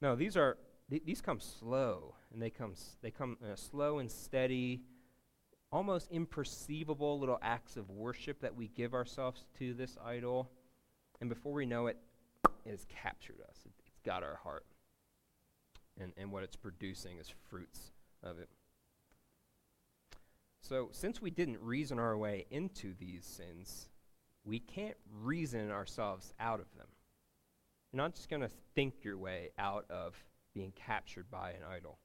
No, 0.01 0.15
these 0.15 0.35
are 0.35 0.57
th- 0.89 1.03
these 1.05 1.21
come 1.21 1.39
slow, 1.39 2.15
and 2.33 2.41
they 2.41 2.49
come 2.49 2.71
s- 2.73 2.97
they 3.01 3.11
come 3.11 3.37
uh, 3.41 3.55
slow 3.55 3.99
and 3.99 4.11
steady, 4.11 4.81
almost 5.71 6.11
imperceivable 6.11 7.17
little 7.17 7.39
acts 7.41 7.77
of 7.77 7.89
worship 7.89 8.41
that 8.41 8.53
we 8.53 8.67
give 8.67 8.93
ourselves 8.93 9.45
to 9.59 9.73
this 9.73 9.97
idol, 10.03 10.51
and 11.21 11.29
before 11.29 11.53
we 11.53 11.65
know 11.65 11.87
it, 11.87 11.97
it 12.65 12.71
has 12.71 12.85
captured 12.89 13.39
us. 13.47 13.55
It, 13.65 13.71
it's 13.87 14.01
got 14.05 14.21
our 14.23 14.35
heart, 14.43 14.65
and 15.97 16.11
and 16.17 16.29
what 16.29 16.43
it's 16.43 16.57
producing 16.57 17.19
is 17.19 17.29
fruits 17.49 17.93
of 18.21 18.37
it. 18.39 18.49
So, 20.63 20.87
since 20.91 21.21
we 21.21 21.29
didn't 21.29 21.59
reason 21.59 21.99
our 21.99 22.17
way 22.17 22.45
into 22.49 22.93
these 22.97 23.25
sins, 23.25 23.89
we 24.45 24.59
can't 24.59 24.95
reason 25.21 25.69
ourselves 25.69 26.33
out 26.39 26.61
of 26.61 26.73
them. 26.77 26.87
You're 27.91 28.01
not 28.01 28.15
just 28.15 28.29
going 28.29 28.43
to 28.43 28.49
think 28.73 29.03
your 29.03 29.17
way 29.17 29.49
out 29.59 29.85
of 29.89 30.15
being 30.53 30.71
captured 30.71 31.29
by 31.29 31.51
an 31.51 31.63
idol. 31.69 31.99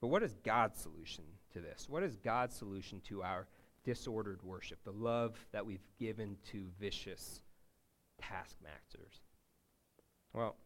But 0.00 0.08
what 0.08 0.22
is 0.22 0.34
God's 0.42 0.80
solution 0.80 1.24
to 1.52 1.60
this? 1.60 1.86
What 1.86 2.02
is 2.02 2.16
God's 2.16 2.56
solution 2.56 3.02
to 3.08 3.22
our 3.22 3.46
disordered 3.84 4.42
worship, 4.42 4.78
the 4.82 4.92
love 4.92 5.38
that 5.52 5.66
we've 5.66 5.86
given 6.00 6.38
to 6.50 6.64
vicious 6.80 7.42
taskmasters? 8.18 9.20
Well, 10.32 10.56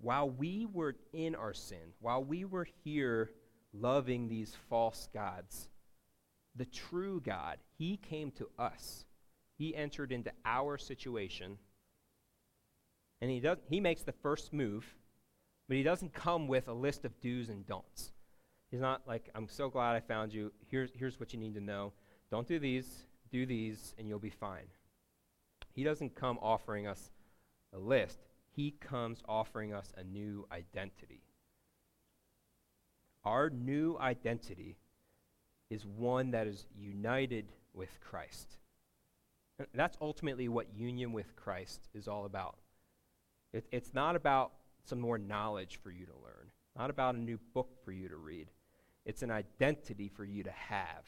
while 0.00 0.30
we 0.30 0.68
were 0.72 0.94
in 1.12 1.34
our 1.34 1.52
sin, 1.52 1.94
while 1.98 2.22
we 2.22 2.44
were 2.44 2.68
here 2.84 3.32
loving 3.72 4.28
these 4.28 4.56
false 4.68 5.08
gods, 5.12 5.68
the 6.56 6.64
true 6.64 7.20
God, 7.20 7.58
He 7.78 7.96
came 7.96 8.30
to 8.32 8.48
us. 8.58 9.04
He 9.58 9.74
entered 9.74 10.12
into 10.12 10.32
our 10.44 10.76
situation. 10.76 11.58
And 13.20 13.30
he, 13.30 13.40
does, 13.40 13.58
he 13.68 13.80
makes 13.80 14.02
the 14.02 14.12
first 14.12 14.52
move, 14.52 14.84
but 15.68 15.76
he 15.76 15.82
doesn't 15.82 16.12
come 16.12 16.46
with 16.46 16.68
a 16.68 16.72
list 16.72 17.04
of 17.04 17.18
do's 17.20 17.48
and 17.48 17.66
don'ts. 17.66 18.12
He's 18.70 18.80
not 18.80 19.02
like, 19.06 19.30
I'm 19.34 19.48
so 19.48 19.70
glad 19.70 19.94
I 19.94 20.00
found 20.00 20.34
you. 20.34 20.52
Here's, 20.68 20.90
here's 20.94 21.18
what 21.18 21.32
you 21.32 21.38
need 21.38 21.54
to 21.54 21.60
know. 21.60 21.92
Don't 22.30 22.46
do 22.46 22.58
these, 22.58 23.04
do 23.30 23.46
these, 23.46 23.94
and 23.98 24.08
you'll 24.08 24.18
be 24.18 24.30
fine. 24.30 24.66
He 25.72 25.84
doesn't 25.84 26.14
come 26.14 26.38
offering 26.42 26.86
us 26.86 27.10
a 27.72 27.78
list, 27.78 28.18
he 28.50 28.72
comes 28.72 29.22
offering 29.28 29.72
us 29.74 29.92
a 29.96 30.04
new 30.04 30.46
identity. 30.50 31.22
Our 33.24 33.50
new 33.50 33.98
identity 33.98 34.76
is 35.70 35.84
one 35.84 36.30
that 36.30 36.46
is 36.46 36.66
united 36.78 37.46
with 37.74 38.00
Christ. 38.00 38.56
That's 39.74 39.96
ultimately 40.00 40.48
what 40.48 40.66
union 40.74 41.12
with 41.12 41.34
Christ 41.36 41.88
is 41.94 42.08
all 42.08 42.26
about. 42.26 42.56
It, 43.52 43.64
it's 43.72 43.94
not 43.94 44.16
about 44.16 44.52
some 44.84 45.00
more 45.00 45.18
knowledge 45.18 45.78
for 45.82 45.90
you 45.90 46.06
to 46.06 46.12
learn, 46.12 46.50
not 46.78 46.90
about 46.90 47.14
a 47.14 47.18
new 47.18 47.38
book 47.54 47.70
for 47.84 47.92
you 47.92 48.08
to 48.08 48.16
read. 48.16 48.48
It's 49.04 49.22
an 49.22 49.30
identity 49.30 50.08
for 50.08 50.24
you 50.24 50.42
to 50.42 50.50
have. 50.50 51.04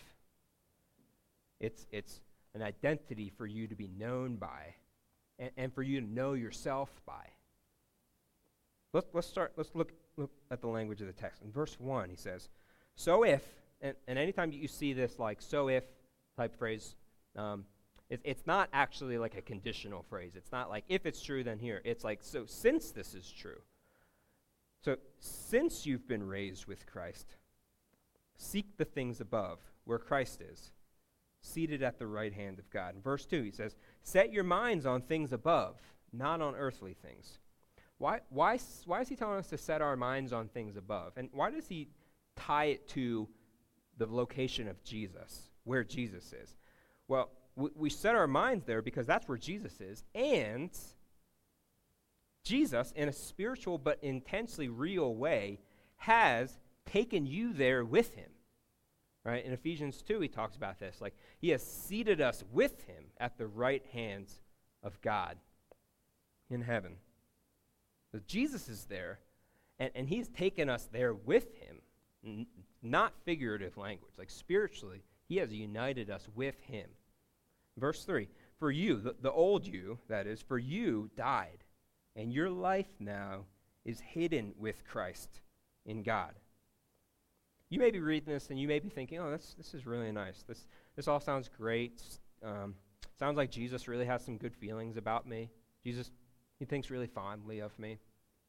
It's, 1.61 1.87
it's 1.91 2.21
an 2.55 2.63
identity 2.63 3.33
for 3.37 3.47
you 3.47 3.67
to 3.67 3.75
be 3.75 3.89
known 3.99 4.37
by 4.37 4.75
and, 5.39 5.51
and 5.57 5.73
for 5.73 5.83
you 5.83 6.01
to 6.01 6.07
know 6.07 6.33
yourself 6.33 6.91
by. 7.07 7.27
Let's, 8.93 9.09
let's 9.13 9.27
start, 9.27 9.53
let's 9.57 9.75
look, 9.75 9.93
look 10.17 10.31
at 10.51 10.61
the 10.61 10.69
language 10.69 11.01
of 11.01 11.07
the 11.07 11.13
text. 11.13 11.43
In 11.43 11.53
verse 11.53 11.77
1, 11.79 12.09
he 12.09 12.17
says, 12.17 12.49
So 12.97 13.25
if, 13.25 13.43
and, 13.81 13.95
and 14.07 14.19
anytime 14.19 14.53
you 14.53 14.69
see 14.69 14.93
this 14.93 15.19
like 15.19 15.41
so 15.41 15.69
if 15.69 15.85
type 16.37 16.57
phrase, 16.57 16.95
um, 17.37 17.65
it, 18.11 18.21
it's 18.25 18.47
not 18.47 18.69
actually 18.73 19.19
like 19.19 19.37
a 19.37 19.43
conditional 19.43 20.03
phrase. 20.03 20.33
It's 20.37 20.53
not 20.53 20.71
like 20.71 20.85
if 20.89 21.07
it's 21.07 21.23
true, 21.23 21.45
then 21.45 21.59
here. 21.59 21.81
It's 21.85 22.05
like 22.05 22.21
so 22.23 22.45
since 22.47 22.91
this 22.91 23.15
is 23.15 23.31
true. 23.31 23.61
So 24.81 24.97
since 25.19 25.87
you've 25.87 26.07
been 26.07 26.27
raised 26.27 26.67
with 26.67 26.87
Christ, 26.87 27.37
seek 28.37 28.77
the 28.77 28.85
things 28.85 29.21
above 29.21 29.59
where 29.85 29.99
Christ 29.99 30.41
is, 30.41 30.71
seated 31.41 31.83
at 31.83 31.99
the 31.99 32.07
right 32.07 32.33
hand 32.33 32.59
of 32.59 32.71
God. 32.71 32.95
In 32.95 33.03
verse 33.03 33.27
2, 33.27 33.43
he 33.43 33.51
says, 33.51 33.77
Set 34.03 34.33
your 34.33 34.45
minds 34.45 34.87
on 34.87 35.03
things 35.03 35.33
above, 35.33 35.77
not 36.13 36.41
on 36.41 36.55
earthly 36.55 36.95
things. 36.95 37.39
Why, 37.99 38.21
why, 38.29 38.59
why 38.87 39.01
is 39.01 39.09
he 39.09 39.17
telling 39.17 39.39
us 39.39 39.49
to 39.49 39.59
set 39.59 39.83
our 39.83 39.97
minds 39.97 40.33
on 40.33 40.49
things 40.49 40.77
above? 40.77 41.15
And 41.17 41.29
why 41.33 41.51
does 41.51 41.67
he 41.67 41.89
tie 42.37 42.67
it 42.67 42.89
to 42.91 43.29
the 43.99 44.07
location 44.07 44.69
of 44.69 44.83
Jesus, 44.85 45.51
where 45.65 45.85
Jesus 45.85 46.33
is? 46.33 46.57
Well, 47.09 47.31
we, 47.57 47.71
we 47.75 47.91
set 47.91 48.15
our 48.15 48.27
minds 48.27 48.65
there 48.65 48.81
because 48.81 49.07
that's 49.07 49.29
where 49.29 49.39
Jesus 49.39 49.81
is. 49.81 50.05
And 50.15 50.71
Jesus, 52.45 52.93
in 52.97 53.09
a 53.09 53.13
spiritual 53.13 53.77
but 53.77 53.99
intensely 54.03 54.69
real 54.69 55.15
way, 55.15 55.61
has 55.97 56.59
taken 56.87 57.27
you 57.27 57.53
there 57.53 57.85
with 57.85 58.15
him. 58.15 58.31
Right? 59.25 59.45
In 59.45 59.53
Ephesians 59.53 60.01
2, 60.03 60.21
he 60.21 60.29
talks 60.29 60.57
about 60.57 60.79
this. 60.79 61.01
Like, 61.01 61.15
he 61.39 61.51
has 61.51 61.63
seated 61.63 62.21
us 62.21 62.43
with 62.53 62.87
him 62.87 63.05
at 63.19 63.37
the 63.37 63.47
right 63.47 63.85
hands 63.93 64.41
of 64.83 65.01
God 65.03 65.37
in 66.49 66.63
heaven. 66.63 66.95
So 68.11 68.21
Jesus 68.27 68.69
is 68.69 68.87
there, 68.87 69.19
and, 69.79 69.91
and 69.95 70.09
he's 70.09 70.29
taken 70.29 70.71
us 70.71 70.89
there 70.91 71.13
with 71.13 71.49
him. 71.57 72.47
Not 72.83 73.15
figurative 73.25 73.77
language. 73.77 74.13
Like, 74.19 74.31
spiritually, 74.31 75.03
he 75.29 75.37
has 75.37 75.53
united 75.53 76.11
us 76.11 76.29
with 76.35 76.59
him. 76.61 76.89
Verse 77.77 78.05
3 78.05 78.29
For 78.59 78.71
you, 78.71 78.97
the, 79.01 79.15
the 79.21 79.33
old 79.33 79.67
you, 79.67 79.99
that 80.09 80.27
is, 80.27 80.43
for 80.43 80.59
you 80.59 81.11
died, 81.17 81.65
and 82.17 82.33
your 82.33 82.51
life 82.51 82.89
now 82.99 83.45
is 83.85 84.01
hidden 84.01 84.53
with 84.59 84.85
Christ 84.87 85.41
in 85.87 86.03
God. 86.03 86.33
You 87.71 87.79
may 87.79 87.91
be 87.91 88.01
reading 88.01 88.33
this 88.33 88.49
and 88.51 88.59
you 88.59 88.67
may 88.67 88.79
be 88.79 88.89
thinking, 88.89 89.19
oh, 89.19 89.31
this, 89.31 89.55
this 89.59 89.75
is 89.75 89.87
really 89.87 90.11
nice. 90.11 90.43
This, 90.47 90.67
this 90.97 91.07
all 91.07 91.21
sounds 91.21 91.49
great. 91.49 92.03
Um, 92.43 92.75
sounds 93.19 93.37
like 93.37 93.51
Jesus 93.51 93.89
really 93.89 94.07
has 94.07 94.25
some 94.25 94.39
good 94.39 94.55
feelings 94.55 94.97
about 94.97 95.27
me. 95.27 95.51
Jesus, 95.85 96.11
he 96.59 96.65
thinks 96.65 96.91
really 96.91 97.07
fondly 97.07 97.61
of 97.61 97.79
me. 97.79 97.99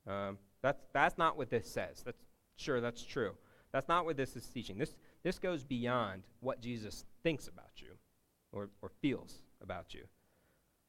Um, 0.07 0.37
that's, 0.61 0.81
that's 0.93 1.17
not 1.17 1.37
what 1.37 1.49
this 1.49 1.69
says. 1.69 2.01
That's, 2.03 2.21
sure, 2.55 2.79
that's 2.79 3.03
true. 3.03 3.33
That's 3.71 3.87
not 3.87 4.05
what 4.05 4.17
this 4.17 4.35
is 4.35 4.45
teaching. 4.45 4.77
This, 4.77 4.95
this 5.23 5.39
goes 5.39 5.63
beyond 5.63 6.23
what 6.39 6.61
Jesus 6.61 7.05
thinks 7.23 7.47
about 7.47 7.71
you 7.77 7.89
or, 8.51 8.69
or 8.81 8.89
feels 9.01 9.41
about 9.61 9.93
you. 9.93 10.05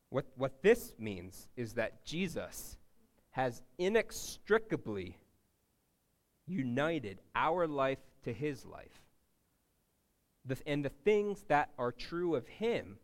What, 0.09 0.26
what 0.37 0.62
this 0.62 0.95
means 0.99 1.49
is 1.57 1.74
that 1.74 2.05
Jesus 2.05 2.78
has 3.31 3.62
inextricably 3.78 5.16
united 6.47 7.18
our 7.35 7.66
life 7.66 7.99
to 8.24 8.33
his 8.33 8.66
life. 8.66 9.03
The, 10.47 10.57
and 10.66 10.85
the 10.85 10.91
things 11.05 11.45
that 11.49 11.70
are 11.78 11.93
true 11.93 12.35
of 12.35 12.47
him, 12.47 12.97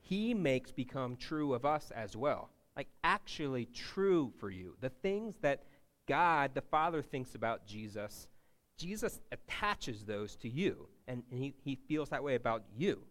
he 0.00 0.34
makes 0.34 0.72
become 0.72 1.16
true 1.16 1.52
of 1.52 1.64
us 1.64 1.90
as 1.94 2.16
well. 2.16 2.48
Like, 2.76 2.88
actually 3.02 3.66
true 3.66 4.32
for 4.38 4.50
you. 4.50 4.76
The 4.80 4.90
things 4.90 5.34
that 5.40 5.64
God, 6.06 6.52
the 6.54 6.62
Father, 6.62 7.02
thinks 7.02 7.34
about 7.34 7.66
Jesus, 7.66 8.28
Jesus 8.76 9.20
attaches 9.32 10.04
those 10.04 10.36
to 10.36 10.48
you. 10.48 10.88
And, 11.08 11.22
and 11.30 11.40
he, 11.40 11.54
he 11.64 11.78
feels 11.88 12.10
that 12.10 12.22
way 12.22 12.34
about 12.34 12.64
you. 12.76 13.02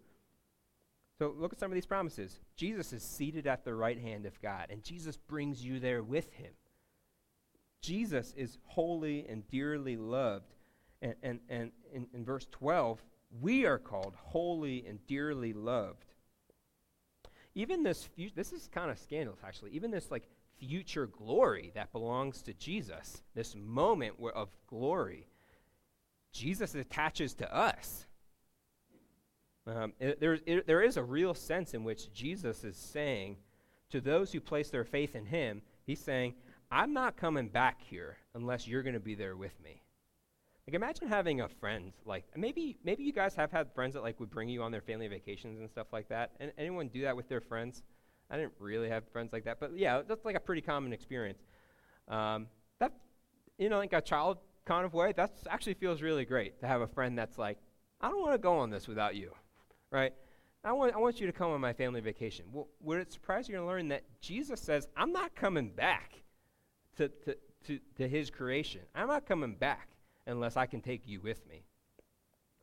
So 1.18 1.34
look 1.38 1.54
at 1.54 1.60
some 1.60 1.72
of 1.72 1.76
these 1.76 1.86
promises. 1.86 2.40
Jesus 2.56 2.92
is 2.92 3.02
seated 3.02 3.48
at 3.48 3.64
the 3.64 3.74
right 3.74 4.00
hand 4.00 4.26
of 4.26 4.42
God, 4.42 4.68
and 4.70 4.84
Jesus 4.84 5.16
brings 5.16 5.64
you 5.64 5.80
there 5.80 6.04
with 6.04 6.32
him. 6.34 6.52
Jesus 7.82 8.34
is 8.36 8.58
holy 8.66 9.26
and 9.30 9.48
dearly 9.48 9.96
loved. 9.96 10.56
And, 11.02 11.16
and, 11.24 11.40
and 11.50 11.72
in, 11.94 12.08
in 12.14 12.26
verse 12.26 12.48
12, 12.52 13.02
we 13.40 13.66
are 13.66 13.78
called 13.78 14.16
holy 14.18 14.86
and 14.88 15.00
dearly 15.08 15.54
loved. 15.54 16.06
Even 17.54 17.84
this, 17.84 18.04
fu- 18.04 18.30
this 18.36 18.52
is 18.52 18.68
kind 18.74 18.92
of 18.92 19.00
scandalous, 19.00 19.40
actually. 19.46 19.72
Even 19.72 19.92
this, 19.92 20.12
like, 20.12 20.28
future 20.58 21.08
glory 21.08 21.72
that 21.76 21.92
belongs 21.92 22.42
to 22.42 22.54
Jesus, 22.54 23.24
this 23.36 23.56
moment 23.56 24.20
where, 24.20 24.36
of 24.36 24.50
glory, 24.68 25.28
Jesus 26.36 26.76
attaches 26.76 27.34
to 27.36 27.56
us. 27.56 28.06
Um, 29.66 29.94
it, 30.00 30.20
there, 30.20 30.38
it, 30.46 30.68
there 30.68 30.82
is 30.82 30.98
a 30.98 31.04
real 31.04 31.34
sense 31.34 31.74
in 31.74 31.84
which 31.84 32.12
Jesus 32.14 32.66
is 32.66 32.76
saying 32.76 33.38
to 33.90 34.02
those 34.02 34.34
who 34.34 34.42
place 34.42 34.70
their 34.70 34.84
faith 34.84 35.16
in 35.16 35.26
him, 35.26 35.62
he's 35.86 36.02
saying, 36.02 36.34
I'm 36.70 36.94
not 36.94 37.16
coming 37.16 37.48
back 37.48 37.82
here 37.82 38.18
unless 38.34 38.68
you're 38.68 38.84
going 38.84 38.96
to 38.96 39.00
be 39.00 39.16
there 39.16 39.38
with 39.38 39.54
me. 39.64 39.82
Like 40.68 40.76
imagine 40.76 41.08
having 41.08 41.42
a 41.42 41.48
friend 41.48 41.94
like 42.06 42.26
maybe 42.36 42.76
maybe 42.84 43.04
you 43.04 43.14
guys 43.14 43.36
have 43.36 43.52
had 43.52 43.72
friends 43.74 43.94
that 43.94 44.02
like 44.02 44.20
would 44.20 44.32
bring 44.32 44.50
you 44.50 44.64
on 44.64 44.72
their 44.72 44.82
family 44.82 45.08
vacations 45.08 45.60
and 45.60 45.70
stuff 45.70 45.88
like 45.94 46.10
that. 46.10 46.32
And 46.40 46.52
anyone 46.58 46.88
do 46.88 47.04
that 47.04 47.16
with 47.16 47.30
their 47.30 47.40
friends? 47.40 47.84
I 48.32 48.38
didn't 48.38 48.54
really 48.60 48.90
have 48.90 49.08
friends 49.10 49.32
like 49.32 49.46
that, 49.46 49.60
but 49.60 49.78
yeah, 49.78 50.02
that's 50.08 50.26
like 50.26 50.36
a 50.36 50.40
pretty 50.40 50.62
common 50.62 50.92
experience. 50.92 51.44
Um, 52.08 52.48
that 52.80 52.94
you 53.60 53.70
know, 53.70 53.78
like 53.78 53.94
a 53.94 54.02
child 54.02 54.40
kind 54.66 54.86
of 54.86 54.94
way, 54.94 55.14
that 55.14 55.32
actually 55.50 55.76
feels 55.76 56.02
really 56.02 56.26
great 56.26 56.60
to 56.60 56.68
have 56.68 56.82
a 56.82 56.88
friend 56.88 57.18
that's 57.18 57.38
like, 57.38 57.58
I 58.02 58.10
don't 58.10 58.22
want 58.22 58.34
to 58.34 58.38
go 58.38 58.58
on 58.58 58.70
this 58.70 58.88
without 58.88 59.16
you, 59.16 59.32
right? 59.92 60.14
I 60.64 60.72
want, 60.74 60.96
I 60.96 60.98
want 60.98 61.22
you 61.22 61.28
to 61.28 61.34
come 61.34 61.52
on 61.52 61.62
my 61.62 61.74
family 61.74 62.02
vacation. 62.02 62.46
Well, 62.52 62.68
would 62.82 63.00
it 63.00 63.12
surprise 63.14 63.48
you 63.48 63.56
to 63.56 63.64
learn 63.64 63.88
that 63.90 64.04
Jesus 64.20 64.60
says, 64.60 64.88
I'm 64.98 65.12
not 65.12 65.36
coming 65.36 65.70
back 65.70 66.14
to, 66.98 67.10
to, 67.10 67.38
to, 67.68 67.80
to 67.98 68.08
his 68.08 68.32
creation. 68.32 68.82
I'm 68.96 69.08
not 69.08 69.28
coming 69.28 69.56
back 69.56 69.90
unless 70.26 70.58
I 70.58 70.66
can 70.66 70.82
take 70.82 71.08
you 71.08 71.22
with 71.22 71.48
me. 71.48 71.64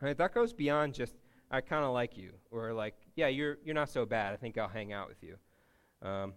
Right? 0.00 0.18
That 0.18 0.34
goes 0.34 0.52
beyond 0.52 0.94
just, 0.94 1.14
I 1.48 1.60
kind 1.60 1.84
of 1.84 1.92
like 1.92 2.16
you, 2.16 2.32
or 2.50 2.72
like, 2.72 2.94
yeah, 3.14 3.28
you're, 3.28 3.58
you're 3.64 3.74
not 3.74 3.88
so 3.88 4.04
bad. 4.04 4.32
I 4.32 4.36
think 4.36 4.58
I'll 4.58 4.66
hang 4.66 4.92
out 4.92 5.08
with 5.08 5.22
you. 5.22 5.36
Um, 6.06 6.34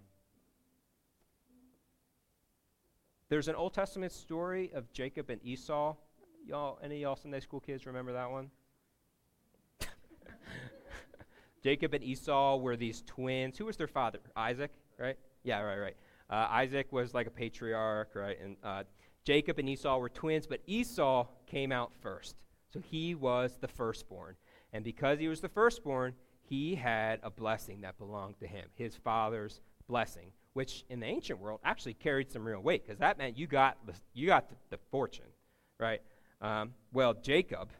there's 3.29 3.47
an 3.47 3.55
Old 3.55 3.73
Testament 3.73 4.11
story 4.11 4.71
of 4.73 4.91
Jacob 4.93 5.29
and 5.29 5.39
Esau. 5.43 5.95
Y'all, 6.45 6.77
any 6.83 6.95
of 6.95 7.01
y'all 7.01 7.15
Sunday 7.15 7.39
school 7.39 7.59
kids 7.59 7.85
remember 7.85 8.13
that 8.13 8.29
one? 8.29 8.51
Jacob 11.63 11.93
and 11.93 12.03
Esau 12.03 12.57
were 12.57 12.75
these 12.75 13.01
twins. 13.05 13.57
Who 13.57 13.65
was 13.65 13.77
their 13.77 13.87
father? 13.87 14.19
Isaac, 14.35 14.71
right? 14.99 15.17
Yeah, 15.43 15.61
right, 15.61 15.79
right. 15.79 15.95
Uh, 16.29 16.47
Isaac 16.51 16.91
was 16.91 17.13
like 17.13 17.27
a 17.27 17.31
patriarch, 17.31 18.11
right? 18.13 18.37
And 18.39 18.57
uh, 18.63 18.83
Jacob 19.23 19.57
and 19.57 19.67
Esau 19.67 19.97
were 19.97 20.09
twins, 20.09 20.45
but 20.45 20.61
Esau 20.67 21.27
came 21.47 21.71
out 21.71 21.91
first. 22.01 22.35
So 22.71 22.79
he 22.79 23.15
was 23.15 23.57
the 23.59 23.67
firstborn. 23.67 24.35
And 24.71 24.83
because 24.83 25.19
he 25.19 25.27
was 25.27 25.41
the 25.41 25.49
firstborn, 25.49 26.13
he 26.41 26.75
had 26.75 27.19
a 27.23 27.31
blessing 27.31 27.81
that 27.81 27.97
belonged 27.97 28.37
to 28.39 28.47
him, 28.47 28.67
his 28.75 28.95
father's 28.95 29.61
blessing, 29.87 30.31
which 30.55 30.85
in 30.89 31.01
the 31.01 31.05
ancient 31.05 31.37
world 31.37 31.59
actually 31.65 31.93
carried 31.93 32.31
some 32.31 32.45
real 32.45 32.61
weight 32.61 32.85
because 32.85 32.97
that 32.97 33.17
meant 33.17 33.37
you 33.37 33.45
got 33.45 33.77
the, 33.85 33.93
you 34.13 34.25
got 34.25 34.49
the, 34.49 34.55
the 34.69 34.77
fortune, 34.89 35.25
right? 35.81 36.01
Um, 36.41 36.73
well, 36.93 37.13
Jacob, 37.13 37.71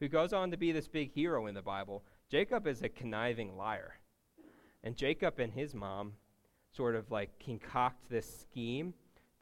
who 0.00 0.08
goes 0.08 0.32
on 0.32 0.50
to 0.50 0.56
be 0.56 0.72
this 0.72 0.88
big 0.88 1.12
hero 1.12 1.46
in 1.46 1.54
the 1.54 1.62
Bible, 1.62 2.02
Jacob 2.28 2.66
is 2.66 2.82
a 2.82 2.88
conniving 2.88 3.56
liar. 3.56 3.94
And 4.82 4.96
Jacob 4.96 5.38
and 5.38 5.52
his 5.52 5.72
mom 5.72 6.14
sort 6.72 6.96
of 6.96 7.12
like 7.12 7.30
concoct 7.38 8.10
this 8.10 8.40
scheme 8.40 8.92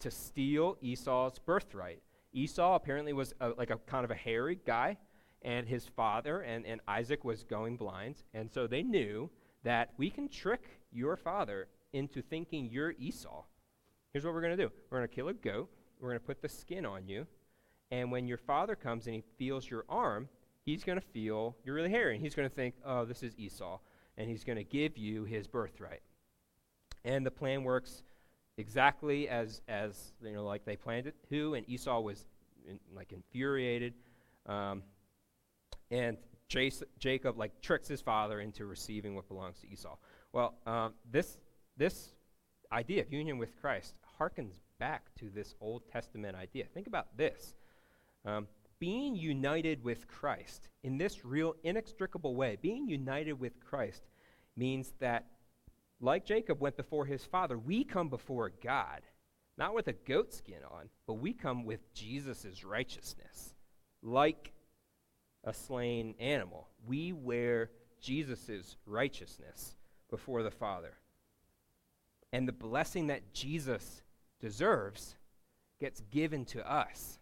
to 0.00 0.10
steal 0.10 0.76
Esau's 0.82 1.38
birthright. 1.38 2.02
Esau 2.34 2.74
apparently 2.74 3.14
was 3.14 3.32
a, 3.40 3.48
like 3.50 3.70
a 3.70 3.78
kind 3.86 4.04
of 4.04 4.10
a 4.10 4.14
hairy 4.14 4.60
guy, 4.66 4.98
and 5.40 5.66
his 5.66 5.86
father 5.86 6.42
and, 6.42 6.66
and 6.66 6.82
Isaac 6.86 7.24
was 7.24 7.44
going 7.44 7.78
blind. 7.78 8.16
And 8.34 8.52
so 8.52 8.66
they 8.66 8.82
knew 8.82 9.30
that 9.62 9.94
we 9.96 10.10
can 10.10 10.28
trick 10.28 10.64
your 10.92 11.16
father 11.16 11.68
into 11.94 12.20
thinking 12.20 12.68
you're 12.70 12.92
Esau. 12.98 13.44
Here's 14.12 14.24
what 14.24 14.34
we're 14.34 14.42
going 14.42 14.56
to 14.56 14.62
do 14.62 14.70
we're 14.90 14.98
going 14.98 15.08
to 15.08 15.14
kill 15.14 15.28
a 15.28 15.34
goat, 15.34 15.70
we're 16.00 16.10
going 16.10 16.20
to 16.20 16.26
put 16.26 16.42
the 16.42 16.48
skin 16.48 16.84
on 16.84 17.06
you, 17.08 17.26
and 17.90 18.10
when 18.12 18.26
your 18.26 18.38
father 18.38 18.74
comes 18.76 19.06
and 19.06 19.14
he 19.14 19.24
feels 19.38 19.68
your 19.68 19.84
arm, 19.88 20.28
he's 20.64 20.84
going 20.84 21.00
to 21.00 21.06
feel 21.06 21.56
you're 21.64 21.74
really 21.74 21.90
hairy, 21.90 22.14
and 22.14 22.22
he's 22.22 22.34
going 22.34 22.48
to 22.48 22.54
think, 22.54 22.74
oh, 22.84 23.04
this 23.04 23.22
is 23.22 23.34
Esau, 23.38 23.78
and 24.18 24.28
he's 24.28 24.44
going 24.44 24.58
to 24.58 24.64
give 24.64 24.98
you 24.98 25.24
his 25.24 25.46
birthright. 25.46 26.02
And 27.04 27.24
the 27.24 27.30
plan 27.30 27.64
works 27.64 28.02
exactly 28.56 29.28
as, 29.28 29.60
as 29.68 30.12
you 30.22 30.32
know, 30.32 30.44
like 30.44 30.64
they 30.64 30.76
planned 30.76 31.06
it 31.06 31.14
to, 31.30 31.54
and 31.54 31.68
Esau 31.68 32.00
was 32.00 32.26
in, 32.68 32.78
like 32.94 33.12
infuriated. 33.12 33.94
Um, 34.46 34.82
and 35.90 36.16
Jas- 36.48 36.82
Jacob 36.98 37.38
like 37.38 37.60
tricks 37.60 37.88
his 37.88 38.00
father 38.00 38.40
into 38.40 38.66
receiving 38.66 39.14
what 39.14 39.28
belongs 39.28 39.60
to 39.60 39.68
Esau. 39.68 39.96
Well, 40.32 40.54
um, 40.66 40.94
this 41.10 41.38
this 41.76 42.12
idea 42.72 43.02
of 43.02 43.12
union 43.12 43.38
with 43.38 43.60
Christ 43.60 43.94
harkens 44.20 44.60
back 44.78 45.14
to 45.16 45.30
this 45.30 45.54
Old 45.60 45.82
Testament 45.90 46.36
idea. 46.36 46.64
Think 46.72 46.86
about 46.86 47.16
this: 47.16 47.54
um, 48.24 48.46
being 48.78 49.14
united 49.16 49.82
with 49.82 50.06
Christ 50.08 50.68
in 50.82 50.98
this 50.98 51.24
real 51.24 51.54
inextricable 51.62 52.34
way. 52.34 52.58
Being 52.60 52.88
united 52.88 53.34
with 53.40 53.60
Christ 53.60 54.02
means 54.56 54.92
that, 55.00 55.26
like 56.00 56.24
Jacob 56.24 56.60
went 56.60 56.76
before 56.76 57.06
his 57.06 57.24
father, 57.24 57.58
we 57.58 57.84
come 57.84 58.08
before 58.08 58.52
God, 58.62 59.02
not 59.56 59.74
with 59.74 59.88
a 59.88 59.92
goat 59.92 60.32
skin 60.32 60.60
on, 60.70 60.88
but 61.06 61.14
we 61.14 61.32
come 61.32 61.64
with 61.64 61.92
Jesus' 61.94 62.64
righteousness, 62.64 63.54
like 64.02 64.52
a 65.44 65.54
slain 65.54 66.14
animal. 66.18 66.68
We 66.86 67.12
wear 67.12 67.70
Jesus' 68.00 68.76
righteousness 68.86 69.76
before 70.10 70.42
the 70.42 70.50
Father. 70.50 70.94
And 72.34 72.48
the 72.48 72.52
blessing 72.52 73.06
that 73.06 73.32
Jesus 73.32 74.02
deserves 74.40 75.14
gets 75.78 76.00
given 76.10 76.44
to 76.46 76.68
us 76.68 77.20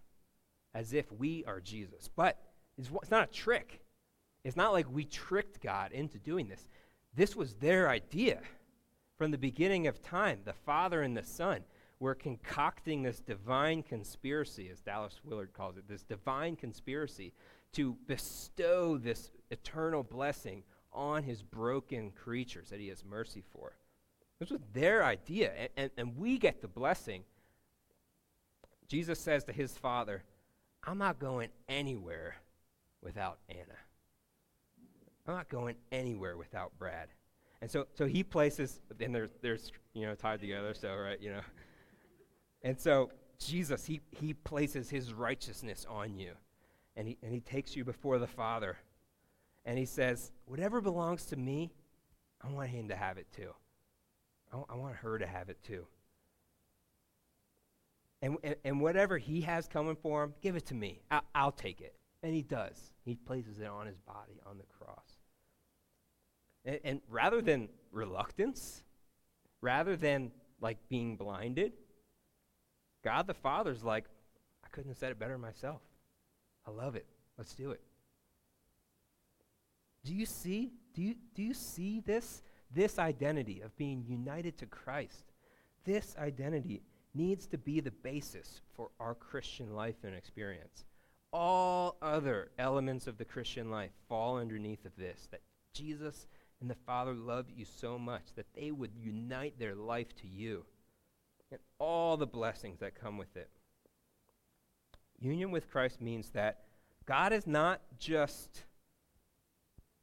as 0.75 0.95
if 0.95 1.13
we 1.13 1.45
are 1.45 1.61
Jesus. 1.61 2.09
But 2.17 2.39
it's, 2.79 2.89
it's 3.03 3.11
not 3.11 3.29
a 3.29 3.31
trick. 3.31 3.83
It's 4.43 4.57
not 4.57 4.73
like 4.73 4.91
we 4.91 5.05
tricked 5.05 5.61
God 5.61 5.93
into 5.93 6.17
doing 6.17 6.49
this. 6.49 6.67
This 7.15 7.37
was 7.37 7.53
their 7.57 7.91
idea 7.91 8.41
from 9.19 9.33
the 9.33 9.37
beginning 9.37 9.87
of 9.87 10.01
time. 10.01 10.39
The 10.47 10.55
Father 10.55 11.03
and 11.03 11.15
the 11.15 11.23
Son 11.23 11.61
were 12.01 12.15
concocting 12.15 13.03
this 13.03 13.21
divine 13.21 13.83
conspiracy, 13.83 14.71
as 14.73 14.81
Dallas 14.81 15.21
Willard 15.27 15.53
calls 15.53 15.77
it, 15.77 15.87
this 15.87 16.05
divine 16.05 16.57
conspiracy 16.57 17.35
to 17.75 17.99
bestow 18.07 18.97
this 18.97 19.31
eternal 19.51 20.05
blessing 20.05 20.63
on 20.91 21.23
his 21.23 21.43
broken 21.43 22.13
creatures 22.13 22.71
that 22.71 22.81
he 22.81 22.89
has 22.89 23.05
mercy 23.05 23.45
for. 23.53 23.75
This 24.43 24.51
was 24.51 24.61
their 24.73 25.05
idea, 25.05 25.53
and, 25.57 25.69
and, 25.77 25.91
and 25.97 26.19
we 26.19 26.37
get 26.37 26.61
the 26.61 26.67
blessing. 26.67 27.23
Jesus 28.89 29.21
says 29.21 29.45
to 29.45 29.53
his 29.53 29.79
father, 29.79 30.25
I'm 30.83 30.99
not 30.99 31.21
going 31.21 31.51
anywhere 31.69 32.35
without 33.01 33.39
Anna. 33.49 33.79
I'm 35.29 35.35
not 35.35 35.49
going 35.49 35.77
anywhere 35.93 36.37
without 36.37 36.77
Brad. 36.77 37.07
And 37.61 37.71
so, 37.71 37.87
so 37.95 38.05
he 38.05 38.25
places, 38.25 38.81
and 38.99 39.15
they're, 39.15 39.31
they're 39.43 39.59
you 39.95 40.07
know, 40.07 40.17
tied 40.17 40.41
together, 40.41 40.75
so, 40.75 40.93
right, 40.93 41.23
you 41.23 41.31
know. 41.31 41.43
And 42.63 42.77
so 42.77 43.13
Jesus, 43.39 43.85
he, 43.85 44.01
he 44.11 44.35
places 44.35 44.91
his 44.91 45.13
righteousness 45.15 45.87
on 45.89 46.17
you 46.17 46.33
and 46.97 47.07
he, 47.07 47.17
and 47.23 47.33
he 47.33 47.39
takes 47.39 47.77
you 47.77 47.85
before 47.85 48.19
the 48.19 48.27
Father. 48.27 48.77
And 49.65 49.79
he 49.79 49.85
says, 49.85 50.33
Whatever 50.47 50.81
belongs 50.81 51.27
to 51.27 51.37
me, 51.37 51.71
I 52.43 52.49
want 52.49 52.71
him 52.71 52.89
to 52.89 52.97
have 52.97 53.19
it 53.19 53.29
too. 53.31 53.53
I, 54.53 54.75
want 54.75 54.97
her 54.97 55.19
to 55.19 55.27
have 55.27 55.49
it 55.49 55.63
too. 55.63 55.87
And, 58.21 58.37
and, 58.45 58.57
and 58.65 58.81
whatever 58.81 59.19
he 59.19 59.41
has 59.43 59.67
coming 59.67 59.97
for 59.97 60.25
him, 60.25 60.35
give 60.43 60.57
it 60.57 60.67
to 60.67 60.75
me. 60.75 61.01
I, 61.11 61.21
I'll 61.35 61.53
take 61.53 61.81
it. 61.81 61.95
And 62.23 62.35
he 62.35 62.43
does. 62.43 62.93
He 63.05 63.17
places 63.17 63.59
it 63.59 63.67
on 63.67 63.87
his 63.87 63.99
body 63.99 64.41
on 64.47 64.59
the 64.59 64.65
cross. 64.79 65.17
And, 66.65 66.79
and 66.85 67.01
rather 67.09 67.41
than 67.41 67.69
reluctance, 67.91 68.85
rather 69.61 69.97
than 69.97 70.31
like 70.61 70.79
being 70.89 71.17
blinded, 71.17 71.73
God 73.03 73.27
the 73.27 73.35
Father's 73.35 73.83
like, 73.83 74.05
I 74.65 74.69
couldn't 74.69 74.91
have 74.91 74.99
said 74.99 75.11
it 75.11 75.19
better 75.19 75.39
myself. 75.39 75.81
I 76.67 76.71
love 76.71 76.95
it. 76.95 77.07
Let's 77.37 77.55
do 77.55 77.73
it. 77.73 77.81
Do 80.05 80.15
you 80.15 80.27
see? 80.27 80.73
Do 80.95 81.03
you, 81.03 81.15
do 81.35 81.43
you 81.43 81.55
see 81.55 82.01
this? 82.01 82.43
This 82.75 82.99
identity 82.99 83.61
of 83.61 83.77
being 83.77 84.05
united 84.07 84.57
to 84.59 84.67
Christ. 84.67 85.25
This 85.85 86.17
identity 86.19 86.83
needs 87.15 87.47
to 87.49 87.59
be 87.59 87.81
the 87.81 87.91
basis 87.91 88.61
for 88.75 88.91
our 88.99 89.15
Christian 89.15 89.75
life 89.75 89.97
and 90.05 90.15
experience. 90.15 90.85
All 91.33 91.97
other 92.01 92.51
elements 92.59 93.07
of 93.07 93.19
the 93.19 93.25
Christian 93.25 93.71
life 93.71 93.91
fall 94.09 94.39
underneath 94.39 94.85
of 94.85 94.97
this 94.97 95.29
that 95.31 95.41
Jesus 95.75 96.27
and 96.61 96.71
the 96.71 96.77
Father 96.87 97.15
love 97.15 97.47
you 97.55 97.65
so 97.65 97.99
much 97.99 98.23
that 98.37 98.47
they 98.55 98.71
would 98.71 98.93
unite 98.95 99.59
their 99.59 99.75
life 99.75 100.15
to 100.17 100.27
you 100.27 100.65
and 101.51 101.61
all 101.79 102.17
the 102.17 102.27
blessings 102.27 102.79
that 102.81 102.95
come 102.95 103.19
with 103.19 103.37
it. 103.37 103.51
Union 105.19 105.51
with 105.51 105.71
Christ 105.71 106.01
means 106.01 106.31
that 106.31 106.65
God 107.07 107.33
is 107.33 107.47
not 107.47 107.81
just 107.99 108.65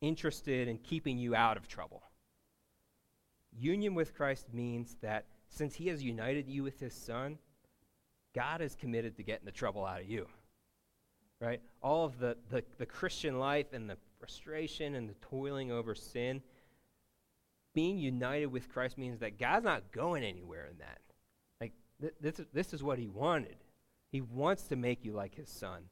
interested 0.02 0.68
in 0.68 0.78
keeping 0.78 1.18
you 1.18 1.36
out 1.36 1.58
of 1.58 1.68
trouble. 1.68 2.04
Union 3.58 3.96
with 3.96 4.16
Christ 4.16 4.48
means 4.54 4.96
that 5.02 5.26
since 5.50 5.76
he 5.76 5.88
has 5.88 6.04
united 6.04 6.48
you 6.48 6.64
with 6.64 6.80
his 6.80 6.94
son, 6.94 7.38
God 8.36 8.62
is 8.62 8.76
committed 8.76 9.16
to 9.18 9.24
getting 9.24 9.46
the 9.46 9.52
trouble 9.52 9.86
out 9.86 10.02
of 10.02 10.08
you. 10.08 10.28
Right? 11.42 11.62
All 11.82 12.06
of 12.06 12.20
the, 12.20 12.38
the, 12.50 12.64
the 12.78 12.86
Christian 12.86 13.40
life 13.40 13.74
and 13.74 13.90
the 13.90 13.98
frustration 14.20 14.96
and 14.96 15.10
the 15.10 15.16
toiling 15.22 15.72
over 15.72 15.96
sin, 15.96 16.42
being 17.74 17.98
united 17.98 18.48
with 18.48 18.70
Christ 18.70 18.98
means 18.98 19.20
that 19.20 19.40
God's 19.40 19.66
not 19.66 19.92
going 19.92 20.24
anywhere 20.24 20.68
in 20.70 20.78
that. 20.80 21.00
Like, 21.62 21.72
th- 22.02 22.14
this, 22.20 22.40
is, 22.40 22.48
this 22.54 22.74
is 22.74 22.84
what 22.84 23.00
he 23.00 23.08
wanted. 23.08 23.56
He 24.12 24.22
wants 24.22 24.64
to 24.64 24.76
make 24.76 25.06
you 25.06 25.14
like 25.14 25.36
his 25.36 25.50
son. 25.50 25.84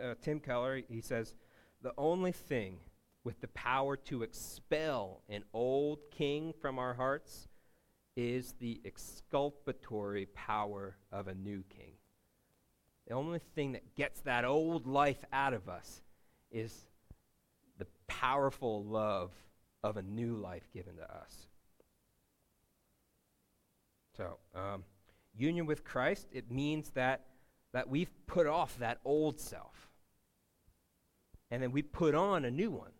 Uh, 0.00 0.14
Tim 0.22 0.38
Keller, 0.38 0.82
he 0.88 1.00
says, 1.00 1.34
the 1.82 1.92
only 1.98 2.32
thing 2.32 2.78
with 3.24 3.40
the 3.40 3.48
power 3.48 3.96
to 3.96 4.22
expel 4.22 5.22
an 5.28 5.44
old 5.54 5.98
king 6.10 6.52
from 6.60 6.78
our 6.78 6.94
hearts 6.94 7.48
is 8.16 8.54
the 8.58 8.80
exculpatory 8.84 10.26
power 10.26 10.96
of 11.10 11.28
a 11.28 11.34
new 11.34 11.62
king. 11.68 11.94
The 13.06 13.14
only 13.14 13.40
thing 13.54 13.72
that 13.72 13.94
gets 13.94 14.20
that 14.20 14.44
old 14.44 14.86
life 14.86 15.24
out 15.32 15.54
of 15.54 15.68
us 15.68 16.02
is 16.50 16.86
the 17.78 17.86
powerful 18.06 18.84
love 18.84 19.30
of 19.82 19.96
a 19.96 20.02
new 20.02 20.36
life 20.36 20.68
given 20.72 20.96
to 20.96 21.02
us. 21.02 21.48
So, 24.16 24.38
um, 24.54 24.84
union 25.34 25.66
with 25.66 25.84
Christ, 25.84 26.26
it 26.32 26.50
means 26.50 26.90
that, 26.90 27.24
that 27.72 27.88
we've 27.88 28.10
put 28.26 28.46
off 28.46 28.78
that 28.78 28.98
old 29.04 29.40
self. 29.40 29.88
And 31.50 31.62
then 31.62 31.72
we 31.72 31.82
put 31.82 32.14
on 32.14 32.44
a 32.44 32.50
new 32.50 32.70
one. 32.70 32.92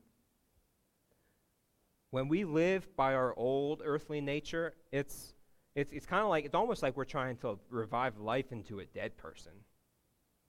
When 2.13 2.29
we 2.29 2.45
live 2.45 2.95
by 2.95 3.15
our 3.15 3.35
old 3.39 3.81
earthly 3.83 4.21
nature, 4.21 4.75
it's, 4.93 5.33
it's, 5.75 5.91
it's 5.93 6.05
kind 6.05 6.23
of 6.23 6.29
like, 6.29 6.45
it's 6.45 6.55
almost 6.55 6.83
like 6.83 6.95
we're 6.95 7.07
trying 7.07 7.39
to 7.39 7.59
revive 7.71 8.19
life 8.19 8.53
into 8.53 8.81
a 8.81 8.85
dead 8.85 9.17
person. 9.17 9.53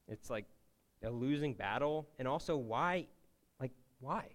It's 0.10 0.30
like 0.30 0.44
a 1.06 1.10
losing 1.10 1.54
battle. 1.54 2.10
And 2.20 2.28
also, 2.28 2.58
why, 2.58 3.08
like, 3.62 3.72
why? 4.02 4.26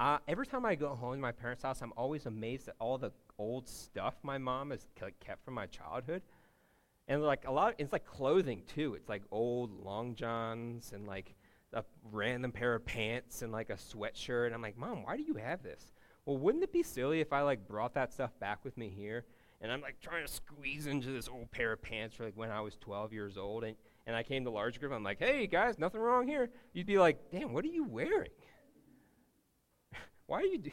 Uh, 0.00 0.20
every 0.26 0.46
time 0.46 0.64
I 0.64 0.74
go 0.74 0.94
home 0.94 1.16
to 1.16 1.20
my 1.20 1.32
parents' 1.32 1.64
house, 1.64 1.82
I'm 1.82 1.92
always 1.98 2.24
amazed 2.24 2.68
at 2.68 2.74
all 2.78 2.96
the 2.96 3.12
old 3.38 3.68
stuff 3.68 4.14
my 4.22 4.38
mom 4.38 4.70
has 4.70 4.86
kept 5.20 5.44
from 5.44 5.52
my 5.52 5.66
childhood. 5.66 6.22
And 7.08 7.22
like 7.22 7.46
a 7.46 7.52
lot, 7.52 7.74
it's 7.76 7.92
like 7.92 8.06
clothing 8.06 8.62
too. 8.66 8.94
It's 8.94 9.10
like 9.10 9.22
old 9.30 9.84
long 9.84 10.14
johns 10.14 10.92
and 10.94 11.06
like 11.06 11.34
a 11.72 11.84
random 12.10 12.52
pair 12.52 12.74
of 12.74 12.84
pants 12.84 13.42
and 13.42 13.52
like 13.52 13.70
a 13.70 13.74
sweatshirt. 13.74 14.46
And 14.46 14.54
I'm 14.54 14.62
like, 14.62 14.76
Mom, 14.76 15.04
why 15.04 15.16
do 15.16 15.22
you 15.22 15.34
have 15.34 15.62
this? 15.62 15.92
Well, 16.24 16.38
wouldn't 16.38 16.62
it 16.62 16.72
be 16.72 16.82
silly 16.82 17.20
if 17.20 17.32
I 17.32 17.42
like 17.42 17.66
brought 17.66 17.94
that 17.94 18.12
stuff 18.12 18.30
back 18.38 18.64
with 18.64 18.76
me 18.76 18.88
here? 18.88 19.24
And 19.60 19.70
I'm 19.70 19.80
like 19.80 20.00
trying 20.00 20.26
to 20.26 20.32
squeeze 20.32 20.86
into 20.86 21.10
this 21.10 21.28
old 21.28 21.50
pair 21.50 21.72
of 21.72 21.82
pants 21.82 22.16
for 22.16 22.24
like 22.24 22.36
when 22.36 22.50
I 22.50 22.60
was 22.60 22.76
12 22.76 23.12
years 23.12 23.36
old. 23.36 23.64
And, 23.64 23.76
and 24.06 24.16
I 24.16 24.22
came 24.22 24.44
to 24.44 24.50
large 24.50 24.80
group. 24.80 24.92
I'm 24.92 25.04
like, 25.04 25.18
hey 25.18 25.46
guys, 25.46 25.78
nothing 25.78 26.00
wrong 26.00 26.26
here. 26.26 26.50
You'd 26.72 26.86
be 26.86 26.98
like, 26.98 27.30
damn, 27.30 27.52
what 27.52 27.64
are 27.64 27.68
you 27.68 27.84
wearing? 27.84 28.30
why 30.26 30.38
are 30.38 30.44
you? 30.44 30.58
Do-? 30.58 30.70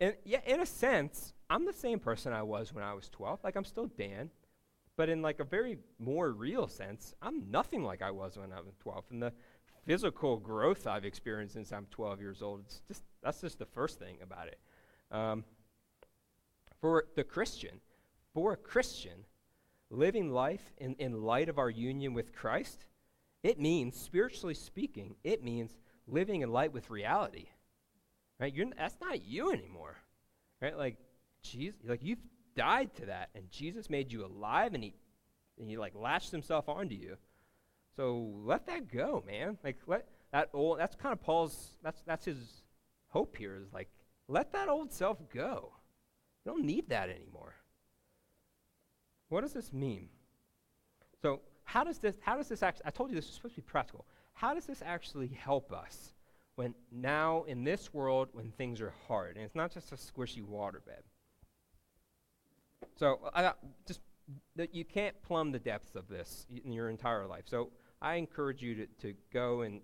And 0.00 0.14
yeah, 0.24 0.40
in 0.46 0.60
a 0.60 0.66
sense, 0.66 1.32
I'm 1.48 1.64
the 1.64 1.72
same 1.72 1.98
person 1.98 2.32
I 2.32 2.42
was 2.42 2.72
when 2.72 2.84
I 2.84 2.94
was 2.94 3.08
12. 3.08 3.40
Like 3.42 3.56
I'm 3.56 3.64
still 3.64 3.86
Dan. 3.86 4.30
But 4.96 5.10
in 5.10 5.20
like 5.20 5.40
a 5.40 5.44
very 5.44 5.78
more 5.98 6.32
real 6.32 6.68
sense, 6.68 7.14
I'm 7.20 7.50
nothing 7.50 7.84
like 7.84 8.00
I 8.00 8.10
was 8.10 8.38
when 8.38 8.52
I 8.52 8.60
was 8.60 8.74
12. 8.80 9.04
And 9.10 9.22
the 9.22 9.32
physical 9.86 10.36
growth 10.36 10.86
I've 10.86 11.04
experienced 11.04 11.54
since 11.54 11.72
I'm 11.72 11.86
12 11.90 12.20
years 12.20 12.42
old, 12.42 12.60
it's 12.66 12.80
just 12.88 13.02
that's 13.22 13.40
just 13.40 13.58
the 13.58 13.66
first 13.66 13.98
thing 13.98 14.18
about 14.22 14.48
it. 14.48 14.58
Um, 15.10 15.44
for 16.80 17.06
the 17.14 17.24
Christian, 17.24 17.80
for 18.34 18.52
a 18.52 18.56
Christian, 18.56 19.24
living 19.90 20.30
life 20.30 20.72
in, 20.78 20.94
in 20.98 21.22
light 21.22 21.48
of 21.48 21.58
our 21.58 21.70
union 21.70 22.12
with 22.12 22.34
Christ, 22.34 22.84
it 23.42 23.58
means, 23.58 23.96
spiritually 23.96 24.54
speaking, 24.54 25.16
it 25.24 25.42
means 25.42 25.76
living 26.06 26.42
in 26.42 26.50
light 26.50 26.72
with 26.72 26.90
reality. 26.90 27.46
Right? 28.38 28.54
You're, 28.54 28.66
that's 28.76 28.96
not 29.00 29.24
you 29.24 29.52
anymore. 29.52 29.96
Right? 30.60 30.76
Like, 30.76 30.96
Jesus, 31.42 31.78
like 31.86 32.02
you've 32.02 32.18
died 32.56 32.94
to 32.96 33.06
that, 33.06 33.30
and 33.34 33.50
Jesus 33.50 33.88
made 33.88 34.12
you 34.12 34.24
alive, 34.24 34.74
and 34.74 34.82
he, 34.82 34.94
and 35.58 35.70
he 35.70 35.76
like 35.76 35.94
latched 35.94 36.32
himself 36.32 36.68
onto 36.68 36.94
you. 36.94 37.16
So 37.96 38.30
let 38.44 38.66
that 38.66 38.92
go, 38.92 39.24
man. 39.26 39.56
Like 39.64 39.78
let 39.86 40.06
that 40.32 40.50
old. 40.52 40.78
That's 40.78 40.94
kind 40.94 41.12
of 41.12 41.20
Paul's. 41.20 41.78
That's 41.82 42.02
that's 42.02 42.26
his 42.26 42.62
hope 43.08 43.36
here. 43.36 43.56
Is 43.56 43.72
like 43.72 43.88
let 44.28 44.52
that 44.52 44.68
old 44.68 44.92
self 44.92 45.18
go. 45.32 45.72
You 46.44 46.52
don't 46.52 46.64
need 46.64 46.90
that 46.90 47.08
anymore. 47.08 47.54
What 49.28 49.40
does 49.40 49.52
this 49.52 49.72
mean? 49.72 50.08
So 51.22 51.40
how 51.64 51.84
does 51.84 51.98
this? 51.98 52.16
How 52.20 52.36
does 52.36 52.48
this 52.48 52.62
actually? 52.62 52.86
I 52.86 52.90
told 52.90 53.10
you 53.10 53.16
this 53.16 53.26
is 53.26 53.34
supposed 53.34 53.54
to 53.54 53.62
be 53.62 53.66
practical. 53.66 54.04
How 54.34 54.52
does 54.52 54.66
this 54.66 54.82
actually 54.84 55.28
help 55.28 55.72
us 55.72 56.12
when 56.56 56.74
now 56.92 57.44
in 57.44 57.64
this 57.64 57.94
world 57.94 58.28
when 58.32 58.50
things 58.52 58.80
are 58.82 58.92
hard 59.08 59.36
and 59.36 59.44
it's 59.44 59.54
not 59.54 59.72
just 59.72 59.92
a 59.92 59.96
squishy 59.96 60.42
waterbed? 60.42 61.02
So 62.96 63.20
I 63.34 63.42
got 63.42 63.58
just 63.86 64.00
that 64.56 64.74
you 64.74 64.84
can't 64.84 65.20
plumb 65.22 65.52
the 65.52 65.58
depths 65.58 65.96
of 65.96 66.08
this 66.08 66.46
in 66.64 66.72
your 66.72 66.90
entire 66.90 67.26
life. 67.26 67.44
So 67.46 67.70
I 68.00 68.14
encourage 68.14 68.62
you 68.62 68.74
to, 68.74 68.86
to 69.02 69.14
go 69.32 69.62
and 69.62 69.80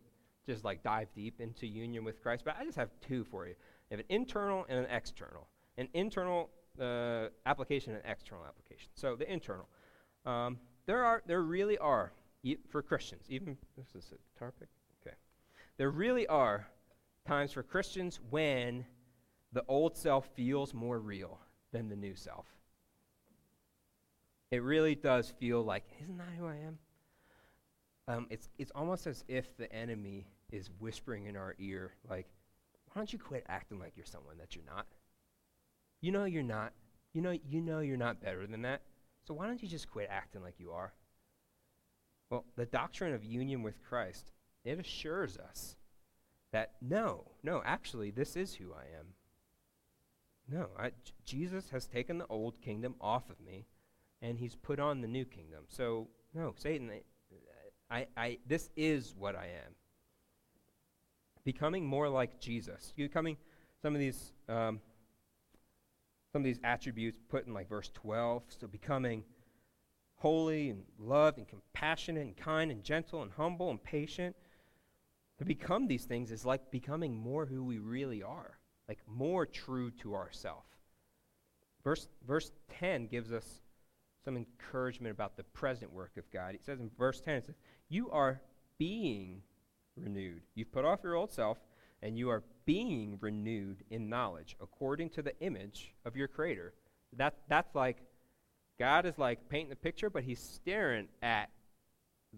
just 0.46 0.64
like 0.64 0.82
dive 0.82 1.08
deep 1.14 1.40
into 1.40 1.66
union 1.66 2.04
with 2.04 2.22
Christ. 2.22 2.44
But 2.44 2.56
I 2.58 2.64
just 2.64 2.76
have 2.76 2.90
two 3.00 3.24
for 3.24 3.46
you. 3.46 3.54
You 3.90 3.96
have 3.96 4.00
an 4.00 4.06
internal 4.08 4.66
and 4.68 4.78
an 4.78 4.86
external. 4.90 5.46
An 5.78 5.88
internal 5.94 6.50
uh, 6.80 7.28
application 7.46 7.94
and 7.94 8.02
external 8.04 8.44
application. 8.44 8.90
So 8.94 9.16
the 9.16 9.30
internal. 9.30 9.68
Um, 10.26 10.58
there 10.86 11.04
are 11.04 11.22
there 11.26 11.42
really 11.42 11.78
are 11.78 12.12
e- 12.42 12.56
for 12.70 12.82
Christians, 12.82 13.26
even 13.28 13.56
this 13.76 13.94
is 13.94 14.12
a 14.12 14.16
guitar 14.34 14.52
pick. 14.58 14.68
Okay. 15.00 15.16
There 15.78 15.90
really 15.90 16.26
are 16.26 16.66
times 17.26 17.52
for 17.52 17.62
Christians 17.62 18.20
when 18.30 18.84
the 19.52 19.64
old 19.68 19.96
self 19.96 20.28
feels 20.34 20.74
more 20.74 20.98
real 20.98 21.38
than 21.72 21.88
the 21.88 21.96
new 21.96 22.14
self. 22.14 22.46
It 24.50 24.62
really 24.62 24.94
does 24.94 25.30
feel 25.30 25.62
like, 25.62 25.84
isn't 26.02 26.18
that 26.18 26.28
who 26.38 26.46
I 26.46 26.56
am? 26.56 26.78
Um, 28.08 28.26
it's, 28.30 28.48
it's 28.58 28.72
almost 28.74 29.06
as 29.06 29.24
if 29.28 29.56
the 29.56 29.72
enemy 29.72 30.26
is 30.50 30.70
whispering 30.80 31.26
in 31.26 31.36
our 31.36 31.54
ear, 31.58 31.92
like, 32.08 32.26
why 32.92 33.00
don't 33.00 33.12
you 33.12 33.18
quit 33.18 33.44
acting 33.48 33.78
like 33.78 33.92
you're 33.96 34.04
someone 34.04 34.38
that 34.38 34.54
you're 34.54 34.64
not? 34.64 34.86
You 36.00 36.12
know 36.12 36.24
you're 36.24 36.42
not. 36.42 36.72
You 37.14 37.22
know, 37.22 37.36
you 37.48 37.60
know 37.60 37.80
you're 37.80 37.96
not 37.96 38.20
better 38.20 38.46
than 38.46 38.62
that. 38.62 38.82
So 39.24 39.34
why 39.34 39.46
don't 39.46 39.62
you 39.62 39.68
just 39.68 39.90
quit 39.90 40.08
acting 40.10 40.42
like 40.42 40.58
you 40.58 40.72
are? 40.72 40.92
Well, 42.28 42.44
the 42.56 42.66
doctrine 42.66 43.14
of 43.14 43.24
union 43.24 43.62
with 43.62 43.82
Christ, 43.82 44.32
it 44.64 44.78
assures 44.78 45.36
us 45.36 45.76
that 46.52 46.72
no, 46.80 47.30
no, 47.42 47.62
actually, 47.64 48.10
this 48.10 48.36
is 48.36 48.54
who 48.54 48.72
I 48.72 48.84
am. 48.98 49.06
No, 50.48 50.68
I, 50.78 50.90
J- 50.90 51.12
Jesus 51.24 51.70
has 51.70 51.86
taken 51.86 52.18
the 52.18 52.26
old 52.26 52.60
kingdom 52.60 52.94
off 53.00 53.30
of 53.30 53.40
me 53.40 53.66
and 54.20 54.38
he's 54.38 54.54
put 54.54 54.80
on 54.80 55.00
the 55.00 55.08
new 55.08 55.24
kingdom. 55.24 55.64
So, 55.68 56.08
no, 56.34 56.54
Satan, 56.56 56.90
I, 57.92 58.06
I, 58.16 58.38
this 58.46 58.70
is 58.74 59.14
what 59.18 59.36
I 59.36 59.44
am. 59.44 59.74
Becoming 61.44 61.84
more 61.84 62.08
like 62.08 62.40
Jesus. 62.40 62.94
Becoming 62.96 63.36
some 63.82 63.94
of 63.94 64.00
these, 64.00 64.32
um, 64.48 64.80
some 66.32 66.40
of 66.40 66.44
these 66.44 66.60
attributes 66.64 67.18
put 67.28 67.46
in 67.46 67.52
like 67.52 67.68
verse 67.68 67.90
12. 67.92 68.44
So 68.60 68.66
becoming 68.66 69.24
holy 70.16 70.70
and 70.70 70.84
loved 70.98 71.36
and 71.36 71.46
compassionate 71.46 72.24
and 72.24 72.36
kind 72.36 72.70
and 72.70 72.82
gentle 72.82 73.22
and 73.22 73.30
humble 73.32 73.70
and 73.70 73.82
patient. 73.82 74.34
To 75.38 75.44
become 75.44 75.86
these 75.86 76.04
things 76.04 76.30
is 76.30 76.46
like 76.46 76.70
becoming 76.70 77.14
more 77.14 77.44
who 77.44 77.62
we 77.62 77.78
really 77.78 78.22
are, 78.22 78.58
like 78.88 79.00
more 79.06 79.44
true 79.44 79.90
to 80.02 80.14
ourself. 80.14 80.64
Verse, 81.84 82.08
verse 82.26 82.52
10 82.78 83.08
gives 83.08 83.32
us 83.32 83.60
some 84.24 84.36
encouragement 84.36 85.12
about 85.12 85.36
the 85.36 85.44
present 85.44 85.92
work 85.92 86.16
of 86.16 86.30
God. 86.30 86.54
It 86.54 86.64
says 86.64 86.80
in 86.80 86.90
verse 86.98 87.20
10, 87.20 87.34
it 87.36 87.46
says, 87.46 87.54
You 87.88 88.10
are 88.10 88.40
being 88.78 89.42
renewed. 89.96 90.42
You've 90.54 90.72
put 90.72 90.84
off 90.84 91.00
your 91.02 91.14
old 91.14 91.32
self, 91.32 91.58
and 92.02 92.16
you 92.16 92.30
are 92.30 92.42
being 92.64 93.18
renewed 93.20 93.82
in 93.90 94.08
knowledge 94.08 94.56
according 94.60 95.10
to 95.10 95.22
the 95.22 95.38
image 95.40 95.94
of 96.04 96.16
your 96.16 96.28
Creator. 96.28 96.74
That, 97.16 97.34
that's 97.48 97.74
like, 97.74 97.98
God 98.78 99.06
is 99.06 99.18
like 99.18 99.48
painting 99.48 99.70
the 99.70 99.76
picture, 99.76 100.10
but 100.10 100.24
He's 100.24 100.40
staring 100.40 101.08
at 101.22 101.50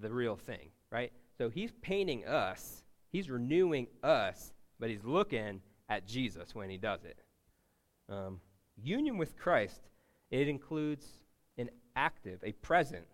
the 0.01 0.13
real 0.13 0.37
thing, 0.37 0.71
right? 0.91 1.13
So 1.39 1.49
He's 1.49 1.73
painting 1.83 2.27
us, 2.27 2.85
He's 3.11 3.31
renewing 3.31 3.87
us, 4.03 4.53
but 4.81 4.91
He's 4.91 5.05
looking 5.05 5.61
at 5.89 6.07
Jesus 6.07 6.55
when 6.55 6.71
He 6.71 6.77
does 6.77 7.05
it. 7.05 7.19
Um, 8.09 8.41
union 8.77 9.17
with 9.17 9.37
Christ, 9.37 9.81
it 10.31 10.49
includes 10.49 11.07
active, 11.97 12.41
a 12.43 12.53
present, 12.53 13.07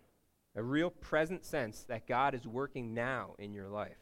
a 0.55 0.63
real 0.63 0.89
present 0.89 1.45
sense 1.45 1.83
that 1.87 2.07
God 2.07 2.33
is 2.33 2.47
working 2.47 2.93
now 2.93 3.35
in 3.39 3.53
your 3.53 3.67
life. 3.67 3.97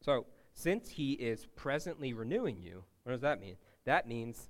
So, 0.00 0.26
since 0.54 0.90
He 0.90 1.12
is 1.12 1.46
presently 1.56 2.12
renewing 2.12 2.58
you, 2.60 2.84
what 3.02 3.12
does 3.12 3.20
that 3.22 3.40
mean? 3.40 3.56
That 3.84 4.08
means 4.08 4.48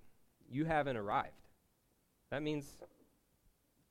you 0.49 0.65
haven't 0.65 0.97
arrived. 0.97 1.33
That 2.31 2.43
means 2.43 2.67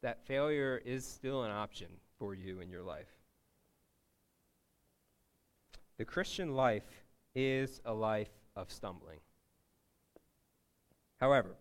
that 0.01 0.25
failure 0.25 0.81
is 0.85 1.05
still 1.05 1.43
an 1.43 1.51
option 1.51 1.87
for 2.19 2.33
you 2.33 2.59
in 2.59 2.69
your 2.69 2.83
life. 2.83 3.07
The 5.97 6.05
Christian 6.05 6.55
life 6.55 7.03
is 7.33 7.81
a 7.85 7.93
life 7.93 8.31
of 8.55 8.71
stumbling. 8.71 9.19
However, 11.19 11.55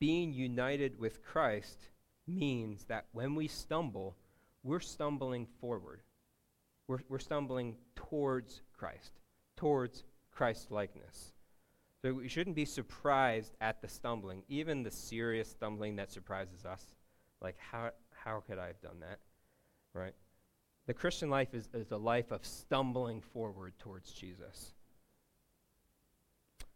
being 0.00 0.32
united 0.32 0.98
with 0.98 1.22
Christ 1.22 1.88
means 2.26 2.84
that 2.84 3.06
when 3.12 3.34
we 3.34 3.48
stumble, 3.48 4.16
we're 4.62 4.80
stumbling 4.80 5.46
forward. 5.60 6.00
We're, 6.88 7.00
we're 7.08 7.18
stumbling 7.18 7.76
towards 7.94 8.62
Christ, 8.76 9.12
towards 9.56 10.04
Christ 10.32 10.70
likeness. 10.70 11.32
So 12.02 12.12
we 12.12 12.28
shouldn't 12.28 12.56
be 12.56 12.66
surprised 12.66 13.54
at 13.60 13.80
the 13.80 13.88
stumbling, 13.88 14.42
even 14.48 14.82
the 14.82 14.90
serious 14.90 15.48
stumbling 15.48 15.96
that 15.96 16.12
surprises 16.12 16.66
us. 16.66 16.84
Like, 17.40 17.56
how, 17.58 17.90
how 18.10 18.42
could 18.46 18.58
I 18.58 18.66
have 18.66 18.80
done 18.82 19.00
that? 19.00 19.20
Right? 19.94 20.14
The 20.86 20.94
Christian 20.94 21.30
life 21.30 21.54
is, 21.54 21.68
is 21.72 21.92
a 21.92 21.96
life 21.96 22.30
of 22.30 22.44
stumbling 22.44 23.22
forward 23.22 23.72
towards 23.78 24.12
Jesus. 24.12 24.74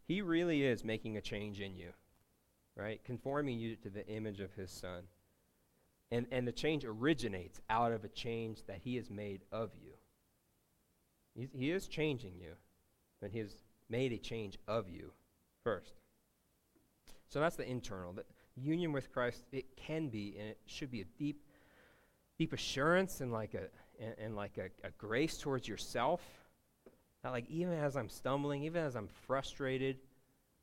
He 0.07 0.23
really 0.23 0.63
is 0.63 0.83
making 0.83 1.19
a 1.19 1.21
change 1.21 1.61
in 1.61 1.77
you, 1.77 1.91
right? 2.75 3.03
Conforming 3.05 3.59
you 3.59 3.77
to 3.77 3.91
the 3.91 4.07
image 4.09 4.41
of 4.41 4.55
his 4.55 4.71
son. 4.71 5.03
And, 6.11 6.27
and 6.33 6.49
the 6.49 6.53
change 6.53 6.85
originates 6.85 7.61
out 7.69 7.93
of 7.93 8.05
a 8.05 8.09
change 8.09 8.65
that 8.67 8.79
he 8.83 8.97
has 8.97 9.11
made 9.11 9.43
of 9.53 9.71
you. 9.83 9.93
He's, 11.35 11.51
he 11.53 11.71
is 11.71 11.87
changing 11.87 12.35
you, 12.41 12.53
but 13.21 13.31
he 13.31 13.39
has 13.41 13.51
made 13.91 14.13
a 14.13 14.19
change 14.19 14.59
of 14.67 14.89
you 14.89 15.13
first. 15.65 15.93
So 17.29 17.41
that's 17.41 17.57
the 17.57 17.69
internal. 17.69 18.13
The 18.15 18.25
union 18.57 18.93
with 18.93 19.13
Christ, 19.13 19.43
it 19.53 19.77
can 19.77 20.09
be, 20.09 20.37
and 20.39 20.49
it 20.49 20.59
should 20.67 20.91
be 20.91 21.03
a 21.03 21.07
deep, 21.19 21.43
deep 22.39 22.53
assurance 22.55 23.21
and 23.21 23.31
like 23.31 23.55
a, 23.55 23.69
and, 24.03 24.15
and 24.19 24.37
like 24.37 24.57
a, 24.59 24.87
a 24.87 24.91
grace 24.97 25.37
towards 25.37 25.69
yourself. 25.69 26.23
That, 27.23 27.31
like, 27.31 27.51
even 27.51 27.75
as 27.75 27.97
I'm 27.97 28.09
stumbling, 28.09 28.63
even 28.63 28.83
as 28.83 28.95
I'm 28.95 29.09
frustrated 29.27 29.99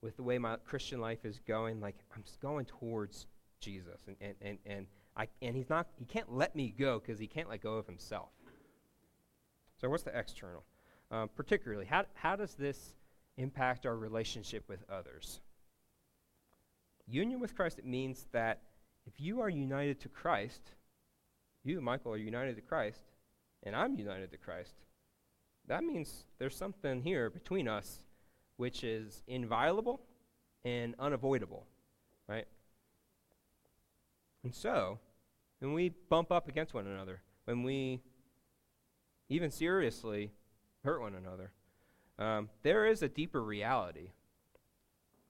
with 0.02 0.16
the 0.16 0.24
way 0.24 0.38
my 0.38 0.56
Christian 0.66 1.02
life 1.02 1.26
is 1.26 1.40
going, 1.46 1.82
like, 1.82 1.98
I'm 2.16 2.24
going 2.42 2.66
towards 2.66 3.28
Jesus. 3.60 4.02
And, 4.08 4.16
and, 4.22 4.36
and, 4.42 4.58
and, 4.66 4.88
I, 5.18 5.28
and 5.42 5.56
he's 5.56 5.70
not, 5.70 5.88
he 5.98 6.06
can't 6.06 6.32
let 6.32 6.56
me 6.56 6.74
go 6.78 7.00
because 7.00 7.20
he 7.20 7.28
can't 7.28 7.50
let 7.50 7.62
go 7.62 7.74
of 7.76 7.86
himself. 7.86 8.30
So, 9.80 9.90
what's 9.90 10.04
the 10.04 10.18
external? 10.18 10.64
Um, 11.12 11.30
particularly, 11.36 11.86
how, 11.86 12.06
how 12.14 12.36
does 12.36 12.56
this 12.56 12.96
impact 13.38 13.86
our 13.86 13.96
relationship 13.96 14.68
with 14.68 14.84
others? 14.90 15.40
Union 17.08 17.40
with 17.40 17.56
Christ, 17.56 17.80
it 17.80 17.86
means 17.86 18.28
that 18.32 18.62
if 19.06 19.14
you 19.20 19.42
are 19.42 19.50
united 19.50 20.00
to 20.02 20.10
Christ, 20.10 20.62
you, 21.64 21.80
Michael, 21.82 22.14
are 22.14 22.18
united 22.18 22.56
to 22.56 22.62
Christ, 22.62 23.02
and 23.64 23.76
I'm 23.76 23.96
united 23.96 24.32
to 24.32 24.38
Christ, 24.38 24.74
that 25.68 25.84
means 25.84 26.26
there's 26.40 26.56
something 26.56 27.02
here 27.02 27.30
between 27.30 27.68
us 27.68 28.02
which 28.58 28.84
is 28.84 29.24
inviolable 29.28 30.02
and 30.64 30.96
unavoidable, 31.00 31.66
right? 32.28 32.48
And 34.46 34.54
so, 34.54 35.00
when 35.58 35.74
we 35.74 35.90
bump 35.90 36.32
up 36.32 36.48
against 36.48 36.76
one 36.76 36.86
another, 36.86 37.24
when 37.46 37.64
we 37.64 38.00
even 39.28 39.50
seriously 39.50 40.30
hurt 40.84 41.02
one 41.02 41.16
another, 41.16 41.52
um, 42.20 42.50
there 42.62 42.86
is 42.86 43.02
a 43.02 43.10
deeper 43.10 43.44
reality 43.44 44.12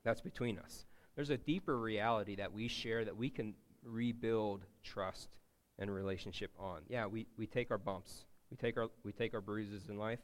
that's 0.03 0.19
between 0.19 0.59
us. 0.59 0.85
There's 1.15 1.29
a 1.29 1.37
deeper 1.37 1.79
reality 1.79 2.35
that 2.35 2.51
we 2.51 2.67
share 2.67 3.05
that 3.05 3.15
we 3.15 3.29
can 3.29 3.53
rebuild 3.83 4.65
trust 4.83 5.37
and 5.79 5.89
relationship 5.89 6.51
on. 6.59 6.81
Yeah, 6.89 7.05
we, 7.05 7.25
we 7.37 7.47
take 7.47 7.71
our 7.71 7.77
bumps, 7.77 8.25
we 8.51 8.57
take 8.57 8.75
our, 8.75 8.89
we 9.05 9.13
take 9.13 9.33
our 9.33 9.39
bruises 9.39 9.87
in 9.87 9.97
life. 9.97 10.19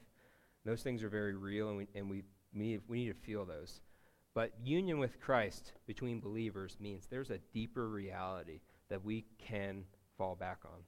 Those 0.66 0.84
things 0.84 1.02
are 1.02 1.10
very 1.10 1.34
real, 1.34 1.70
and 1.70 1.78
we, 1.78 1.88
and 1.96 2.10
we, 2.10 2.24
need, 2.54 2.82
we 2.90 3.06
need 3.06 3.14
to 3.14 3.26
feel 3.26 3.46
those. 3.46 3.80
But 4.34 4.52
union 4.62 5.00
with 5.00 5.22
Christ 5.22 5.72
between 5.88 6.20
believers 6.20 6.76
means 6.82 7.08
there's 7.10 7.32
a 7.32 7.40
deeper 7.54 7.88
reality 7.88 8.60
that 8.92 9.04
we 9.04 9.26
can 9.40 9.86
fall 10.18 10.36
back 10.36 10.60
on. 10.66 10.82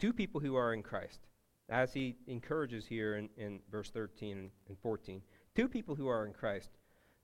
Two 0.00 0.12
people 0.12 0.40
who 0.40 0.56
are 0.56 0.74
in 0.74 0.82
Christ, 0.82 1.20
as 1.68 1.92
he 1.92 2.16
encourages 2.26 2.86
here 2.86 3.16
in, 3.16 3.28
in 3.36 3.60
verse 3.70 3.90
13 3.90 4.50
and 4.68 4.78
14, 4.78 5.22
two 5.54 5.68
people 5.68 5.94
who 5.94 6.08
are 6.08 6.26
in 6.26 6.32
Christ, 6.32 6.70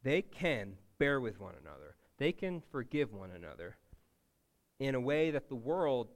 they 0.02 0.22
can 0.22 0.74
bear 0.98 1.20
with 1.20 1.40
one 1.40 1.54
another, 1.60 1.96
they 2.18 2.30
can 2.30 2.62
forgive 2.70 3.12
one 3.12 3.30
another 3.30 3.76
in 4.78 4.94
a 4.94 5.00
way 5.00 5.30
that 5.30 5.48
the 5.48 5.54
world, 5.54 6.08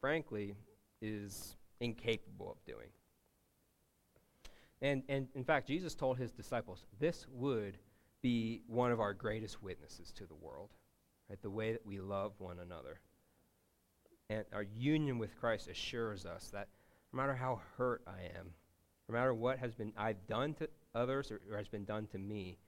frankly, 0.00 0.54
is 1.00 1.56
incapable 1.80 2.52
of 2.52 2.64
doing. 2.64 2.88
And, 4.82 5.02
and 5.08 5.28
in 5.34 5.44
fact, 5.44 5.66
Jesus 5.66 5.94
told 5.94 6.18
his 6.18 6.30
disciples 6.30 6.84
this 7.00 7.26
would 7.30 7.78
be 8.20 8.62
one 8.66 8.92
of 8.92 9.00
our 9.00 9.14
greatest 9.14 9.62
witnesses 9.62 10.12
to 10.12 10.26
the 10.26 10.34
world, 10.34 10.70
right? 11.28 11.40
The 11.42 11.50
way 11.50 11.72
that 11.72 11.84
we 11.86 12.00
love 12.00 12.32
one 12.38 12.58
another. 12.58 13.00
And 14.30 14.44
our 14.52 14.62
union 14.62 15.18
with 15.18 15.38
Christ 15.38 15.68
assures 15.68 16.26
us 16.26 16.50
that 16.52 16.68
no 17.12 17.16
matter 17.16 17.34
how 17.34 17.60
hurt 17.76 18.02
I 18.06 18.38
am, 18.38 18.50
no 19.08 19.14
matter 19.14 19.32
what 19.32 19.58
has 19.58 19.74
been 19.74 19.92
I've 19.96 20.26
done 20.26 20.54
to 20.54 20.68
others 20.94 21.30
or, 21.30 21.40
or 21.50 21.56
has 21.56 21.68
been 21.68 21.84
done 21.84 22.06
to 22.08 22.18
me, 22.18 22.58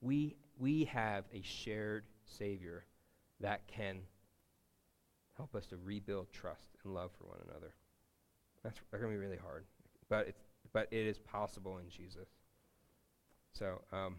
we, 0.00 0.36
we 0.58 0.84
have 0.84 1.24
a 1.32 1.42
shared 1.42 2.04
Savior 2.24 2.84
that 3.40 3.66
can 3.68 3.98
help 5.36 5.54
us 5.54 5.66
to 5.66 5.76
rebuild 5.76 6.32
trust 6.32 6.70
and 6.84 6.94
love 6.94 7.10
for 7.18 7.24
one 7.24 7.38
another. 7.48 7.74
That's 8.62 8.80
going 8.90 9.02
to 9.04 9.08
be 9.08 9.16
really 9.16 9.36
hard, 9.36 9.64
but 10.08 10.28
it's 10.28 10.40
but 10.72 10.88
it 10.90 11.06
is 11.06 11.18
possible 11.18 11.78
in 11.78 11.88
Jesus. 11.88 12.28
So, 13.52 13.82
um, 13.92 14.16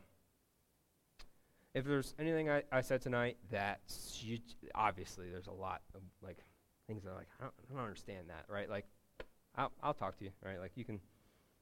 if 1.74 1.86
there's 1.86 2.14
anything 2.20 2.50
I, 2.50 2.64
I 2.72 2.82
said 2.82 3.02
tonight 3.02 3.38
that 3.52 3.82
you, 4.20 4.40
obviously 4.76 5.30
there's 5.30 5.48
a 5.48 5.52
lot 5.52 5.82
of 5.96 6.02
like 6.22 6.38
things 6.88 7.04
that 7.04 7.10
are 7.10 7.16
like 7.16 7.28
I 7.40 7.44
don't, 7.44 7.54
I 7.70 7.74
don't 7.74 7.84
understand 7.84 8.30
that, 8.30 8.46
right? 8.48 8.70
Like, 8.70 8.86
I'll 9.56 9.72
I'll 9.82 9.94
talk 9.94 10.18
to 10.20 10.26
you, 10.26 10.32
right? 10.44 10.60
Like 10.60 10.72
you 10.76 10.86
can 10.86 11.00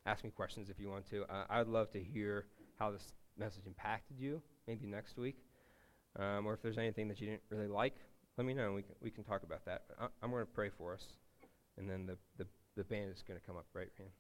ask 0.06 0.24
me 0.24 0.32
questions 0.32 0.70
if 0.70 0.80
you 0.80 0.90
want 0.90 1.10
to. 1.10 1.24
Uh, 1.24 1.46
I'd 1.50 1.68
love 1.68 1.92
to 1.92 2.04
hear 2.04 2.46
how 2.78 2.92
this 2.92 3.14
message 3.38 3.66
impacted 3.66 4.18
you. 4.20 4.42
Maybe 4.68 4.86
next 4.86 5.18
week, 5.18 5.38
um, 6.20 6.46
or 6.46 6.54
if 6.54 6.62
there's 6.62 6.78
anything 6.78 7.08
that 7.08 7.20
you 7.20 7.28
didn't 7.28 7.42
really 7.50 7.68
like, 7.68 7.96
let 8.38 8.46
me 8.46 8.54
know. 8.54 8.74
We 8.74 8.84
can 8.84 8.96
we 9.02 9.12
can 9.12 9.24
talk 9.24 9.44
about 9.44 9.66
that. 9.66 9.84
I, 10.00 10.08
I'm 10.22 10.32
going 10.32 10.46
to 10.46 10.52
pray 10.52 10.70
for 10.70 10.94
us, 10.94 11.06
and 11.78 11.90
then 11.90 12.06
the 12.06 12.18
the 12.38 12.48
the 12.76 12.84
band 12.84 13.12
is 13.12 13.24
going 13.28 13.40
to 13.40 13.46
come 13.46 13.58
up, 13.58 13.66
right, 13.74 13.90
Ryan? 13.98 14.12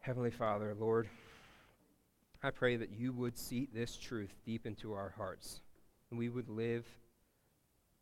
Heavenly 0.00 0.30
Father, 0.30 0.74
Lord, 0.78 1.08
I 2.42 2.50
pray 2.50 2.76
that 2.76 2.90
you 2.90 3.12
would 3.12 3.36
seat 3.36 3.74
this 3.74 3.96
truth 3.96 4.34
deep 4.44 4.66
into 4.66 4.92
our 4.92 5.12
hearts. 5.16 5.60
And 6.10 6.18
we 6.18 6.28
would 6.28 6.48
live 6.48 6.86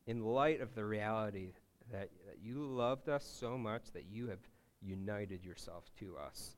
in 0.06 0.24
light 0.24 0.60
of 0.60 0.74
the 0.74 0.84
reality 0.84 1.52
that, 1.90 2.10
that 2.26 2.38
you 2.42 2.64
loved 2.64 3.08
us 3.08 3.24
so 3.24 3.56
much 3.56 3.92
that 3.92 4.04
you 4.10 4.28
have 4.28 4.38
united 4.82 5.44
yourself 5.44 5.84
to 5.98 6.16
us. 6.16 6.56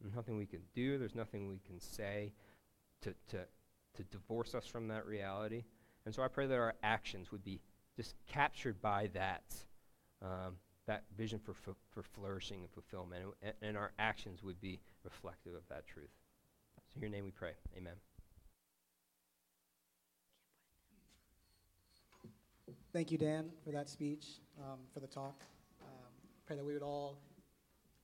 There's 0.00 0.14
nothing 0.14 0.36
we 0.36 0.46
can 0.46 0.62
do, 0.74 0.98
there's 0.98 1.14
nothing 1.14 1.48
we 1.48 1.60
can 1.66 1.80
say 1.80 2.32
to, 3.02 3.14
to, 3.28 3.38
to 3.96 4.02
divorce 4.04 4.54
us 4.54 4.66
from 4.66 4.88
that 4.88 5.06
reality. 5.06 5.64
And 6.04 6.14
so 6.14 6.22
I 6.22 6.28
pray 6.28 6.46
that 6.46 6.58
our 6.58 6.74
actions 6.82 7.32
would 7.32 7.44
be 7.44 7.60
just 7.96 8.14
captured 8.26 8.80
by 8.80 9.10
that. 9.14 9.42
Um, 10.22 10.56
that 10.86 11.04
vision 11.16 11.38
for, 11.38 11.54
for 11.90 12.02
flourishing 12.02 12.62
and 12.62 12.70
fulfillment, 12.70 13.22
and, 13.42 13.52
and 13.62 13.76
our 13.76 13.92
actions 14.00 14.42
would 14.42 14.60
be 14.60 14.80
reflective 15.04 15.54
of 15.54 15.62
that 15.68 15.86
truth. 15.86 16.10
So, 16.92 16.96
in 16.96 17.02
your 17.02 17.10
name 17.10 17.24
we 17.24 17.30
pray. 17.30 17.52
Amen. 17.76 17.94
Thank 22.92 23.12
you, 23.12 23.18
Dan, 23.18 23.50
for 23.64 23.70
that 23.70 23.88
speech, 23.88 24.26
um, 24.58 24.78
for 24.92 24.98
the 24.98 25.06
talk. 25.06 25.44
Um, 25.82 26.10
pray 26.46 26.56
that 26.56 26.64
we 26.64 26.72
would 26.72 26.82
all 26.82 27.18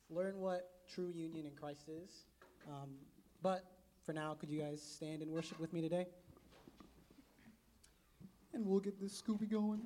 learn 0.08 0.38
what 0.38 0.70
true 0.88 1.10
union 1.12 1.46
in 1.46 1.52
Christ 1.52 1.88
is. 1.88 2.26
Um, 2.68 2.90
but 3.42 3.64
for 4.04 4.12
now, 4.12 4.34
could 4.34 4.48
you 4.48 4.60
guys 4.60 4.80
stand 4.80 5.22
and 5.22 5.32
worship 5.32 5.58
with 5.58 5.72
me 5.72 5.80
today? 5.80 6.06
And 8.54 8.64
we'll 8.64 8.78
get 8.78 9.00
this 9.00 9.20
Scooby 9.20 9.50
going. 9.50 9.80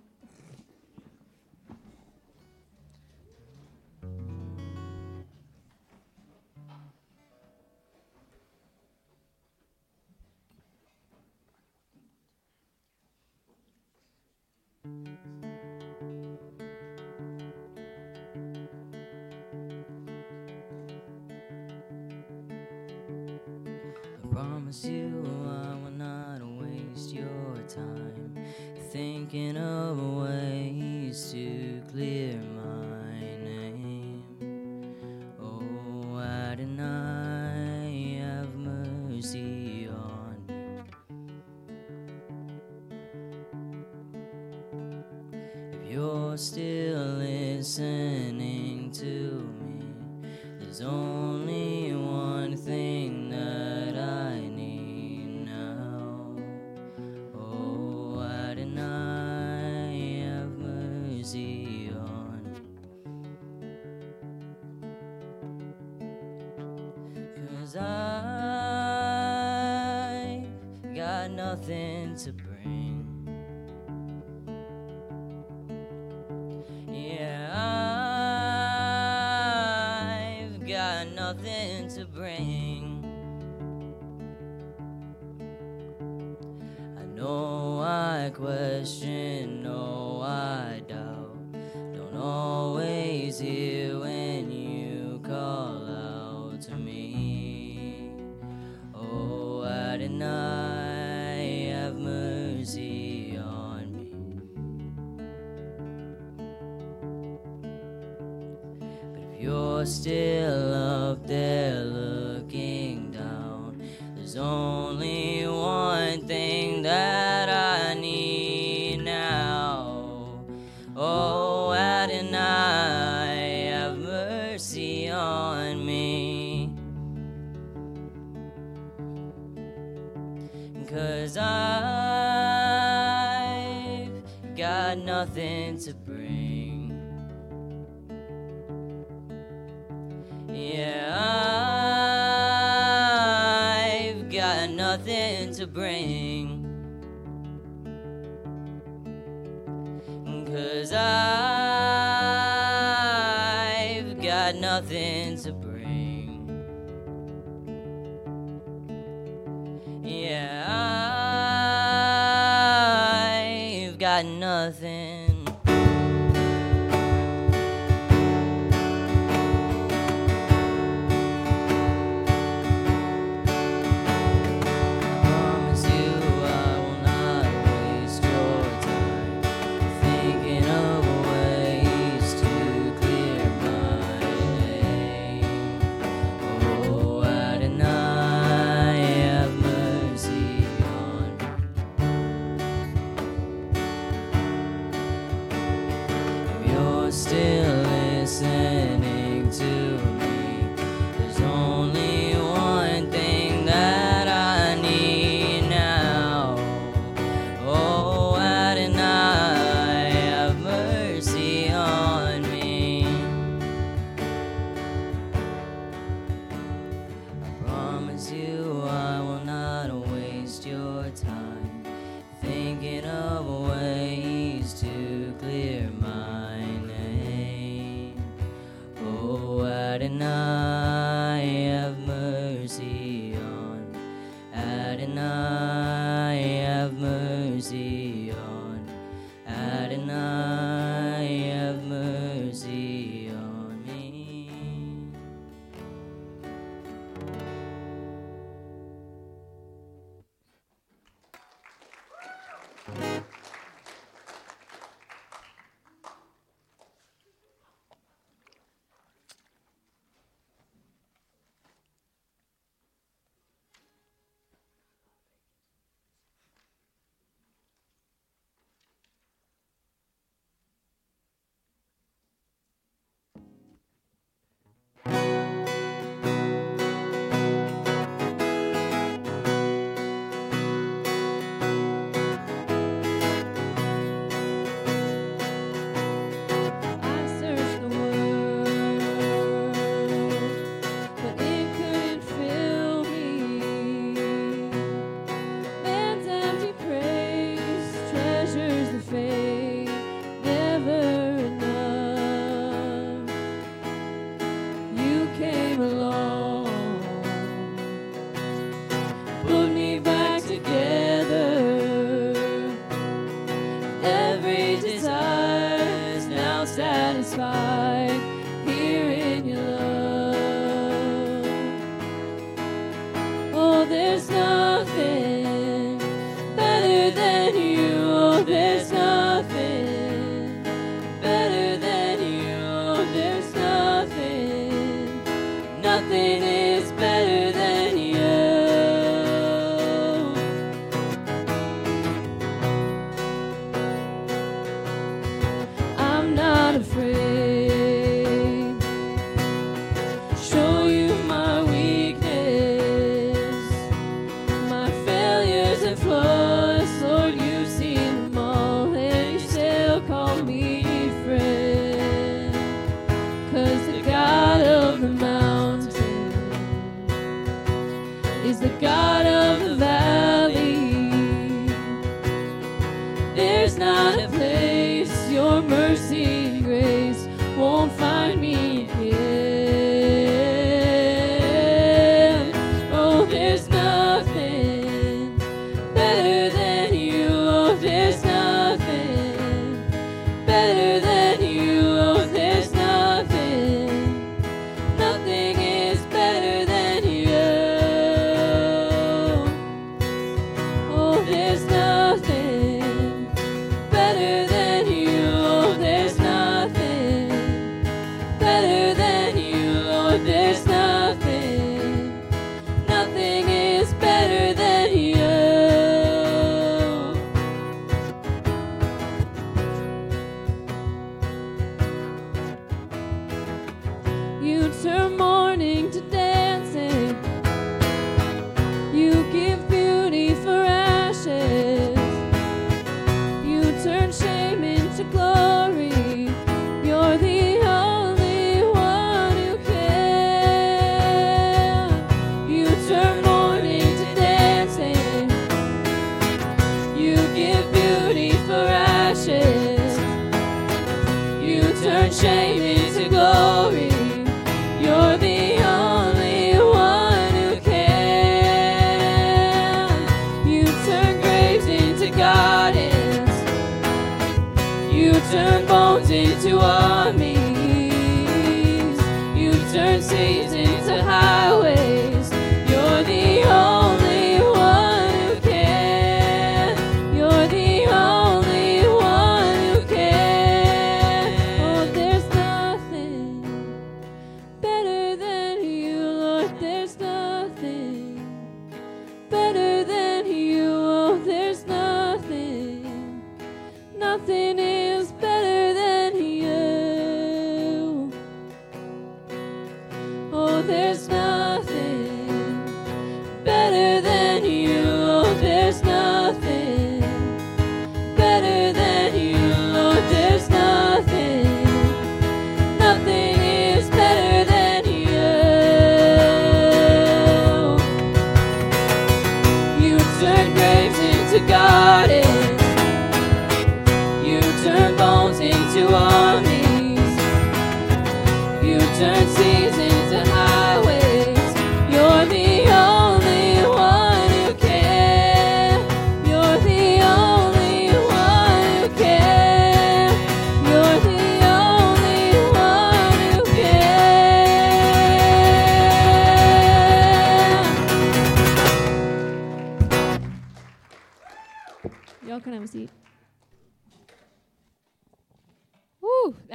You're 109.40 109.86
still 109.86 110.74
up 110.74 111.26
there 111.26 111.82
looking 111.82 113.10
down, 113.10 113.82
there's 114.14 114.36
only 114.36 115.29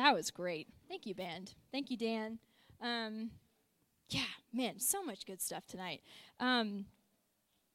that 0.05 0.13
was 0.13 0.29
great. 0.29 0.67
Thank 0.87 1.07
you, 1.07 1.15
band. 1.15 1.55
Thank 1.71 1.89
you, 1.89 1.97
Dan. 1.97 2.37
Um, 2.79 3.31
yeah, 4.09 4.21
man, 4.53 4.79
so 4.79 5.01
much 5.01 5.25
good 5.25 5.41
stuff 5.41 5.65
tonight. 5.65 6.01
Um, 6.39 6.85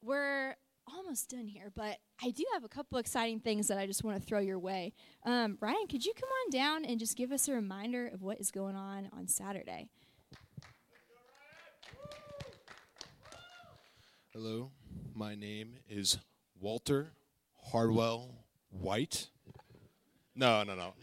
we're 0.01 0.55
almost 0.87 1.29
done 1.29 1.45
here, 1.45 1.73
but 1.75 1.97
I 2.23 2.29
do 2.29 2.45
have 2.53 2.63
a 2.63 2.69
couple 2.69 2.99
exciting 2.99 3.41
things 3.41 3.67
that 3.67 3.77
I 3.77 3.85
just 3.85 4.05
want 4.05 4.17
to 4.17 4.25
throw 4.25 4.39
your 4.39 4.59
way. 4.59 4.93
Um, 5.25 5.57
Ryan, 5.59 5.87
could 5.89 6.05
you 6.05 6.13
come 6.17 6.29
on 6.29 6.51
down 6.51 6.85
and 6.85 7.01
just 7.01 7.17
give 7.17 7.33
us 7.33 7.49
a 7.49 7.53
reminder 7.53 8.07
of 8.07 8.21
what 8.21 8.39
is 8.39 8.49
going 8.49 8.77
on 8.77 9.09
on 9.11 9.27
Saturday? 9.27 9.89
Hello, 14.31 14.71
my 15.13 15.35
name 15.35 15.73
is 15.89 16.17
Walter 16.57 17.11
Hartwell 17.73 18.45
White. 18.69 19.27
No, 20.33 20.63
no, 20.63 20.75
no. 20.75 20.93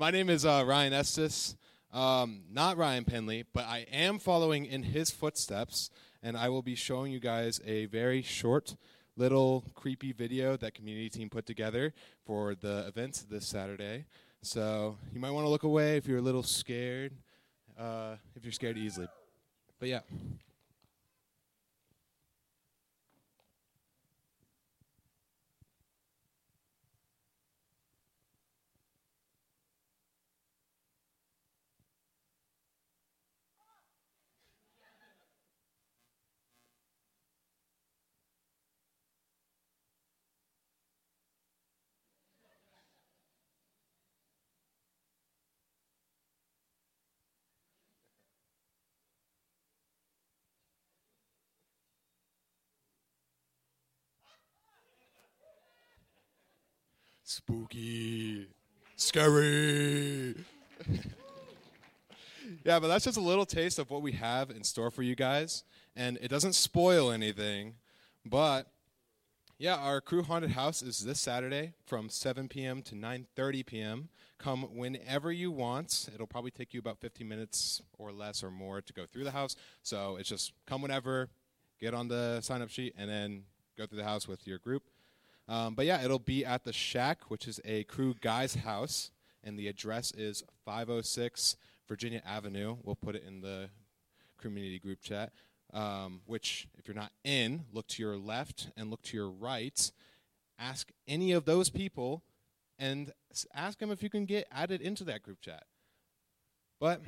My 0.00 0.10
name 0.10 0.30
is 0.30 0.46
uh, 0.46 0.64
Ryan 0.66 0.94
Estes. 0.94 1.56
Um, 1.92 2.44
not 2.50 2.78
Ryan 2.78 3.04
Penley, 3.04 3.44
but 3.52 3.66
I 3.66 3.84
am 3.92 4.18
following 4.18 4.64
in 4.64 4.82
his 4.82 5.10
footsteps, 5.10 5.90
and 6.22 6.38
I 6.38 6.48
will 6.48 6.62
be 6.62 6.74
showing 6.74 7.12
you 7.12 7.20
guys 7.20 7.60
a 7.66 7.84
very 7.84 8.22
short, 8.22 8.76
little 9.18 9.62
creepy 9.74 10.12
video 10.12 10.56
that 10.56 10.72
community 10.72 11.10
team 11.10 11.28
put 11.28 11.44
together 11.44 11.92
for 12.24 12.54
the 12.54 12.86
event 12.86 13.26
this 13.28 13.46
Saturday. 13.46 14.06
So 14.40 14.96
you 15.12 15.20
might 15.20 15.32
want 15.32 15.44
to 15.44 15.50
look 15.50 15.64
away 15.64 15.98
if 15.98 16.06
you're 16.06 16.16
a 16.16 16.22
little 16.22 16.44
scared, 16.44 17.12
uh, 17.78 18.14
if 18.34 18.42
you're 18.42 18.52
scared 18.52 18.78
easily. 18.78 19.06
But 19.78 19.90
yeah. 19.90 20.00
Spooky. 57.40 58.46
Scary. 58.96 60.34
yeah, 62.64 62.78
but 62.78 62.88
that's 62.88 63.06
just 63.06 63.16
a 63.16 63.22
little 63.22 63.46
taste 63.46 63.78
of 63.78 63.88
what 63.88 64.02
we 64.02 64.12
have 64.12 64.50
in 64.50 64.62
store 64.62 64.90
for 64.90 65.02
you 65.02 65.16
guys. 65.16 65.64
And 65.96 66.18
it 66.20 66.28
doesn't 66.28 66.52
spoil 66.52 67.10
anything, 67.10 67.76
but 68.26 68.66
yeah, 69.58 69.76
our 69.76 70.02
Cru 70.02 70.22
haunted 70.22 70.50
house 70.50 70.82
is 70.82 71.02
this 71.02 71.18
Saturday 71.18 71.72
from 71.86 72.10
7 72.10 72.46
p.m. 72.48 72.82
to 72.82 72.94
9:30 72.94 73.64
p.m. 73.64 74.08
Come 74.38 74.64
whenever 74.76 75.32
you 75.32 75.50
want. 75.50 76.10
It'll 76.14 76.26
probably 76.26 76.50
take 76.50 76.74
you 76.74 76.80
about 76.80 76.98
15 77.00 77.26
minutes 77.26 77.80
or 77.98 78.12
less 78.12 78.44
or 78.44 78.50
more 78.50 78.82
to 78.82 78.92
go 78.92 79.06
through 79.10 79.24
the 79.24 79.30
house. 79.30 79.56
So 79.82 80.16
it's 80.16 80.28
just 80.28 80.52
come 80.66 80.82
whenever, 80.82 81.30
get 81.80 81.94
on 81.94 82.08
the 82.08 82.42
sign 82.42 82.60
up 82.60 82.68
sheet, 82.68 82.94
and 82.98 83.08
then 83.08 83.44
go 83.78 83.86
through 83.86 83.98
the 83.98 84.04
house 84.04 84.28
with 84.28 84.46
your 84.46 84.58
group. 84.58 84.82
Um, 85.50 85.74
but 85.74 85.84
yeah, 85.84 86.04
it'll 86.04 86.20
be 86.20 86.44
at 86.44 86.62
the 86.62 86.72
Shack, 86.72 87.28
which 87.28 87.48
is 87.48 87.60
a 87.64 87.82
Cru 87.84 88.14
guy's 88.20 88.54
house, 88.54 89.10
and 89.42 89.58
the 89.58 89.66
address 89.66 90.12
is 90.12 90.44
506 90.64 91.56
Virginia 91.88 92.22
Avenue. 92.24 92.76
We'll 92.84 92.94
put 92.94 93.16
it 93.16 93.24
in 93.26 93.40
the 93.40 93.68
community 94.40 94.78
group 94.78 95.00
chat. 95.02 95.32
Um, 95.72 96.20
which, 96.24 96.68
if 96.78 96.86
you're 96.86 96.96
not 96.96 97.10
in, 97.24 97.64
look 97.72 97.88
to 97.88 98.02
your 98.02 98.16
left 98.16 98.70
and 98.76 98.90
look 98.90 99.02
to 99.02 99.16
your 99.16 99.28
right. 99.28 99.90
Ask 100.56 100.90
any 101.08 101.32
of 101.32 101.46
those 101.46 101.68
people, 101.68 102.22
and 102.78 103.12
ask 103.52 103.78
them 103.78 103.90
if 103.90 104.04
you 104.04 104.10
can 104.10 104.26
get 104.26 104.46
added 104.52 104.80
into 104.80 105.02
that 105.04 105.22
group 105.24 105.40
chat. 105.40 105.64
But 106.78 107.02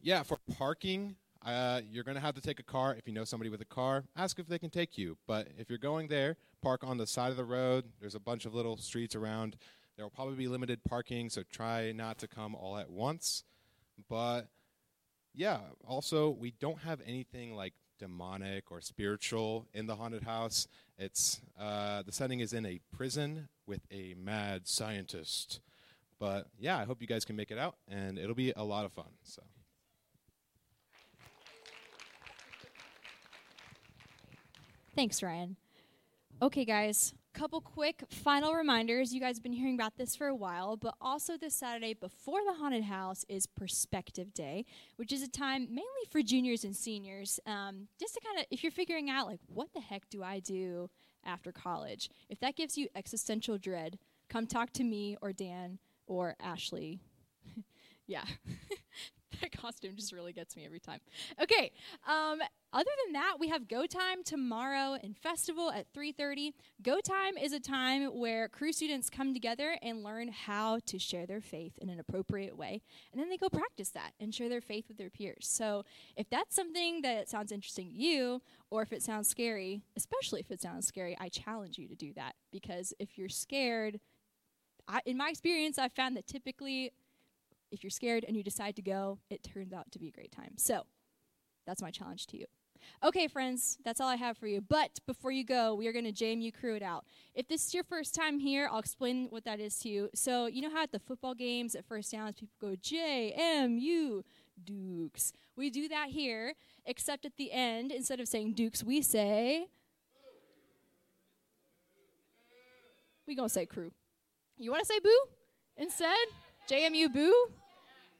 yeah, 0.00 0.22
for 0.22 0.38
parking, 0.56 1.16
uh, 1.44 1.82
you're 1.90 2.04
going 2.04 2.16
to 2.16 2.20
have 2.20 2.34
to 2.34 2.40
take 2.40 2.58
a 2.58 2.64
car. 2.64 2.94
If 2.98 3.06
you 3.06 3.12
know 3.12 3.24
somebody 3.24 3.50
with 3.50 3.60
a 3.60 3.66
car, 3.66 4.04
ask 4.16 4.38
if 4.38 4.46
they 4.46 4.58
can 4.58 4.70
take 4.70 4.96
you. 4.96 5.18
But 5.26 5.48
if 5.58 5.68
you're 5.68 5.78
going 5.78 6.08
there, 6.08 6.36
park 6.64 6.82
on 6.82 6.96
the 6.96 7.06
side 7.06 7.30
of 7.30 7.36
the 7.36 7.44
road. 7.44 7.84
There's 8.00 8.14
a 8.14 8.20
bunch 8.20 8.46
of 8.46 8.54
little 8.54 8.78
streets 8.78 9.14
around. 9.14 9.56
There 9.96 10.04
will 10.04 10.10
probably 10.10 10.36
be 10.36 10.48
limited 10.48 10.82
parking, 10.82 11.28
so 11.28 11.42
try 11.52 11.92
not 11.92 12.18
to 12.18 12.26
come 12.26 12.54
all 12.54 12.78
at 12.78 12.90
once. 12.90 13.44
But 14.08 14.48
yeah, 15.34 15.58
also, 15.86 16.30
we 16.30 16.52
don't 16.52 16.80
have 16.80 17.00
anything 17.06 17.54
like 17.54 17.74
demonic 17.98 18.72
or 18.72 18.80
spiritual 18.80 19.66
in 19.74 19.86
the 19.86 19.94
haunted 19.94 20.22
house. 20.22 20.66
It's 20.98 21.42
uh, 21.60 22.02
the 22.02 22.12
setting 22.12 22.40
is 22.40 22.54
in 22.54 22.64
a 22.64 22.80
prison 22.96 23.48
with 23.66 23.82
a 23.90 24.14
mad 24.16 24.66
scientist. 24.66 25.60
But 26.18 26.46
yeah, 26.58 26.78
I 26.78 26.84
hope 26.84 27.02
you 27.02 27.06
guys 27.06 27.26
can 27.26 27.36
make 27.36 27.50
it 27.50 27.58
out, 27.58 27.76
and 27.88 28.18
it'll 28.18 28.34
be 28.34 28.52
a 28.56 28.64
lot 28.64 28.86
of 28.86 28.92
fun. 28.92 29.12
So. 29.22 29.42
Thanks, 34.96 35.22
Ryan. 35.22 35.56
Okay, 36.42 36.64
guys, 36.64 37.14
couple 37.32 37.60
quick 37.60 38.04
final 38.10 38.54
reminders. 38.54 39.14
You 39.14 39.20
guys 39.20 39.36
have 39.36 39.42
been 39.42 39.52
hearing 39.52 39.74
about 39.74 39.96
this 39.96 40.14
for 40.14 40.26
a 40.26 40.34
while, 40.34 40.76
but 40.76 40.94
also 41.00 41.36
this 41.36 41.54
Saturday 41.54 41.94
before 41.94 42.40
the 42.44 42.54
haunted 42.54 42.84
house 42.84 43.24
is 43.28 43.46
Perspective 43.46 44.34
Day, 44.34 44.64
which 44.96 45.12
is 45.12 45.22
a 45.22 45.28
time 45.28 45.62
mainly 45.68 45.84
for 46.10 46.22
juniors 46.22 46.64
and 46.64 46.74
seniors, 46.76 47.40
um, 47.46 47.88
just 47.98 48.14
to 48.14 48.20
kind 48.20 48.38
of, 48.40 48.46
if 48.50 48.62
you're 48.62 48.72
figuring 48.72 49.08
out, 49.08 49.26
like, 49.26 49.40
what 49.46 49.72
the 49.74 49.80
heck 49.80 50.08
do 50.10 50.22
I 50.22 50.40
do 50.40 50.90
after 51.24 51.50
college? 51.50 52.10
If 52.28 52.40
that 52.40 52.56
gives 52.56 52.76
you 52.76 52.88
existential 52.94 53.56
dread, 53.56 53.98
come 54.28 54.46
talk 54.46 54.72
to 54.74 54.84
me 54.84 55.16
or 55.22 55.32
Dan 55.32 55.78
or 56.06 56.36
Ashley. 56.40 57.00
Yeah. 58.06 58.24
that 59.40 59.52
costume 59.52 59.94
just 59.96 60.12
really 60.12 60.32
gets 60.32 60.56
me 60.56 60.64
every 60.64 60.80
time. 60.80 61.00
Okay. 61.40 61.72
Um, 62.06 62.40
other 62.72 62.90
than 63.04 63.12
that, 63.12 63.36
we 63.38 63.48
have 63.48 63.68
Go 63.68 63.86
Time 63.86 64.24
tomorrow 64.24 64.96
and 65.02 65.16
festival 65.16 65.70
at 65.70 65.86
3:30. 65.92 66.52
Go 66.82 67.00
Time 67.00 67.36
is 67.36 67.52
a 67.52 67.60
time 67.60 68.06
where 68.06 68.48
Cru 68.48 68.72
students 68.72 69.08
come 69.08 69.32
together 69.32 69.76
and 69.80 70.02
learn 70.02 70.28
how 70.28 70.80
to 70.86 70.98
share 70.98 71.26
their 71.26 71.40
faith 71.40 71.78
in 71.78 71.88
an 71.88 72.00
appropriate 72.00 72.56
way, 72.56 72.82
and 73.12 73.20
then 73.20 73.28
they 73.28 73.36
go 73.36 73.48
practice 73.48 73.90
that 73.90 74.12
and 74.18 74.34
share 74.34 74.48
their 74.48 74.60
faith 74.60 74.86
with 74.88 74.96
their 74.96 75.10
peers. 75.10 75.46
So, 75.48 75.84
if 76.16 76.28
that's 76.28 76.56
something 76.56 77.02
that 77.02 77.28
sounds 77.28 77.52
interesting 77.52 77.86
to 77.88 77.94
you, 77.94 78.42
or 78.70 78.82
if 78.82 78.92
it 78.92 79.02
sounds 79.02 79.28
scary, 79.28 79.82
especially 79.96 80.40
if 80.40 80.50
it 80.50 80.60
sounds 80.60 80.86
scary, 80.86 81.16
I 81.20 81.28
challenge 81.28 81.78
you 81.78 81.86
to 81.88 81.94
do 81.94 82.12
that 82.14 82.34
because 82.50 82.92
if 82.98 83.16
you're 83.16 83.28
scared, 83.28 84.00
I, 84.88 85.00
in 85.06 85.16
my 85.16 85.28
experience, 85.28 85.78
I've 85.78 85.92
found 85.92 86.16
that 86.16 86.26
typically 86.26 86.90
if 87.74 87.82
you're 87.82 87.90
scared 87.90 88.24
and 88.26 88.36
you 88.36 88.42
decide 88.42 88.76
to 88.76 88.82
go, 88.82 89.18
it 89.30 89.42
turns 89.42 89.72
out 89.72 89.90
to 89.92 89.98
be 89.98 90.08
a 90.08 90.12
great 90.12 90.32
time. 90.32 90.52
So 90.56 90.84
that's 91.66 91.82
my 91.82 91.90
challenge 91.90 92.26
to 92.28 92.38
you. 92.38 92.46
Okay, 93.02 93.28
friends, 93.28 93.78
that's 93.84 94.00
all 94.00 94.08
I 94.08 94.16
have 94.16 94.36
for 94.36 94.46
you. 94.46 94.60
But 94.60 94.98
before 95.06 95.30
you 95.30 95.44
go, 95.44 95.74
we 95.74 95.86
are 95.86 95.92
going 95.92 96.04
to 96.04 96.12
JMU 96.12 96.52
Cru 96.52 96.74
it 96.74 96.82
out. 96.82 97.04
If 97.34 97.48
this 97.48 97.66
is 97.66 97.74
your 97.74 97.84
first 97.84 98.14
time 98.14 98.38
here, 98.38 98.68
I'll 98.70 98.78
explain 98.78 99.26
what 99.30 99.44
that 99.44 99.60
is 99.60 99.78
to 99.80 99.88
you. 99.88 100.10
So, 100.14 100.46
you 100.46 100.62
know 100.62 100.70
how 100.70 100.82
at 100.82 100.92
the 100.92 100.98
football 100.98 101.34
games 101.34 101.74
at 101.74 101.86
first 101.86 102.12
downs, 102.12 102.36
people 102.36 102.54
go 102.60 102.76
JMU 102.76 104.22
Dukes. 104.62 105.32
We 105.56 105.70
do 105.70 105.88
that 105.88 106.08
here, 106.10 106.54
except 106.84 107.24
at 107.24 107.36
the 107.36 107.52
end, 107.52 107.90
instead 107.90 108.20
of 108.20 108.28
saying 108.28 108.52
Dukes, 108.52 108.84
we 108.84 109.02
say. 109.02 109.66
We 113.26 113.34
gonna 113.34 113.48
say 113.48 113.66
Cru. 113.66 113.90
You 114.58 114.70
want 114.70 114.82
to 114.82 114.86
say 114.86 114.98
boo 115.00 115.18
instead? 115.76 116.26
JMU 116.68 117.12
boo? 117.12 117.48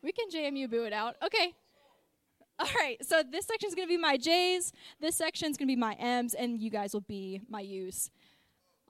We 0.04 0.12
can 0.12 0.28
JMU 0.28 0.70
boo 0.70 0.84
it 0.84 0.92
out. 0.92 1.16
Okay. 1.24 1.54
All 2.58 2.68
right. 2.76 2.98
So 3.02 3.22
this 3.28 3.46
section 3.46 3.68
is 3.68 3.74
going 3.74 3.88
to 3.88 3.92
be 3.92 3.96
my 3.96 4.18
J's. 4.18 4.70
This 5.00 5.16
section 5.16 5.50
is 5.50 5.56
going 5.56 5.66
to 5.66 5.72
be 5.72 5.80
my 5.80 5.94
M's, 5.94 6.34
and 6.34 6.60
you 6.60 6.70
guys 6.70 6.92
will 6.92 7.00
be 7.00 7.40
my 7.48 7.60
U's. 7.60 8.10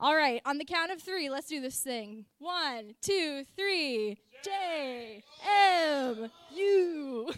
All 0.01 0.17
right. 0.17 0.43
On 0.45 0.59
the 0.59 0.65
count 0.65 0.91
of 0.91 1.01
three, 1.01 1.31
let's 1.31 1.47
do 1.47 1.61
this 1.61 1.79
thing. 1.79 2.25
One, 2.41 2.95
two, 3.01 3.45
three. 3.57 4.19
J 4.43 5.23
M 5.49 6.31
U. 6.53 7.33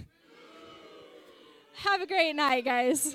Have 1.75 2.01
a 2.01 2.07
great 2.07 2.33
night, 2.33 2.65
guys. 2.65 3.15